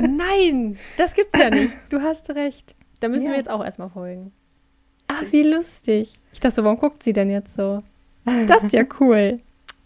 Nein! 0.00 0.76
Das 0.96 1.14
gibt's 1.14 1.38
ja 1.38 1.50
nicht. 1.50 1.72
Du 1.88 2.00
hast 2.00 2.30
recht. 2.30 2.74
Da 3.02 3.08
müssen 3.08 3.24
Ja. 3.24 3.30
wir 3.30 3.36
jetzt 3.38 3.50
auch 3.50 3.64
erstmal 3.64 3.90
folgen. 3.90 4.32
Ah, 5.08 5.22
wie 5.30 5.42
lustig. 5.42 6.12
Ich 6.32 6.40
dachte, 6.40 6.62
warum 6.64 6.78
guckt 6.78 7.02
sie 7.02 7.12
denn 7.12 7.28
jetzt 7.30 7.54
so? 7.54 7.78
Das 8.46 8.62
ist 8.62 8.72
ja 8.72 8.84
cool. 9.00 9.38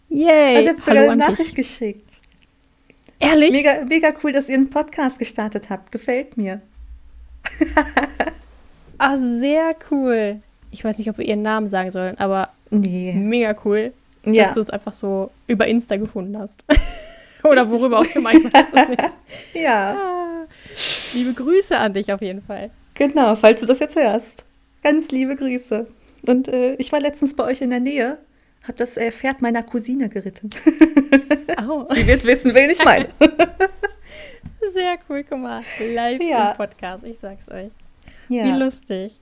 Yay! 0.09 0.57
Also 0.57 0.69
jetzt 0.69 0.85
sogar 0.85 0.99
Hallo 1.01 1.11
eine 1.11 1.25
Nachricht 1.25 1.55
geschickt. 1.55 2.21
Ehrlich? 3.19 3.51
Mega, 3.51 3.83
mega 3.85 4.13
cool, 4.23 4.31
dass 4.31 4.47
ihr 4.47 4.55
einen 4.55 4.69
Podcast 4.69 5.17
gestartet 5.19 5.69
habt. 5.71 5.91
Gefällt 5.91 6.37
mir. 6.37 6.59
Ah, 8.99 9.15
sehr 9.17 9.75
cool. 9.91 10.41
Ich 10.71 10.83
weiß 10.83 10.97
nicht, 10.97 11.07
ob 11.09 11.19
wir 11.19 11.25
ihren 11.25 11.43
Namen 11.43 11.69
sagen 11.69 11.91
sollen, 11.91 12.17
aber 12.17 12.49
Nee. 12.71 13.13
mega 13.13 13.55
cool, 13.63 13.93
Ja. 14.25 14.45
dass 14.45 14.53
du 14.55 14.59
uns 14.61 14.69
einfach 14.71 14.93
so 14.95 15.29
über 15.45 15.67
Insta 15.67 15.97
gefunden 15.97 16.35
hast. 16.37 16.63
Oder 17.43 17.69
worüber 17.69 17.99
auch 17.99 18.15
immer, 18.15 18.33
ich 18.33 18.43
weiß 18.51 18.67
es 18.73 18.87
nicht. 18.89 19.03
Ja, 19.53 19.95
Ah, 19.95 20.45
liebe 21.13 21.33
Grüße 21.33 21.77
an 21.77 21.93
dich 21.93 22.11
auf 22.11 22.21
jeden 22.21 22.41
Fall. 22.41 22.71
Genau, 22.97 23.35
falls 23.35 23.61
du 23.61 23.65
das 23.67 23.79
jetzt 23.79 23.95
hörst. 23.95 24.45
Ganz 24.83 25.09
liebe 25.11 25.35
Grüße. 25.35 25.87
Und 26.25 26.47
äh, 26.47 26.73
ich 26.75 26.91
war 26.91 26.99
letztens 26.99 27.35
bei 27.35 27.43
euch 27.43 27.61
in 27.61 27.69
der 27.69 27.79
Nähe, 27.79 28.17
hab 28.67 28.75
das 28.77 28.97
äh, 28.97 29.11
Pferd 29.11 29.41
meiner 29.41 29.63
Cousine 29.63 30.09
geritten. 30.09 30.49
Oh, 31.69 31.83
Sie 31.93 32.07
wird 32.07 32.23
wissen, 32.23 32.53
wen 32.53 32.69
ich 32.69 32.81
meine. 32.85 33.07
sehr 34.71 34.97
cool, 35.09 35.25
mal. 35.37 35.61
Live 35.93 36.21
Ja. 36.21 36.51
im 36.51 36.57
Podcast, 36.57 37.03
ich 37.03 37.19
sag's 37.19 37.49
euch. 37.49 37.71
Ja. 38.29 38.45
Wie 38.45 38.51
lustig. 38.57 39.19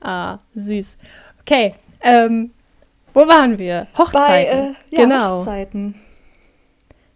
Ah, 0.00 0.38
süß. 0.54 0.96
Okay, 1.40 1.74
ähm, 2.00 2.52
wo 3.12 3.26
waren 3.26 3.58
wir? 3.58 3.88
Bei 3.96 4.04
Hochzeiten. 4.04 4.76
äh, 4.90 4.94
ja, 4.94 5.02
genau. 5.04 5.38
Hochzeiten. 5.38 5.94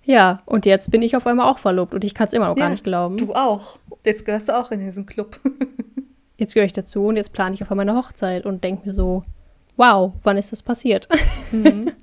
Ja, 0.05 0.41
und 0.47 0.65
jetzt 0.67 0.91
bin 0.91 1.03
ich 1.03 1.15
auf 1.15 1.27
einmal 1.27 1.49
auch 1.49 1.59
verlobt 1.59 1.93
und 1.95 2.03
ich 2.03 2.15
kann 2.15 2.27
es 2.29 2.33
immer 2.33 2.49
noch 2.49 2.57
gar 2.57 2.67
Ja, 2.67 2.71
nicht 2.71 2.85
glauben. 2.85 3.17
Du 3.19 3.35
auch. 3.35 3.79
Jetzt 4.05 4.25
gehörst 4.25 4.49
du 4.49 4.57
auch 4.59 4.71
in 4.71 4.81
diesen 4.81 5.07
Club. 5.07 5.39
Jetzt 6.39 6.55
gehöre 6.55 6.67
ich 6.67 6.73
dazu 6.73 7.07
und 7.07 7.17
jetzt 7.17 7.33
plane 7.33 7.55
ich 7.57 7.63
auf 7.63 7.71
einmal 7.73 7.89
eine 7.89 7.99
Hochzeit 7.99 8.47
und 8.47 8.63
denke 8.63 8.87
mir 8.87 8.95
so, 8.95 9.25
wow, 9.77 10.13
wann 10.23 10.37
ist 10.39 10.53
das 10.53 10.63
passiert? 10.63 11.09
Mhm. 11.51 11.91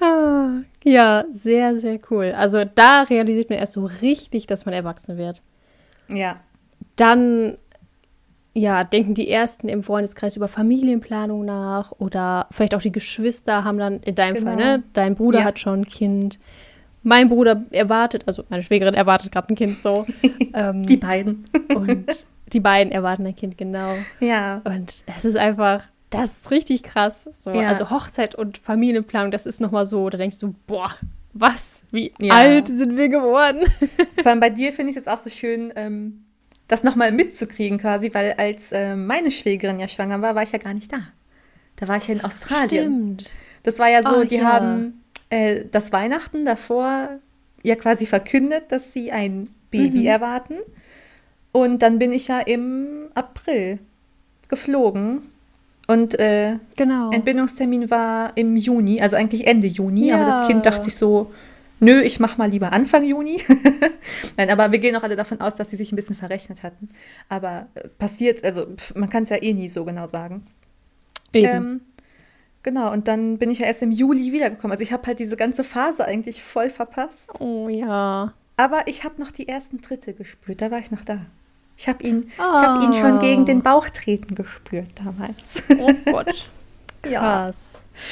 Ah, 0.00 0.62
ja, 0.84 1.24
sehr, 1.30 1.76
sehr 1.78 1.98
cool. 2.10 2.32
Also 2.36 2.64
da 2.64 3.02
realisiert 3.02 3.48
man 3.48 3.58
erst 3.58 3.74
so 3.74 3.84
richtig, 4.02 4.46
dass 4.46 4.64
man 4.66 4.74
erwachsen 4.74 5.16
wird. 5.16 5.42
ja. 6.08 6.40
Dann, 6.96 7.56
ja, 8.52 8.84
denken 8.84 9.14
die 9.14 9.28
Ersten 9.30 9.68
im 9.68 9.82
Freundeskreis 9.82 10.36
über 10.36 10.46
Familienplanung 10.46 11.44
nach 11.44 11.90
oder 11.98 12.46
vielleicht 12.52 12.74
auch 12.74 12.82
die 12.82 12.92
Geschwister 12.92 13.64
haben 13.64 13.78
dann, 13.78 14.00
in 14.00 14.14
deinem 14.14 14.44
Fall, 14.44 14.56
Genau. 14.56 14.76
ne? 14.76 14.82
Dein 14.92 15.14
Bruder 15.16 15.40
Ja. 15.40 15.44
hat 15.44 15.58
schon 15.58 15.80
ein 15.80 15.86
Kind. 15.86 16.38
Mein 17.04 17.28
Bruder 17.28 17.64
erwartet, 17.70 18.24
also 18.26 18.44
meine 18.48 18.62
Schwägerin 18.64 18.94
erwartet 18.94 19.30
gerade 19.30 19.52
ein 19.52 19.56
Kind 19.56 19.80
so. 19.82 20.04
ähm, 20.54 20.84
Die 20.86 20.96
beiden. 20.96 21.44
und 21.74 22.24
die 22.52 22.60
beiden 22.60 22.92
erwarten 22.92 23.26
ein 23.26 23.36
Kind, 23.36 23.56
genau. 23.56 23.94
Ja. 24.20 24.60
Und 24.64 25.04
es 25.06 25.24
ist 25.24 25.36
einfach, 25.36 25.84
das 26.10 26.38
ist 26.38 26.50
richtig 26.50 26.82
krass. 26.82 27.28
So, 27.38 27.50
Ja. 27.52 27.68
Also 27.68 27.90
Hochzeit 27.90 28.34
und 28.34 28.58
Familienplanung, 28.58 29.30
das 29.30 29.46
ist 29.46 29.60
nochmal 29.60 29.86
so, 29.86 30.08
da 30.10 30.18
denkst 30.18 30.38
du, 30.40 30.54
boah, 30.66 30.90
was? 31.34 31.80
Wie 31.90 32.12
Ja. 32.20 32.34
alt 32.34 32.68
sind 32.68 32.96
wir 32.96 33.08
geworden? 33.08 33.64
Vor 34.22 34.30
allem 34.30 34.40
bei 34.40 34.50
dir 34.50 34.72
finde 34.72 34.90
ich 34.92 34.96
es 34.96 35.06
auch 35.08 35.18
so 35.18 35.30
schön, 35.30 35.72
ähm, 35.76 36.24
das 36.68 36.82
nochmal 36.84 37.12
mitzukriegen 37.12 37.78
quasi, 37.78 38.10
weil 38.14 38.32
als 38.38 38.68
ähm, 38.72 39.06
meine 39.06 39.30
Schwägerin 39.30 39.78
ja 39.78 39.88
schwanger 39.88 40.22
war, 40.22 40.34
war 40.34 40.42
ich 40.42 40.52
ja 40.52 40.58
gar 40.58 40.72
nicht 40.74 40.90
da. 40.92 40.98
Da 41.76 41.88
war 41.88 41.96
ich 41.98 42.08
ja 42.08 42.14
in 42.14 42.24
Australien. 42.24 42.68
Stimmt. 42.68 43.30
Das 43.64 43.78
war 43.78 43.88
ja 43.90 44.02
so, 44.02 44.20
Ah, 44.20 44.24
die 44.24 44.36
ja. 44.36 44.44
haben 44.44 45.03
äh, 45.30 45.64
das 45.70 45.92
Weihnachten 45.92 46.44
davor 46.44 47.08
ja 47.62 47.76
quasi 47.76 48.06
verkündet, 48.06 48.64
dass 48.68 48.92
sie 48.92 49.10
ein 49.12 49.48
Baby 49.70 50.00
Mhm. 50.00 50.06
erwarten. 50.06 50.54
Und 51.52 51.80
dann 51.82 51.98
bin 51.98 52.12
ich 52.12 52.28
ja 52.28 52.40
im 52.40 53.08
April 53.14 53.78
geflogen. 54.48 55.22
Und 55.86 56.18
äh, 56.18 56.56
Genau. 56.76 57.10
Entbindungstermin 57.10 57.90
war 57.90 58.32
im 58.36 58.56
Juni, 58.56 59.00
also 59.00 59.16
eigentlich 59.16 59.46
Ende 59.46 59.66
Juni. 59.66 60.12
Aber 60.12 60.24
das 60.24 60.40
Ja. 60.40 60.46
Kind 60.46 60.66
dachte 60.66 60.84
sich 60.84 60.96
so, 60.96 61.32
nö, 61.80 62.00
ich 62.00 62.20
mach 62.20 62.36
mal 62.38 62.50
lieber 62.50 62.72
Anfang 62.72 63.04
Juni. 63.04 63.42
Nein, 64.36 64.50
aber 64.50 64.72
wir 64.72 64.78
gehen 64.78 64.96
auch 64.96 65.02
alle 65.02 65.16
davon 65.16 65.40
aus, 65.40 65.54
dass 65.56 65.70
sie 65.70 65.76
sich 65.76 65.92
ein 65.92 65.96
bisschen 65.96 66.16
verrechnet 66.16 66.62
hatten. 66.62 66.88
Aber 67.28 67.66
äh, 67.74 67.88
passiert, 67.88 68.44
also 68.44 68.66
pf, 68.66 68.94
man 68.94 69.08
kann 69.10 69.24
es 69.24 69.28
ja 69.30 69.42
eh 69.42 69.52
nie 69.52 69.68
so 69.68 69.84
genau 69.84 70.06
sagen. 70.06 70.46
Eben. 71.32 71.48
Ähm, 71.48 71.80
genau, 72.64 72.92
und 72.92 73.06
dann 73.06 73.38
bin 73.38 73.48
ich 73.50 73.60
ja 73.60 73.66
erst 73.66 73.82
im 73.82 73.92
Juli 73.92 74.32
wiedergekommen. 74.32 74.72
Also 74.72 74.82
ich 74.82 74.92
habe 74.92 75.06
halt 75.06 75.20
diese 75.20 75.36
ganze 75.36 75.62
Phase 75.62 76.04
eigentlich 76.04 76.42
voll 76.42 76.68
verpasst. 76.70 77.30
oh 77.38 77.68
ja. 77.68 78.32
Aber 78.56 78.86
ich 78.86 79.04
habe 79.04 79.20
noch 79.20 79.30
die 79.30 79.48
ersten 79.48 79.80
Tritte 79.82 80.12
gespürt, 80.14 80.60
da 80.62 80.70
war 80.72 80.78
ich 80.80 80.90
noch 80.90 81.04
da. 81.04 81.18
Ich 81.76 81.88
habe 81.88 82.02
ihn, 82.04 82.18
ich 82.28 82.38
Oh. 82.38 82.42
hab 82.42 82.82
ihn 82.82 82.92
schon 82.94 83.18
gegen 83.20 83.44
den 83.46 83.62
Bauch 83.62 83.88
treten 83.88 84.34
gespürt 84.34 84.88
damals. 85.04 85.62
Oh 85.78 85.92
Gott. 86.12 86.48
Ja. 87.08 87.20
Krass. 87.20 87.56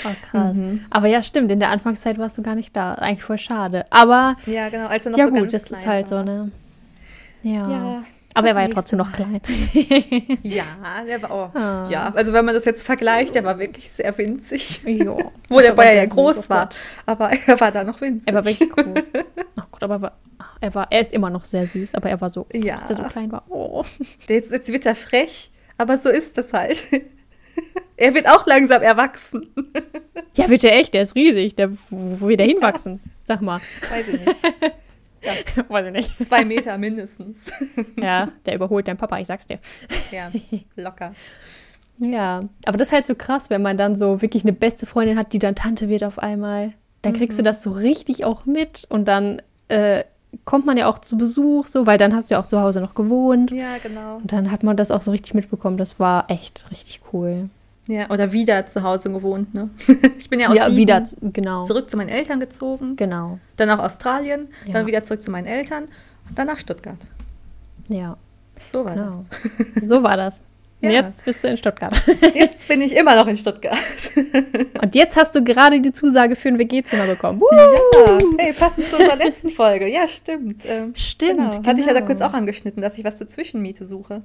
Oh, 0.05 0.09
krass. 0.31 0.57
Mhm. 0.57 0.85
Aber 0.91 1.07
ja, 1.09 1.23
stimmt, 1.23 1.51
in 1.51 1.59
der 1.61 1.71
Anfangszeit 1.71 2.19
warst 2.19 2.39
du 2.39 2.43
gar 2.43 2.55
nicht 2.57 2.75
da. 2.77 2.95
Eigentlich 2.95 3.23
voll 3.25 3.39
schade. 3.39 3.85
Aber 3.91 4.37
Ja, 4.47 4.69
genau, 4.69 4.87
als 4.89 5.07
er 5.07 5.13
noch 5.13 5.19
ja 5.19 5.27
so 5.27 5.33
gut, 5.33 5.53
das 5.53 5.71
ist 5.71 5.87
halt 5.87 6.11
war. 6.11 6.25
so, 6.25 6.25
ne? 6.25 6.51
Ja. 7.43 7.71
Ja, 7.71 8.05
Aber 8.35 8.49
er 8.49 8.55
das 8.55 8.63
war 8.63 8.69
ja 8.69 8.75
trotzdem 8.75 8.99
noch 8.99 9.13
klein. 9.13 9.41
Ja, 10.43 10.65
der 11.07 11.23
war 11.23 11.31
auch. 11.31 11.55
Ah. 11.55 11.87
Ja, 11.91 12.13
also 12.15 12.33
wenn 12.33 12.45
man 12.45 12.55
das 12.55 12.65
jetzt 12.65 12.85
vergleicht, 12.85 13.35
der 13.35 13.45
war 13.45 13.59
wirklich 13.59 13.91
sehr 13.91 14.17
winzig. 14.17 14.81
jo. 14.85 15.33
Wo 15.49 15.61
der 15.61 15.73
Bayer 15.73 15.95
ja 15.95 16.07
groß 16.07 16.39
oh 16.47 16.49
war. 16.49 16.69
Aber 17.07 17.31
er 17.31 17.61
war 17.61 17.71
da 17.73 17.85
noch 17.85 18.01
winzig. 18.01 18.29
Er 18.29 18.35
war 18.35 18.45
wirklich 18.45 18.71
groß. 18.75 19.11
Ach 19.57 19.67
Gott, 19.71 19.83
aber 19.83 19.95
er 19.97 20.03
war, 20.03 20.13
er 20.61 20.75
war, 20.75 20.87
er 20.91 21.01
ist 21.01 21.13
immer 21.13 21.31
noch 21.31 21.45
sehr 21.45 21.67
süß, 21.67 21.95
aber 21.95 22.09
er 22.11 22.21
war 22.21 22.31
so, 22.31 22.47
Ja. 22.53 22.79
als 22.79 22.91
er 22.91 22.97
so 22.97 23.03
klein 23.05 23.31
war. 23.33 23.45
Oh. 23.49 23.85
Jetzt, 24.29 24.51
jetzt 24.51 24.73
wird 24.73 24.87
er 24.87 24.95
frech, 24.97 25.51
aber 25.79 25.99
so 25.99 26.09
ist 26.09 26.39
das 26.39 26.53
halt. 26.53 26.85
er 27.97 28.15
wird 28.15 28.29
auch 28.29 28.47
langsam 28.47 28.81
erwachsen. 28.83 29.49
Ja, 30.35 30.49
wird 30.49 30.65
er 30.65 30.75
echt, 30.77 30.95
der 30.95 31.03
ist 31.03 31.15
riesig. 31.15 31.57
Der, 31.57 31.71
wo 31.91 32.29
wird 32.29 32.41
der 32.41 32.47
hinwachsen? 32.47 33.01
Sag 33.25 33.43
mal. 33.43 33.61
Weiß 33.91 34.09
ich 34.09 34.21
nicht. 34.21 34.37
Weiß 35.69 35.87
ich 35.87 35.93
nicht. 35.93 36.27
Zwei 36.27 36.45
Meter 36.45 36.79
mindestens. 36.79 37.51
Ja, 38.01 38.29
der 38.47 38.55
überholt 38.55 38.89
deinen 38.89 38.97
Papa, 38.97 39.19
ich 39.19 39.27
sag's 39.27 39.47
dir. 39.47 39.59
ja, 40.11 40.31
locker. 40.77 41.13
Ja, 41.99 42.45
aber 42.65 42.79
das 42.79 42.89
ist 42.89 42.93
halt 42.93 43.07
so 43.07 43.15
krass, 43.15 43.51
wenn 43.51 43.63
man 43.63 43.77
dann 43.77 43.97
so 43.97 44.23
wirklich 44.23 44.45
eine 44.45 44.53
beste 44.53 44.87
Freundin 44.87 45.19
hat, 45.19 45.33
die 45.33 45.39
dann 45.39 45.55
Tante 45.55 45.89
wird 45.89 46.05
auf 46.05 46.19
einmal. 46.19 46.73
Dann 47.03 47.15
kriegst 47.15 47.39
du 47.39 47.43
das 47.43 47.63
so 47.63 47.71
richtig 47.71 48.25
auch 48.25 48.47
mit 48.47 48.87
und 48.89 49.07
dann 49.07 49.43
äh, 49.69 50.05
kommt 50.45 50.67
man 50.67 50.77
ja 50.77 50.89
auch 50.89 50.99
zu 50.99 51.17
Besuch, 51.17 51.67
so, 51.67 51.87
weil 51.87 51.99
dann 51.99 52.15
hast 52.15 52.31
du 52.31 52.35
ja 52.35 52.41
auch 52.41 52.47
zu 52.47 52.61
Hause 52.61 52.81
noch 52.81 52.95
gewohnt. 52.95 53.51
Ja, 53.51 53.79
genau. 53.83 54.17
Und 54.17 54.33
dann 54.33 54.51
hat 54.51 54.63
man 54.63 54.77
das 54.77 54.91
auch 54.91 55.03
so 55.03 55.11
richtig 55.11 55.35
mitbekommen. 55.35 55.77
Das 55.77 55.99
war 56.01 56.31
echt 56.31 56.71
richtig 56.71 57.01
cool. 57.13 57.51
Ja, 57.89 58.09
oder 58.11 58.31
wieder 58.33 58.65
zu 58.67 58.83
Hause 58.85 59.11
gewohnt, 59.11 59.55
ne? 59.55 59.71
Ich 60.19 60.31
bin 60.31 60.39
ja 60.39 60.49
aus 60.49 60.57
ja, 60.57 60.75
wieder, 60.77 61.03
genau. 61.21 61.63
zurück 61.63 61.91
zu 61.91 61.97
meinen 61.97 62.11
Eltern 62.11 62.39
gezogen, 62.39 62.95
Genau, 62.97 63.39
dann 63.57 63.69
nach 63.69 63.81
Australien, 63.81 64.49
Ja. 64.67 64.73
dann 64.75 64.87
wieder 64.87 65.03
zurück 65.03 65.23
zu 65.23 65.31
meinen 65.31 65.47
Eltern 65.47 65.85
und 66.29 66.39
dann 66.39 66.47
nach 66.47 66.59
Stuttgart. 66.59 66.99
ja, 67.89 68.17
So 68.71 68.85
war 68.85 68.95
genau. 68.95 69.11
das. 69.75 69.83
So 69.89 70.03
war 70.03 70.17
das. 70.17 70.43
Ja. 70.81 70.91
Jetzt 70.91 71.25
bist 71.25 71.45
du 71.45 71.49
in 71.49 71.57
Stuttgart. 71.57 71.95
Jetzt 72.35 72.67
bin 72.67 72.81
ich 72.83 72.97
immer 72.97 73.15
noch 73.15 73.29
in 73.29 73.37
Stuttgart. 73.37 73.79
Und 74.83 74.97
jetzt 74.97 75.17
hast 75.17 75.33
du 75.33 75.45
gerade 75.45 75.81
die 75.81 75.93
Zusage 75.93 76.35
für 76.35 76.49
ein 76.49 76.59
WG-Zimmer 76.59 77.07
bekommen. 77.07 77.41
Ja, 77.53 78.19
hey, 78.39 78.53
passend 78.53 78.89
zu 78.89 78.97
unserer 78.97 79.15
letzten 79.15 79.51
Folge. 79.51 79.87
Ja, 79.87 80.09
stimmt. 80.09 80.65
Ähm, 80.67 80.93
stimmt. 80.97 81.53
Genau. 81.53 81.67
Hatte 81.69 81.81
ich 81.81 81.87
ja 81.87 81.93
da 81.93 82.01
genau. 82.01 82.07
kurz 82.07 82.21
auch 82.21 82.33
angeschnitten, 82.33 82.83
dass 82.83 82.99
ich 82.99 83.05
was 83.05 83.17
zur 83.19 83.29
Zwischenmiete 83.29 83.87
suche. 83.87 84.23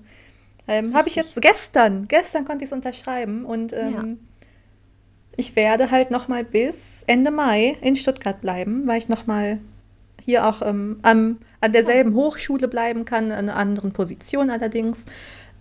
Ähm, 0.67 0.93
Habe 0.93 1.07
ich 1.07 1.15
jetzt 1.15 1.41
gestern, 1.41 2.07
gestern 2.07 2.45
konnte 2.45 2.63
ich 2.63 2.71
es 2.71 2.75
unterschreiben 2.75 3.45
und 3.45 3.73
ähm, 3.73 3.93
ja. 3.93 4.49
ich 5.37 5.55
werde 5.55 5.91
halt 5.91 6.11
noch 6.11 6.27
mal 6.27 6.43
bis 6.43 7.03
Ende 7.07 7.31
Mai 7.31 7.77
in 7.81 7.95
Stuttgart 7.95 8.41
bleiben, 8.41 8.85
weil 8.85 8.97
ich 8.97 9.07
noch 9.07 9.27
mal 9.27 9.59
hier 10.21 10.45
auch 10.47 10.61
ähm, 10.61 10.99
am, 11.03 11.37
an 11.61 11.71
derselben 11.71 12.15
Hochschule 12.15 12.67
bleiben 12.67 13.05
kann, 13.05 13.25
in 13.25 13.31
einer 13.31 13.55
anderen 13.55 13.91
Position 13.91 14.49
allerdings. 14.49 15.05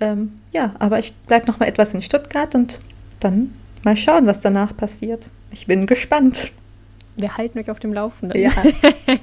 Ähm, 0.01 0.41
ja, 0.53 0.75
aber 0.79 0.99
ich 0.99 1.15
bleibe 1.15 1.47
noch 1.47 1.59
mal 1.59 1.67
etwas 1.67 1.95
in 1.95 2.03
Stuttgart 2.03 2.55
und 2.55 2.81
dann 3.21 3.55
mal 3.83 3.97
schauen, 3.97 4.27
was 4.27 4.41
danach 4.41 4.77
passiert. 4.77 5.31
Ich 5.51 5.67
bin 5.67 5.87
gespannt. 5.87 6.53
Wir 7.17 7.37
halten 7.37 7.59
euch 7.59 7.71
auf 7.71 7.81
dem 7.81 7.93
Laufenden. 7.93 8.41
Ja. 8.41 8.51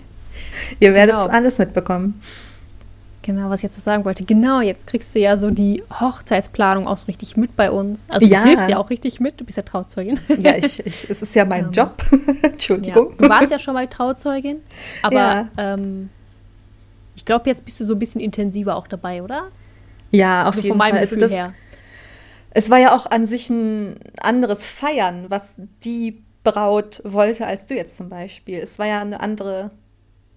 Ihr 0.80 0.94
werdet 0.94 1.16
genau. 1.16 1.28
alles 1.28 1.60
mitbekommen. 1.60 2.22
Genau, 3.24 3.50
was 3.50 3.62
ich 3.62 3.64
jetzt 3.64 3.80
sagen 3.80 4.04
wollte. 4.04 4.26
Genau, 4.26 4.60
jetzt 4.60 4.86
kriegst 4.86 5.16
du 5.16 5.20
ja 5.20 5.38
so 5.38 5.50
die 5.50 5.82
Hochzeitsplanung 6.00 6.88
auch 6.88 6.98
so 6.98 7.06
richtig 7.06 7.38
mit 7.38 7.56
bei 7.56 7.72
uns. 7.72 8.06
Also 8.10 8.28
ja. 8.28 8.44
du 8.44 8.50
hilfst 8.50 8.70
ja 8.70 8.78
auch 8.78 8.90
richtig 8.90 9.22
mit. 9.22 9.40
Du 9.40 9.46
bist 9.46 9.56
ja 9.56 9.64
Trauzeugin. 9.64 10.20
Ja, 10.40 10.58
ich, 10.58 10.86
ich 10.86 11.10
es 11.10 11.22
ist 11.22 11.34
ja 11.34 11.46
mein 11.46 11.66
ähm, 11.66 11.72
Job. 11.72 12.04
Entschuldigung. 12.42 13.12
Ja. 13.12 13.16
Du 13.16 13.30
warst 13.30 13.50
ja 13.50 13.60
schon 13.60 13.76
mal 13.76 13.88
Trauzeugin, 13.88 14.58
aber 15.02 15.16
ja. 15.16 15.50
ähm, 15.58 16.10
ich 17.16 17.24
glaube, 17.24 17.50
jetzt 17.50 17.64
bist 17.64 17.80
du 17.80 17.86
so 17.86 17.94
ein 17.94 18.00
bisschen 18.00 18.20
intensiver 18.20 18.76
auch 18.76 18.88
dabei, 18.88 19.24
oder? 19.24 19.48
Ja, 20.12 20.42
auf 20.42 20.58
also 20.58 20.62
jeden 20.62 20.78
Fall. 20.78 20.92
Also 20.92 21.16
das, 21.16 21.32
her. 21.32 21.54
Es 22.52 22.70
war 22.70 22.80
ja 22.80 22.94
auch 22.94 23.10
an 23.10 23.26
sich 23.26 23.50
ein 23.50 23.96
anderes 24.22 24.66
Feiern, 24.66 25.26
was 25.30 25.62
die 25.86 26.22
Braut 26.44 27.02
wollte 27.06 27.48
als 27.48 27.68
du 27.68 27.74
jetzt 27.74 27.96
zum 27.96 28.10
Beispiel. 28.10 28.58
Es 28.58 28.78
war 28.80 28.86
ja 28.86 29.00
eine 29.00 29.22
andere 29.22 29.72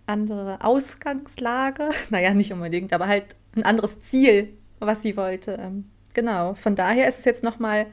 andere 0.06 0.58
Ausgangslage. 0.62 1.88
Naja, 2.10 2.34
nicht 2.34 2.52
unbedingt, 2.52 2.92
aber 2.92 3.08
halt 3.08 3.36
ein 3.54 3.64
anderes 3.64 4.00
Ziel, 4.00 4.56
was 4.78 5.02
sie 5.02 5.16
wollte. 5.16 5.58
Ähm, 5.60 5.90
genau. 6.14 6.54
Von 6.54 6.74
daher 6.76 7.08
ist 7.08 7.20
es 7.20 7.24
jetzt 7.24 7.42
noch 7.42 7.58
mal 7.58 7.86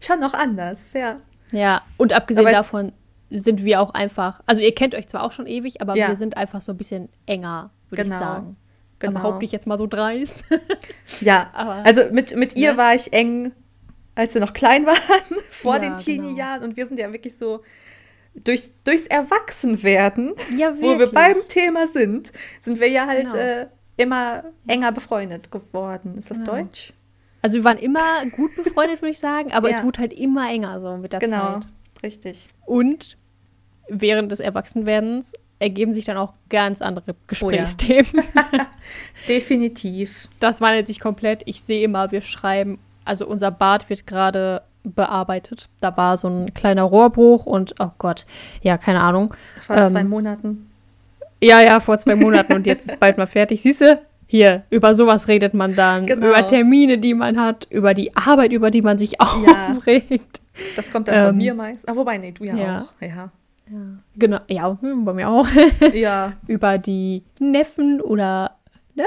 schon 0.00 0.20
noch 0.20 0.34
anders, 0.34 0.92
ja. 0.92 1.20
Ja, 1.52 1.82
und 1.96 2.12
abgesehen 2.12 2.46
davon 2.46 2.92
sind 3.30 3.64
wir 3.64 3.80
auch 3.80 3.94
einfach, 3.94 4.40
also 4.46 4.60
ihr 4.60 4.74
kennt 4.74 4.94
euch 4.94 5.08
zwar 5.08 5.22
auch 5.22 5.32
schon 5.32 5.46
ewig, 5.46 5.80
aber 5.80 5.96
ja. 5.96 6.08
wir 6.08 6.16
sind 6.16 6.36
einfach 6.36 6.60
so 6.60 6.72
ein 6.72 6.78
bisschen 6.78 7.08
enger, 7.26 7.70
würde 7.90 8.04
genau. 8.04 8.16
ich 8.16 8.20
sagen. 8.20 8.56
Genau. 8.98 9.20
Behaupte 9.20 9.44
ich 9.44 9.52
jetzt 9.52 9.66
mal 9.66 9.78
so 9.78 9.86
dreist. 9.86 10.44
ja, 11.20 11.50
aber, 11.54 11.84
also 11.84 12.02
mit, 12.12 12.34
mit 12.36 12.56
ihr 12.56 12.72
ne? 12.72 12.78
war 12.78 12.94
ich 12.94 13.12
eng, 13.12 13.52
als 14.14 14.34
wir 14.34 14.40
noch 14.40 14.52
klein 14.52 14.86
waren, 14.86 15.40
vor 15.50 15.74
ja, 15.74 15.80
den 15.80 15.90
genau. 15.90 16.02
Teenie-Jahren. 16.02 16.60
Genau. 16.60 16.70
Und 16.70 16.76
wir 16.76 16.86
sind 16.86 16.98
ja 16.98 17.12
wirklich 17.12 17.36
so 17.36 17.62
durch, 18.34 18.70
durchs 18.84 19.06
Erwachsenwerden, 19.06 20.34
ja, 20.56 20.74
wo 20.80 20.98
wir 20.98 21.10
beim 21.10 21.46
Thema 21.48 21.86
sind, 21.86 22.32
sind 22.60 22.80
wir 22.80 22.88
ja 22.88 23.06
halt 23.06 23.28
genau. 23.28 23.36
äh, 23.36 23.66
immer 23.96 24.44
enger 24.66 24.92
befreundet 24.92 25.50
geworden. 25.50 26.16
Ist 26.18 26.30
das 26.30 26.38
genau. 26.38 26.56
Deutsch? 26.56 26.92
Also 27.42 27.58
wir 27.58 27.64
waren 27.64 27.78
immer 27.78 28.00
gut 28.36 28.56
befreundet, 28.56 29.02
würde 29.02 29.12
ich 29.12 29.18
sagen, 29.18 29.52
aber 29.52 29.70
ja. 29.70 29.78
es 29.78 29.84
wurde 29.84 30.00
halt 30.00 30.12
immer 30.12 30.50
enger 30.50 30.80
so 30.80 30.96
mit 30.96 31.12
der 31.12 31.20
genau, 31.20 31.40
Zeit. 31.40 31.52
Genau, 31.54 31.66
richtig. 32.02 32.48
Und 32.64 33.16
während 33.88 34.32
des 34.32 34.40
Erwachsenwerdens 34.40 35.34
ergeben 35.58 35.92
sich 35.92 36.04
dann 36.04 36.16
auch 36.16 36.34
ganz 36.48 36.82
andere 36.82 37.14
Gesprächsthemen. 37.26 38.24
Oh 38.34 38.56
ja. 38.56 38.66
Definitiv. 39.28 40.28
Das 40.40 40.60
wandelt 40.60 40.86
sich 40.86 41.00
komplett. 41.00 41.42
Ich 41.46 41.62
sehe 41.62 41.84
immer, 41.84 42.10
wir 42.12 42.22
schreiben, 42.22 42.78
also 43.04 43.26
unser 43.26 43.50
Bad 43.50 43.88
wird 43.90 44.06
gerade 44.06 44.62
bearbeitet. 44.84 45.68
Da 45.80 45.96
war 45.96 46.16
so 46.16 46.28
ein 46.28 46.54
kleiner 46.54 46.82
Rohrbruch 46.82 47.46
und, 47.46 47.74
oh 47.78 47.90
Gott, 47.98 48.26
ja, 48.62 48.78
keine 48.78 49.00
Ahnung. 49.00 49.34
Vor 49.60 49.76
ähm, 49.76 49.90
zwei 49.90 50.04
Monaten. 50.04 50.70
Ja, 51.42 51.60
ja, 51.60 51.80
vor 51.80 51.98
zwei 51.98 52.14
Monaten 52.14 52.52
und 52.52 52.66
jetzt 52.66 52.88
ist 52.88 53.00
bald 53.00 53.18
mal 53.18 53.26
fertig. 53.26 53.62
Siehst 53.62 53.80
du? 53.80 54.00
Hier, 54.26 54.64
über 54.70 54.94
sowas 54.94 55.28
redet 55.28 55.54
man 55.54 55.76
dann, 55.76 56.06
genau. 56.06 56.28
über 56.28 56.46
Termine, 56.46 56.98
die 56.98 57.14
man 57.14 57.40
hat, 57.40 57.66
über 57.70 57.94
die 57.94 58.16
Arbeit, 58.16 58.52
über 58.52 58.70
die 58.70 58.82
man 58.82 58.98
sich 58.98 59.20
aufregt. 59.20 60.40
Das 60.76 60.90
kommt 60.90 61.08
dann 61.08 61.16
ähm, 61.16 61.26
von 61.26 61.36
mir 61.36 61.54
meist. 61.54 61.88
Ah, 61.88 61.94
wobei, 61.94 62.18
nee, 62.18 62.32
du 62.32 62.44
ja, 62.44 62.56
ja. 62.56 62.80
auch. 62.80 63.02
Ja. 63.02 63.08
ja. 63.08 63.80
Genau, 64.16 64.38
ja, 64.48 64.78
hm, 64.80 65.04
bei 65.04 65.12
mir 65.12 65.28
auch. 65.28 65.46
Ja. 65.94 66.32
über 66.46 66.78
die 66.78 67.22
Neffen 67.38 68.00
oder 68.00 68.56
ne, 68.94 69.04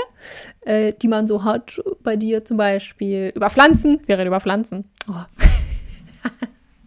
äh, 0.61 0.93
die 0.93 1.07
man 1.07 1.27
so 1.27 1.43
hat, 1.43 1.81
bei 2.03 2.15
dir 2.15 2.45
zum 2.45 2.57
Beispiel. 2.57 3.31
Über 3.35 3.49
Pflanzen, 3.49 3.99
wir 4.05 4.17
reden 4.17 4.27
über 4.27 4.39
Pflanzen. 4.39 4.85
Oh. 5.09 5.46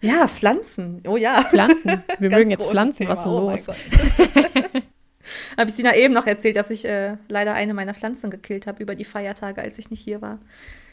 Ja, 0.00 0.26
Pflanzen. 0.29 1.03
Oh 1.07 1.16
ja. 1.16 1.42
Pflanzen. 1.44 2.03
Wir 2.18 2.31
mögen 2.31 2.50
jetzt 2.50 2.66
Pflanzen, 2.66 3.07
Thema. 3.07 3.11
was 3.11 3.20
ist 3.20 3.26
oh 3.26 3.50
los? 3.50 3.66
habe 5.57 5.70
ich 5.70 5.76
Sina 5.76 5.94
eben 5.94 6.14
noch 6.14 6.26
erzählt, 6.26 6.57
dass 6.57 6.70
ich 6.70 6.85
äh, 6.85 7.16
leider 7.29 7.55
eine 7.55 7.74
meiner 7.74 7.94
Pflanzen 7.94 8.31
gekillt 8.31 8.66
habe 8.66 8.83
über 8.83 8.94
die 8.94 9.05
Feiertage, 9.05 9.61
als 9.62 9.79
ich 9.79 9.90
nicht 9.90 10.03
hier 10.03 10.22
war. 10.22 10.38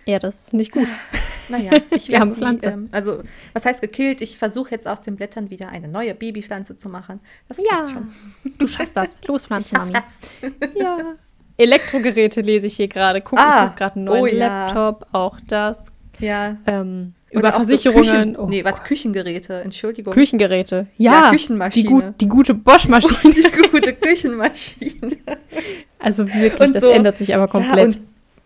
Ja, 0.06 0.20
das 0.20 0.48
ist 0.48 0.54
nicht 0.54 0.72
gut. 0.72 0.88
Naja, 1.50 1.72
ich 1.92 2.04
sie, 2.04 2.14
Pflanze. 2.14 2.68
Ähm, 2.68 2.90
also, 2.92 3.24
was 3.54 3.66
heißt 3.66 3.82
gekillt? 3.82 4.22
Ich 4.22 4.38
versuche 4.38 4.72
jetzt 4.72 4.88
aus 4.88 5.02
den 5.02 5.16
Blättern 5.16 5.50
wieder 5.50 5.70
eine 5.70 5.88
neue 5.88 6.14
Babypflanze 6.14 6.76
zu 6.78 6.88
machen. 6.90 7.20
Das 7.48 7.58
ja, 7.58 7.88
schon. 7.88 8.14
du 8.58 8.68
schaffst 8.68 8.96
das. 8.96 9.18
Los, 9.26 9.48
Pflanzenmami. 9.48 9.94
Ja. 10.76 11.16
Elektrogeräte 11.58 12.42
lese 12.42 12.68
ich 12.68 12.76
hier 12.76 12.88
gerade. 12.88 13.22
Guck, 13.22 13.40
ah, 13.40 13.68
ich 13.70 13.76
gerade 13.76 13.96
einen 13.96 14.06
neuen 14.06 14.36
oh, 14.36 14.38
Laptop, 14.38 15.02
ja. 15.02 15.20
auch 15.20 15.40
das. 15.48 15.92
Ja. 16.20 16.58
Ähm, 16.68 17.14
über 17.32 17.52
Versicherungen. 17.52 18.04
So 18.04 18.12
Küchen, 18.12 18.36
oh. 18.38 18.48
Nee, 18.48 18.64
was? 18.64 18.84
Küchengeräte, 18.84 19.62
Entschuldigung. 19.62 20.14
Küchengeräte, 20.14 20.88
ja. 20.98 21.12
ja 21.12 21.30
Küchenmaschine. 21.32 21.84
Die, 21.84 21.90
gut, 21.90 22.04
die 22.22 22.28
gute 22.28 22.54
Bosch-Maschine. 22.54 23.34
die 23.36 23.70
gute 23.70 23.94
Küchenmaschine. 23.94 25.18
Also 26.00 26.28
wirklich, 26.28 26.60
und 26.60 26.76
das 26.76 26.82
so, 26.82 26.90
ändert 26.90 27.18
sich 27.18 27.34
aber 27.36 27.48
komplett. 27.48 27.96
Ja, 27.96 28.02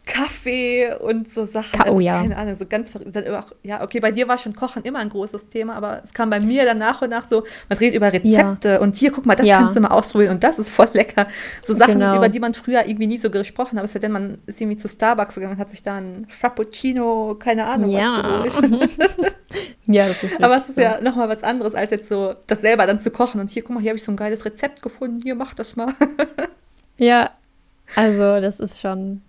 Kaffee 0.05 0.93
und 0.99 1.31
so 1.31 1.45
Sachen. 1.45 1.77
Ka 1.77 1.85
oh 1.85 1.91
also, 1.91 1.99
ja. 1.99 2.21
Keine 2.21 2.35
Ahnung, 2.35 2.55
so 2.55 2.65
ganz 2.65 2.89
verrückt. 2.91 3.15
Auch, 3.29 3.53
ja, 3.63 3.83
okay, 3.83 3.99
bei 3.99 4.11
dir 4.11 4.27
war 4.27 4.37
schon 4.37 4.53
Kochen 4.53 4.83
immer 4.83 4.99
ein 4.99 5.09
großes 5.09 5.49
Thema, 5.49 5.75
aber 5.75 6.01
es 6.03 6.13
kam 6.13 6.29
bei 6.29 6.39
mir 6.39 6.65
dann 6.65 6.79
nach 6.79 7.01
und 7.01 7.09
nach 7.09 7.25
so, 7.25 7.43
man 7.69 7.77
redet 7.77 7.95
über 7.95 8.11
Rezepte 8.11 8.69
ja. 8.69 8.79
und 8.79 8.95
hier, 8.95 9.11
guck 9.11 9.25
mal, 9.25 9.35
das 9.35 9.45
ja. 9.45 9.59
kannst 9.59 9.75
du 9.75 9.79
mal 9.79 9.89
ausprobieren 9.89 10.31
und 10.31 10.43
das 10.43 10.57
ist 10.57 10.71
voll 10.71 10.89
lecker. 10.93 11.27
So 11.63 11.75
Sachen, 11.75 11.99
genau. 11.99 12.17
über 12.17 12.29
die 12.29 12.39
man 12.39 12.55
früher 12.55 12.85
irgendwie 12.85 13.07
nie 13.07 13.17
so 13.17 13.29
gesprochen 13.29 13.77
hat. 13.77 13.85
Es 13.85 13.93
denn, 13.93 14.11
man 14.11 14.39
ist 14.47 14.59
irgendwie 14.59 14.77
zu 14.77 14.87
Starbucks 14.87 15.35
gegangen 15.35 15.53
und 15.53 15.59
hat 15.59 15.69
sich 15.69 15.83
da 15.83 15.95
ein 15.95 16.25
Frappuccino, 16.29 17.35
keine 17.37 17.65
Ahnung, 17.65 17.91
ja. 17.91 18.43
was 18.43 18.59
geholt. 18.59 18.89
ja, 19.85 20.07
das 20.07 20.23
ist 20.23 20.43
Aber 20.43 20.57
es 20.57 20.67
ist 20.67 20.77
ja 20.77 20.99
nochmal 21.01 21.29
was 21.29 21.43
anderes, 21.43 21.75
als 21.75 21.91
jetzt 21.91 22.09
so 22.09 22.33
das 22.47 22.61
selber 22.61 22.87
dann 22.87 22.99
zu 22.99 23.11
kochen. 23.11 23.39
Und 23.39 23.51
hier, 23.51 23.61
guck 23.61 23.75
mal, 23.75 23.81
hier 23.81 23.91
habe 23.91 23.97
ich 23.97 24.03
so 24.03 24.11
ein 24.11 24.17
geiles 24.17 24.45
Rezept 24.45 24.81
gefunden, 24.81 25.21
hier, 25.21 25.35
mach 25.35 25.53
das 25.53 25.75
mal. 25.75 25.93
ja, 26.97 27.29
also 27.95 28.41
das 28.41 28.59
ist 28.59 28.81
schon 28.81 29.21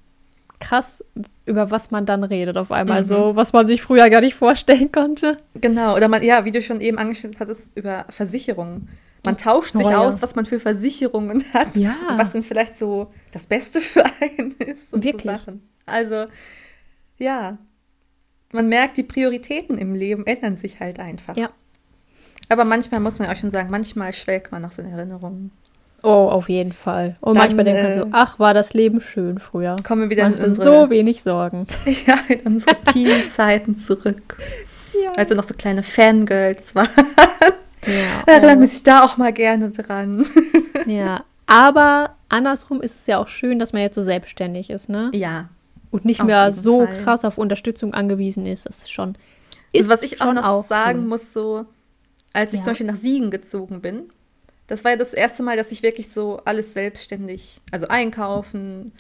krass, 0.63 1.05
über 1.45 1.71
was 1.71 1.91
man 1.91 2.07
dann 2.07 2.25
redet 2.25 2.57
auf 2.57 2.71
einmal. 2.71 3.01
Mhm. 3.01 3.07
So, 3.07 3.37
was 3.37 3.53
man 3.53 3.67
sich 3.67 3.83
früher 3.83 4.09
gar 4.09 4.21
nicht 4.21 4.35
vorstellen 4.35 4.93
konnte. 4.93 5.39
Genau, 5.55 5.97
oder 5.97 6.09
man, 6.09 6.23
ja, 6.23 6.45
wie 6.45 6.53
du 6.53 6.63
schon 6.63 6.81
eben 6.81 6.99
angeschnitten 6.99 7.39
hattest, 7.41 7.77
über 7.77 8.07
Versicherungen. 8.09 8.89
Man 9.25 9.37
tauscht 9.37 9.77
sich 9.77 9.87
oh, 9.87 9.91
ja. 9.91 9.99
aus, 9.99 10.21
was 10.21 10.35
man 10.35 10.47
für 10.47 10.59
Versicherungen 10.59 11.45
hat. 11.53 11.77
Ja. 11.77 11.95
Was 12.17 12.33
denn 12.33 12.43
vielleicht 12.43 12.77
so 12.77 13.13
das 13.31 13.47
Beste 13.47 13.81
für 13.81 14.05
einen 14.21 14.53
ist. 14.59 14.93
Und 14.93 15.05
Wirklich. 15.05 15.39
So 15.39 15.53
also, 15.87 16.27
ja. 17.19 17.59
Man 18.53 18.69
merkt, 18.69 18.97
die 18.97 19.03
Prioritäten 19.03 19.79
im 19.79 19.95
Leben 19.95 20.27
ändern 20.27 20.57
sich 20.57 20.81
halt 20.81 20.99
einfach. 21.01 21.37
Ja. 21.37 21.51
Aber 22.49 22.65
manchmal 22.65 23.01
muss 23.01 23.19
man 23.19 23.31
auch 23.31 23.37
schon 23.37 23.51
sagen, 23.51 23.71
manchmal 23.71 24.13
schwelgt 24.13 24.53
man 24.53 24.63
nach 24.63 24.73
seinen 24.73 24.93
Erinnerungen. 24.93 25.53
Oh, 26.05 26.29
auf 26.29 26.49
jeden 26.49 26.73
Fall. 26.73 27.17
Und 27.21 27.37
Dann, 27.37 27.45
manchmal 27.45 27.65
denkt 27.65 27.83
man 27.83 27.93
so, 27.93 28.01
äh, 28.01 28.11
ach, 28.11 28.39
war 28.39 28.55
das 28.55 28.75
Leben 28.75 29.01
schön 29.01 29.39
früher. 29.39 29.77
Kommen 29.85 30.03
wir 30.03 30.11
wieder 30.11 30.25
man 30.25 30.35
in 30.35 30.45
unsere, 30.45 30.83
so 30.83 30.91
wenig 30.91 31.23
Sorgen. 31.23 31.67
Ja, 32.07 32.19
in 32.29 32.41
unsere 32.41 32.77
Teenie-Zeiten 32.93 33.77
zurück. 33.77 34.37
Ja. 35.01 35.13
Als 35.13 35.31
wir 35.31 35.37
noch 35.37 35.45
so 35.45 35.55
kleine 35.55 35.83
Fangirls 35.83 36.75
waren. 36.75 36.89
Ja, 37.87 38.23
da 38.27 38.33
erinnert 38.33 38.57
oh. 38.57 38.61
mich 38.61 38.83
da 38.83 39.05
auch 39.05 39.17
mal 39.17 39.33
gerne 39.33 39.71
dran. 39.71 40.27
Ja, 40.85 41.23
aber 41.47 42.17
andersrum 42.29 42.81
ist 42.81 42.99
es 42.99 43.07
ja 43.07 43.19
auch 43.19 43.29
schön, 43.29 43.61
dass 43.61 43.73
man 43.73 43.83
jetzt 43.83 43.95
so 43.95 44.03
selbstständig 44.03 44.69
ist, 44.69 44.89
ne? 44.89 45.11
Ja. 45.15 45.49
Und 45.93 46.05
nicht 46.05 46.25
mehr 46.25 46.51
so 46.51 46.87
Fall. 46.87 46.97
krass 46.97 47.25
auf 47.25 47.39
Unterstützung 47.39 47.95
angewiesen 47.95 48.47
ist. 48.47 48.67
Das 48.67 48.79
ist 48.79 48.93
schon. 48.93 49.17
Ist 49.73 49.89
was 49.89 50.03
ich 50.03 50.21
auch 50.21 50.33
noch 50.33 50.45
auch 50.45 50.67
sagen 50.67 51.01
schön. 51.01 51.09
muss, 51.09 51.33
so, 51.33 51.67
als 52.33 52.53
ich 52.53 52.59
ja. 52.59 52.65
zum 52.65 52.71
Beispiel 52.73 52.87
nach 52.89 52.97
Siegen 52.97 53.31
gezogen 53.31 53.81
bin, 53.81 54.09
das 54.73 54.85
war 54.85 54.93
ja 54.93 54.97
das 54.97 55.13
erste 55.13 55.43
Mal, 55.43 55.59
dass 55.59 55.71
ich 55.71 55.83
wirklich 55.83 56.11
so 56.11 56.41
alles 56.47 56.73
selbstständig, 56.73 57.61
also 57.73 57.89
einkaufen 57.89 58.93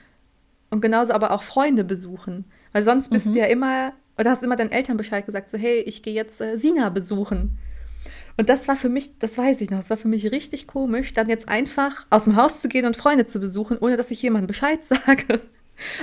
und 0.68 0.82
genauso 0.82 1.14
aber 1.14 1.30
auch 1.30 1.42
Freunde 1.42 1.82
besuchen. 1.82 2.44
Weil 2.72 2.82
sonst 2.82 3.08
bist 3.08 3.28
mhm. 3.28 3.32
du 3.32 3.38
ja 3.38 3.46
immer, 3.46 3.94
oder 4.18 4.32
hast 4.32 4.42
immer 4.42 4.56
deinen 4.56 4.70
Eltern 4.70 4.98
Bescheid 4.98 5.24
gesagt, 5.24 5.48
so, 5.48 5.56
hey, 5.56 5.80
ich 5.80 6.02
gehe 6.02 6.12
jetzt 6.12 6.42
äh, 6.42 6.58
Sina 6.58 6.90
besuchen. 6.90 7.56
Und 8.36 8.50
das 8.50 8.68
war 8.68 8.76
für 8.76 8.90
mich, 8.90 9.18
das 9.18 9.38
weiß 9.38 9.62
ich 9.62 9.70
noch, 9.70 9.78
das 9.78 9.88
war 9.88 9.96
für 9.96 10.08
mich 10.08 10.30
richtig 10.30 10.66
komisch, 10.66 11.14
dann 11.14 11.30
jetzt 11.30 11.48
einfach 11.48 12.06
aus 12.10 12.24
dem 12.24 12.36
Haus 12.36 12.60
zu 12.60 12.68
gehen 12.68 12.84
und 12.84 12.98
Freunde 12.98 13.24
zu 13.24 13.40
besuchen, 13.40 13.78
ohne 13.80 13.96
dass 13.96 14.10
ich 14.10 14.20
jemandem 14.20 14.48
Bescheid 14.48 14.84
sage. 14.84 15.40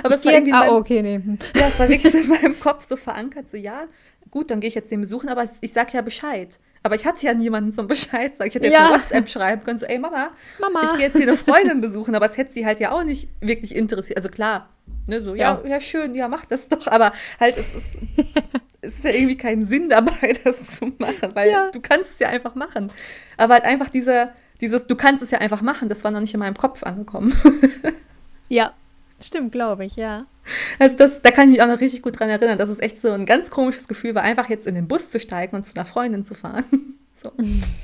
Aber 0.02 0.16
es 0.16 0.24
war 0.24 0.32
irgendwie 0.32 0.52
ah, 0.52 0.64
meinem- 0.64 0.74
okay, 0.74 1.00
nee. 1.00 1.14
hm. 1.14 1.38
Ja, 1.54 1.68
es 1.68 1.78
war 1.78 1.88
wirklich 1.88 2.12
so 2.12 2.18
in 2.22 2.26
meinem 2.26 2.58
Kopf 2.58 2.82
so 2.82 2.96
verankert, 2.96 3.48
so 3.48 3.56
ja, 3.56 3.84
gut, 4.32 4.50
dann 4.50 4.58
gehe 4.58 4.66
ich 4.66 4.74
jetzt 4.74 4.90
den 4.90 5.00
besuchen, 5.00 5.28
aber 5.28 5.48
ich 5.60 5.72
sag 5.72 5.94
ja 5.94 6.02
Bescheid. 6.02 6.58
Aber 6.82 6.94
ich 6.94 7.04
hatte 7.06 7.26
ja 7.26 7.34
niemanden 7.34 7.72
zum 7.72 7.86
Bescheid 7.86 8.34
sagen. 8.34 8.48
Ich 8.48 8.54
hätte 8.54 8.66
jetzt 8.66 8.74
Ja. 8.74 8.86
eine 8.90 8.94
WhatsApp 9.02 9.28
schreiben 9.28 9.62
können, 9.64 9.78
so, 9.78 9.86
ey 9.86 9.98
Mama, 9.98 10.30
Mama. 10.58 10.82
ich 10.84 10.92
gehe 10.92 11.00
jetzt 11.06 11.16
hier 11.16 11.28
eine 11.28 11.36
Freundin 11.36 11.80
besuchen, 11.80 12.14
aber 12.14 12.26
es 12.26 12.36
hätte 12.38 12.52
sie 12.54 12.64
halt 12.64 12.80
ja 12.80 12.92
auch 12.92 13.04
nicht 13.04 13.28
wirklich 13.40 13.74
interessiert. 13.76 14.16
Also 14.16 14.28
klar, 14.30 14.68
ne, 15.06 15.20
so, 15.22 15.34
ja, 15.34 15.60
Ja. 15.62 15.68
ja, 15.72 15.80
schön, 15.80 16.14
ja, 16.14 16.26
mach 16.28 16.46
das 16.46 16.68
doch, 16.68 16.86
aber 16.86 17.12
halt, 17.38 17.58
es 17.58 17.66
ist, 17.74 17.96
es 18.80 18.94
ist 18.96 19.04
ja 19.04 19.10
irgendwie 19.10 19.36
kein 19.36 19.64
Sinn 19.64 19.90
dabei, 19.90 20.32
das 20.44 20.76
zu 20.78 20.86
machen, 20.98 21.28
weil 21.34 21.50
Ja. 21.50 21.70
du 21.70 21.80
kannst 21.80 22.12
es 22.12 22.18
ja 22.18 22.28
einfach 22.28 22.54
machen. 22.54 22.90
Aber 23.36 23.54
halt 23.54 23.64
einfach 23.64 23.90
dieser, 23.90 24.32
dieses, 24.62 24.86
du 24.86 24.96
kannst 24.96 25.22
es 25.22 25.30
ja 25.30 25.38
einfach 25.38 25.60
machen, 25.60 25.88
das 25.90 26.02
war 26.04 26.10
noch 26.10 26.20
nicht 26.20 26.32
in 26.34 26.40
meinem 26.40 26.56
Kopf 26.56 26.82
angekommen. 26.82 27.34
Ja, 28.52 28.72
stimmt, 29.20 29.52
glaube 29.52 29.84
ich, 29.84 29.94
ja. 29.94 30.26
Also 30.78 30.96
das, 30.96 31.22
da 31.22 31.30
kann 31.30 31.44
ich 31.44 31.50
mich 31.58 31.62
auch 31.62 31.66
noch 31.68 31.80
richtig 31.80 32.02
gut 32.02 32.18
dran 32.18 32.28
erinnern, 32.28 32.58
dass 32.58 32.68
es 32.68 32.80
echt 32.80 32.98
so 33.00 33.10
ein 33.12 33.26
ganz 33.26 33.50
komisches 33.50 33.88
Gefühl 33.88 34.14
war, 34.14 34.22
einfach 34.22 34.48
jetzt 34.48 34.66
in 34.66 34.74
den 34.74 34.88
Bus 34.88 35.10
zu 35.10 35.20
steigen 35.20 35.56
und 35.56 35.64
zu 35.64 35.74
einer 35.76 35.84
Freundin 35.86 36.24
zu 36.24 36.34
fahren. 36.34 36.64
So, 37.22 37.30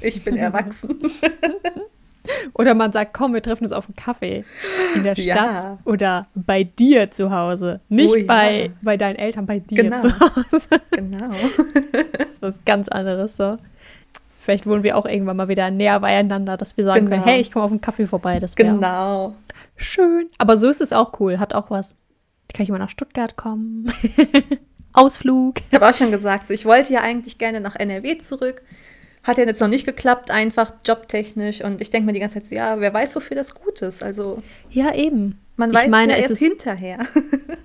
ich 0.00 0.24
bin 0.24 0.38
erwachsen. 0.38 0.98
Oder 2.54 2.74
man 2.74 2.90
sagt, 2.90 3.12
komm, 3.12 3.34
wir 3.34 3.42
treffen 3.42 3.64
uns 3.64 3.72
auf 3.72 3.86
einen 3.86 3.94
Kaffee 3.96 4.44
in 4.94 5.02
der 5.04 5.14
Stadt 5.14 5.26
Ja. 5.26 5.76
oder 5.84 6.26
bei 6.34 6.64
dir 6.64 7.10
zu 7.10 7.30
Hause. 7.30 7.80
Nicht 7.88 8.10
Oh 8.12 8.16
ja. 8.16 8.24
bei, 8.26 8.70
bei 8.82 8.96
deinen 8.96 9.16
Eltern, 9.16 9.44
bei 9.46 9.58
dir 9.60 9.76
Genau. 9.82 10.00
zu 10.00 10.18
Hause. 10.18 10.68
genau. 10.90 11.30
Das 12.18 12.28
ist 12.30 12.42
was 12.42 12.54
ganz 12.64 12.88
anderes 12.88 13.36
so. 13.36 13.58
Vielleicht 14.42 14.66
wohnen 14.66 14.82
wir 14.82 14.96
auch 14.96 15.06
irgendwann 15.06 15.36
mal 15.36 15.48
wieder 15.48 15.70
näher 15.70 16.00
beieinander, 16.00 16.56
dass 16.56 16.76
wir 16.76 16.84
sagen 16.84 17.04
Genau. 17.06 17.16
können, 17.16 17.28
hey, 17.28 17.40
ich 17.40 17.52
komme 17.52 17.64
auf 17.66 17.70
einen 17.70 17.80
Kaffee 17.80 18.06
vorbei. 18.06 18.40
Das 18.40 18.56
Genau. 18.56 19.34
schön. 19.76 20.28
Aber 20.38 20.56
so 20.56 20.68
ist 20.68 20.80
es 20.80 20.92
auch 20.92 21.20
cool, 21.20 21.38
hat 21.38 21.54
auch 21.54 21.68
was. 21.70 21.94
Kann 22.56 22.64
ich 22.64 22.70
mal 22.70 22.78
nach 22.78 22.90
Stuttgart 22.90 23.36
kommen? 23.36 23.92
Ausflug. 24.92 25.56
Ich 25.68 25.74
habe 25.74 25.88
auch 25.88 25.94
schon 25.94 26.10
gesagt, 26.10 26.46
so, 26.46 26.54
ich 26.54 26.64
wollte 26.64 26.92
ja 26.94 27.02
eigentlich 27.02 27.36
gerne 27.36 27.60
nach 27.60 27.76
NRW 27.76 28.16
zurück. 28.18 28.62
Hat 29.24 29.36
ja 29.38 29.44
jetzt 29.44 29.60
noch 29.60 29.68
nicht 29.68 29.84
geklappt, 29.84 30.30
einfach 30.30 30.72
jobtechnisch. 30.86 31.60
Und 31.62 31.80
ich 31.82 31.90
denke 31.90 32.06
mir 32.06 32.12
die 32.12 32.20
ganze 32.20 32.36
Zeit 32.36 32.46
so, 32.46 32.54
ja, 32.54 32.80
wer 32.80 32.94
weiß, 32.94 33.14
wofür 33.16 33.36
das 33.36 33.54
gut 33.54 33.82
ist. 33.82 34.02
Also 34.02 34.42
Ja, 34.70 34.94
eben. 34.94 35.38
man 35.56 35.70
Ich 35.70 35.76
weiß 35.76 35.90
meine, 35.90 36.12
ja 36.12 36.24
es 36.24 36.30
ist- 36.30 36.38
hinterher. 36.38 36.98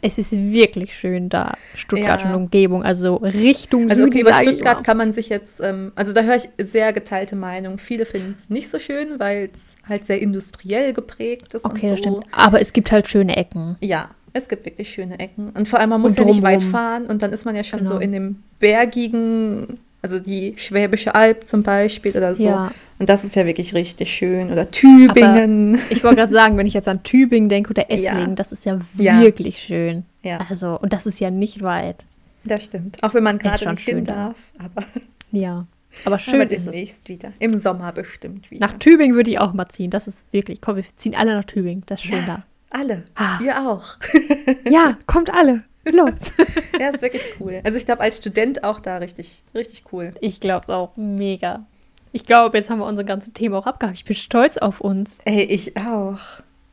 Es 0.03 0.17
ist 0.17 0.31
wirklich 0.31 0.95
schön 0.97 1.29
da, 1.29 1.53
Stuttgart 1.75 2.21
Ja. 2.23 2.29
und 2.31 2.35
Umgebung, 2.35 2.81
also 2.81 3.17
Richtung 3.17 3.87
Also 3.87 4.01
okay, 4.05 4.13
Süden, 4.13 4.21
über 4.21 4.31
ich 4.31 4.49
Stuttgart 4.49 4.83
kann 4.83 4.97
man 4.97 5.11
sich 5.13 5.29
jetzt, 5.29 5.59
ähm, 5.61 5.91
also 5.93 6.11
da 6.11 6.23
höre 6.23 6.37
ich 6.37 6.49
sehr 6.57 6.91
geteilte 6.91 7.35
Meinungen. 7.35 7.77
Viele 7.77 8.07
finden 8.07 8.31
es 8.31 8.49
nicht 8.49 8.67
so 8.71 8.79
schön, 8.79 9.19
weil 9.19 9.51
es 9.53 9.75
halt 9.87 10.07
sehr 10.07 10.19
industriell 10.19 10.93
geprägt 10.93 11.53
ist. 11.53 11.63
Okay, 11.65 11.85
und 11.85 11.91
das 11.91 11.99
so. 12.03 12.19
stimmt. 12.19 12.25
Aber 12.31 12.59
es 12.59 12.73
gibt 12.73 12.91
halt 12.91 13.07
schöne 13.09 13.37
Ecken. 13.37 13.77
Ja, 13.79 14.09
es 14.33 14.47
gibt 14.47 14.65
wirklich 14.65 14.89
schöne 14.89 15.19
Ecken. 15.19 15.49
Und 15.51 15.67
vor 15.67 15.79
allem, 15.79 15.89
man 15.89 16.01
muss 16.01 16.17
ja 16.17 16.23
nicht 16.25 16.41
weit 16.41 16.63
fahren 16.63 17.05
und 17.05 17.21
dann 17.21 17.31
ist 17.33 17.45
man 17.45 17.55
ja 17.55 17.63
schon 17.63 17.79
Genau. 17.79 17.91
so 17.91 17.97
in 17.99 18.11
dem 18.11 18.37
bergigen, 18.59 19.77
also 20.01 20.19
die 20.19 20.53
Schwäbische 20.57 21.13
Alb 21.15 21.47
zum 21.47 21.63
Beispiel 21.63 22.15
oder 22.17 22.35
so. 22.35 22.45
Ja. 22.45 22.71
Und 22.99 23.09
das 23.09 23.23
ist 23.23 23.35
ja 23.35 23.45
wirklich 23.45 23.73
richtig 23.73 24.13
schön. 24.13 24.51
Oder 24.51 24.69
Tübingen. 24.71 25.79
Ich 25.89 26.03
wollte 26.03 26.17
gerade 26.17 26.31
sagen, 26.33 26.57
wenn 26.57 26.65
ich 26.67 26.73
jetzt 26.73 26.87
an 26.87 27.03
Tübingen 27.03 27.49
denke 27.49 27.69
oder 27.71 27.89
Esslingen, 27.91 28.29
Ja. 28.29 28.35
das 28.35 28.51
ist 28.51 28.65
ja, 28.65 28.79
Ja. 28.97 29.19
wirklich 29.21 29.57
schön. 29.59 30.03
Ja, 30.23 30.39
Also, 30.49 30.79
und 30.79 30.93
das 30.93 31.05
ist 31.05 31.19
ja 31.19 31.29
nicht 31.31 31.61
weit. 31.63 32.05
das 32.43 32.63
stimmt. 32.65 32.97
Auch 33.03 33.13
wenn 33.13 33.23
man 33.23 33.37
gerade 33.37 33.63
schon 33.63 33.73
nicht 33.75 33.85
hin 33.85 34.03
darf. 34.03 34.35
Aber, 34.59 34.83
Ja. 35.31 35.67
Aber 36.05 36.19
schön 36.19 36.35
aber 36.41 36.49
ist 36.51 36.59
es. 36.59 36.63
demnächst 36.65 37.09
wieder. 37.09 37.33
Im 37.39 37.57
Sommer 37.57 37.91
bestimmt 37.91 38.49
wieder. 38.49 38.65
Nach 38.65 38.77
Tübingen 38.77 39.15
würde 39.15 39.29
ich 39.29 39.39
auch 39.39 39.53
mal 39.53 39.67
ziehen. 39.67 39.89
Das 39.91 40.07
ist 40.07 40.25
wirklich, 40.31 40.61
komm, 40.61 40.77
wir 40.77 40.85
ziehen 40.95 41.15
alle 41.15 41.33
nach 41.35 41.43
Tübingen. 41.43 41.83
Das 41.87 41.99
ist 42.01 42.07
schön 42.07 42.19
ja, 42.19 42.25
da. 42.37 42.43
Alle. 42.71 43.03
Ah. 43.15 43.39
Ihr 43.43 43.57
auch. 43.67 43.97
Ja, 44.69 44.97
kommt 45.07 45.33
alle. 45.33 45.63
Los. 45.89 46.31
ja, 46.79 46.89
ist 46.89 47.01
wirklich 47.01 47.23
cool. 47.39 47.59
Also 47.63 47.77
ich 47.77 47.85
glaube, 47.85 48.01
als 48.01 48.17
Student 48.17 48.63
auch 48.63 48.79
da 48.79 48.97
richtig, 48.97 49.43
richtig 49.55 49.83
cool. 49.91 50.13
Ich 50.21 50.39
glaube 50.39 50.61
es 50.63 50.69
auch. 50.69 50.91
Mega. 50.95 51.65
Ich 52.11 52.25
glaube, 52.25 52.57
jetzt 52.57 52.69
haben 52.69 52.79
wir 52.79 52.85
unsere 52.85 53.05
ganzen 53.05 53.33
Themen 53.33 53.55
auch 53.55 53.65
abgehakt. 53.65 53.97
Ich 53.97 54.05
bin 54.05 54.15
stolz 54.15 54.57
auf 54.57 54.79
uns. 54.81 55.17
Ey, 55.25 55.43
ich 55.43 55.77
auch. 55.77 56.19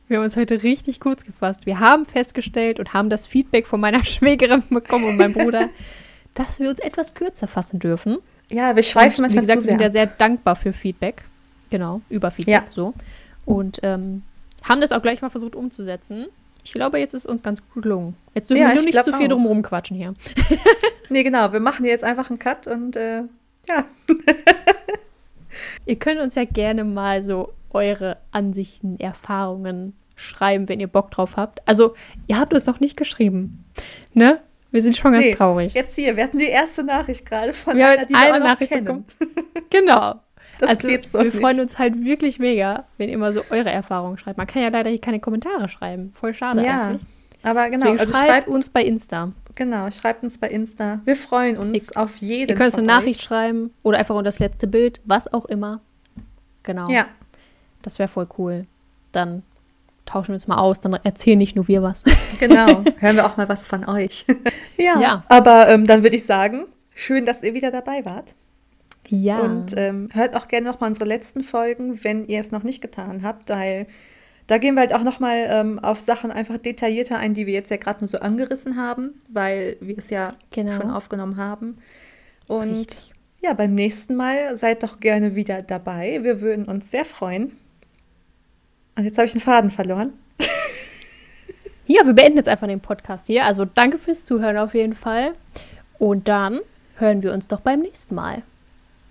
Wir 0.07 0.17
haben 0.17 0.25
uns 0.25 0.35
heute 0.35 0.63
richtig 0.63 0.99
kurz 0.99 1.23
gefasst. 1.23 1.65
Wir 1.65 1.79
haben 1.79 2.05
festgestellt 2.05 2.79
und 2.79 2.93
haben 2.93 3.09
das 3.09 3.25
Feedback 3.27 3.67
von 3.67 3.79
meiner 3.79 4.03
Schwägerin 4.03 4.63
bekommen 4.69 5.05
und 5.05 5.17
meinem 5.17 5.33
Bruder, 5.33 5.69
dass 6.35 6.59
wir 6.59 6.69
uns 6.69 6.79
etwas 6.79 7.13
kürzer 7.13 7.47
fassen 7.47 7.79
dürfen. 7.79 8.17
Ja, 8.51 8.75
wir 8.75 8.83
schweifen 8.83 9.23
und, 9.25 9.31
wie 9.31 9.35
manchmal 9.35 9.41
gesagt, 9.41 9.61
zu 9.61 9.65
wir 9.67 9.71
sind 9.71 9.81
ja 9.81 9.89
sehr. 9.89 10.05
sehr 10.05 10.15
dankbar 10.17 10.55
für 10.55 10.73
Feedback. 10.73 11.23
Genau, 11.69 12.01
über 12.09 12.31
Feedback, 12.31 12.53
Ja. 12.53 12.63
so. 12.71 12.93
Und 13.45 13.79
ähm, 13.83 14.23
haben 14.63 14.81
das 14.81 14.91
auch 14.91 15.01
gleich 15.01 15.21
mal 15.21 15.29
versucht 15.29 15.55
umzusetzen. 15.55 16.27
Ich 16.63 16.73
glaube, 16.73 16.99
jetzt 16.99 17.13
ist 17.13 17.25
uns 17.25 17.41
ganz 17.41 17.61
gut 17.73 17.83
gelungen. 17.83 18.15
Jetzt 18.35 18.49
dürfen 18.49 18.61
Ja, 18.61 18.67
wir 18.69 18.75
nur 18.75 18.83
ich 18.87 18.93
nicht 18.93 19.03
zu 19.03 19.13
viel 19.13 19.27
auch. 19.27 19.31
drumherum 19.31 19.61
quatschen 19.61 19.97
hier. 19.97 20.13
Nee, 21.11 21.23
genau. 21.23 21.51
Wir 21.51 21.59
machen 21.59 21.85
jetzt 21.85 22.03
einfach 22.03 22.29
einen 22.29 22.37
Cut 22.37 22.67
und 22.67 22.95
äh, 22.95 23.23
ja. 23.67 23.83
Ihr 25.87 25.95
könnt 25.97 26.19
uns 26.19 26.35
ja 26.35 26.45
gerne 26.45 26.83
mal 26.83 27.23
so 27.23 27.51
eure 27.71 28.17
Ansichten, 28.31 28.99
Erfahrungen 28.99 29.93
schreiben, 30.15 30.69
wenn 30.69 30.79
ihr 30.79 30.87
Bock 30.87 31.09
drauf 31.11 31.35
habt. 31.35 31.67
Also, 31.67 31.95
ihr 32.27 32.37
habt 32.39 32.53
es 32.53 32.67
noch 32.67 32.79
nicht 32.79 32.95
geschrieben. 32.97 33.65
Ne? 34.13 34.39
Wir 34.71 34.83
sind 34.83 34.97
schon 34.97 35.13
ganz 35.13 35.25
Nee, 35.25 35.33
traurig. 35.33 35.73
Jetzt 35.73 35.95
hier, 35.95 36.15
wir 36.15 36.25
hatten 36.25 36.37
die 36.37 36.45
erste 36.49 36.83
Nachricht 36.83 37.25
gerade 37.25 37.53
von 37.53 37.75
Wir 37.75 37.87
einer, 37.87 38.05
die 38.05 38.13
wir 38.13 38.29
noch 38.37 38.39
Nachricht 38.39 38.71
kennen. 38.71 38.85
bekommen. 38.85 39.05
Genau. 39.71 40.15
Das 40.59 40.69
also, 40.71 40.87
geht 40.87 41.09
so 41.09 41.17
wir 41.19 41.25
nicht. 41.25 41.37
freuen 41.39 41.59
uns 41.59 41.77
halt 41.79 42.03
wirklich 42.03 42.37
mega, 42.37 42.83
wenn 42.97 43.09
ihr 43.09 43.17
mal 43.17 43.33
so 43.33 43.41
eure 43.49 43.69
Erfahrungen 43.71 44.17
schreibt. 44.17 44.37
Man 44.37 44.45
kann 44.47 44.61
ja 44.61 44.69
leider 44.69 44.89
hier 44.89 44.99
keine 45.01 45.19
Kommentare 45.19 45.67
schreiben. 45.69 46.11
Voll 46.19 46.33
schade 46.33 46.63
Ja, 46.63 46.89
eigentlich. 46.89 47.01
aber 47.43 47.69
genau. 47.69 47.85
Deswegen 47.85 47.99
Also 48.01 48.13
schreibt 48.13 48.27
schreibt, 48.29 48.47
uns 48.49 48.69
bei 48.69 48.83
Insta. 48.83 49.31
genau, 49.55 49.89
schreibt 49.91 50.23
uns 50.23 50.37
bei 50.37 50.49
Insta. 50.49 50.99
Wir 51.05 51.15
freuen 51.15 51.57
uns 51.57 51.95
auf 51.95 52.17
jeden 52.17 52.49
Ihr 52.49 52.55
könnt 52.55 52.75
eine 52.75 52.85
Nachricht 52.85 53.19
euch. 53.19 53.25
schreiben 53.25 53.71
oder 53.83 53.97
einfach 53.99 54.15
unter 54.15 54.27
das 54.27 54.39
letzte 54.39 54.67
Bild, 54.67 54.99
was 55.05 55.31
auch 55.33 55.45
immer. 55.45 55.79
Genau. 56.63 56.89
Ja, 56.89 57.05
Das 57.81 57.97
wäre 57.97 58.09
voll 58.09 58.27
cool. 58.37 58.65
Dann 59.13 59.43
tauschen 60.05 60.29
wir 60.29 60.35
uns 60.35 60.47
mal 60.47 60.57
aus, 60.57 60.79
dann 60.81 60.91
erzählen 61.03 61.37
nicht 61.37 61.55
nur 61.55 61.67
wir 61.69 61.81
was. 61.83 62.03
genau. 62.39 62.83
Hören 62.97 63.15
wir 63.15 63.25
auch 63.25 63.37
mal 63.37 63.47
was 63.47 63.67
von 63.67 63.87
euch. 63.87 64.25
ja, 64.77 64.99
Ja. 64.99 65.23
aber 65.29 65.69
ähm, 65.69 65.85
dann 65.85 66.03
würde 66.03 66.17
ich 66.17 66.25
sagen, 66.25 66.65
schön, 66.93 67.23
dass 67.25 67.43
ihr 67.43 67.53
wieder 67.53 67.71
dabei 67.71 68.03
wart. 68.05 68.35
Ja. 69.09 69.39
Und 69.39 69.73
ähm, 69.77 70.09
hört 70.13 70.35
auch 70.35 70.47
gerne 70.47 70.67
nochmal 70.69 70.89
unsere 70.89 71.05
letzten 71.05 71.43
Folgen, 71.43 72.03
wenn 72.03 72.25
ihr 72.27 72.39
es 72.39 72.51
noch 72.51 72.63
nicht 72.63 72.81
getan 72.81 73.23
habt, 73.23 73.49
weil 73.49 73.87
da 74.47 74.57
gehen 74.57 74.75
wir 74.75 74.81
halt 74.81 74.93
auch 74.93 75.03
nochmal 75.03 75.47
ähm, 75.49 75.79
auf 75.79 75.99
Sachen 75.99 76.31
einfach 76.31 76.57
detaillierter 76.57 77.17
ein, 77.17 77.33
die 77.33 77.45
wir 77.45 77.53
jetzt 77.53 77.69
ja 77.71 77.77
gerade 77.77 77.99
nur 77.99 78.07
so 78.07 78.19
angerissen 78.19 78.77
haben, 78.77 79.19
weil 79.29 79.77
wir 79.79 79.97
es 79.97 80.09
ja 80.09 80.33
Genau. 80.51 80.71
schon 80.71 80.89
aufgenommen 80.89 81.37
haben. 81.37 81.77
Und 82.47 82.71
Richtig. 82.77 83.13
ja, 83.43 83.53
beim 83.53 83.75
nächsten 83.75 84.15
Mal 84.15 84.57
seid 84.57 84.81
doch 84.83 84.99
gerne 84.99 85.35
wieder 85.35 85.61
dabei. 85.61 86.19
Wir 86.23 86.41
würden 86.41 86.65
uns 86.65 86.89
sehr 86.89 87.05
freuen. 87.05 87.51
Und 88.95 89.05
jetzt 89.05 89.17
habe 89.17 89.27
ich 89.27 89.33
den 89.33 89.41
Faden 89.41 89.69
verloren. 89.71 90.13
Ja, 91.91 92.05
wir 92.05 92.13
beenden 92.13 92.37
jetzt 92.37 92.47
einfach 92.47 92.67
den 92.67 92.81
Podcast 92.81 93.25
hier. 93.25 93.45
Also 93.45 93.65
danke 93.65 93.97
fürs 93.97 94.23
Zuhören 94.23 94.57
auf 94.57 94.75
jeden 94.75 94.93
Fall. 94.93 95.33
Und 95.97 96.27
dann 96.27 96.59
hören 96.97 97.23
wir 97.23 97.33
uns 97.33 97.47
doch 97.47 97.61
beim 97.61 97.79
nächsten 97.79 98.13
Mal. 98.13 98.43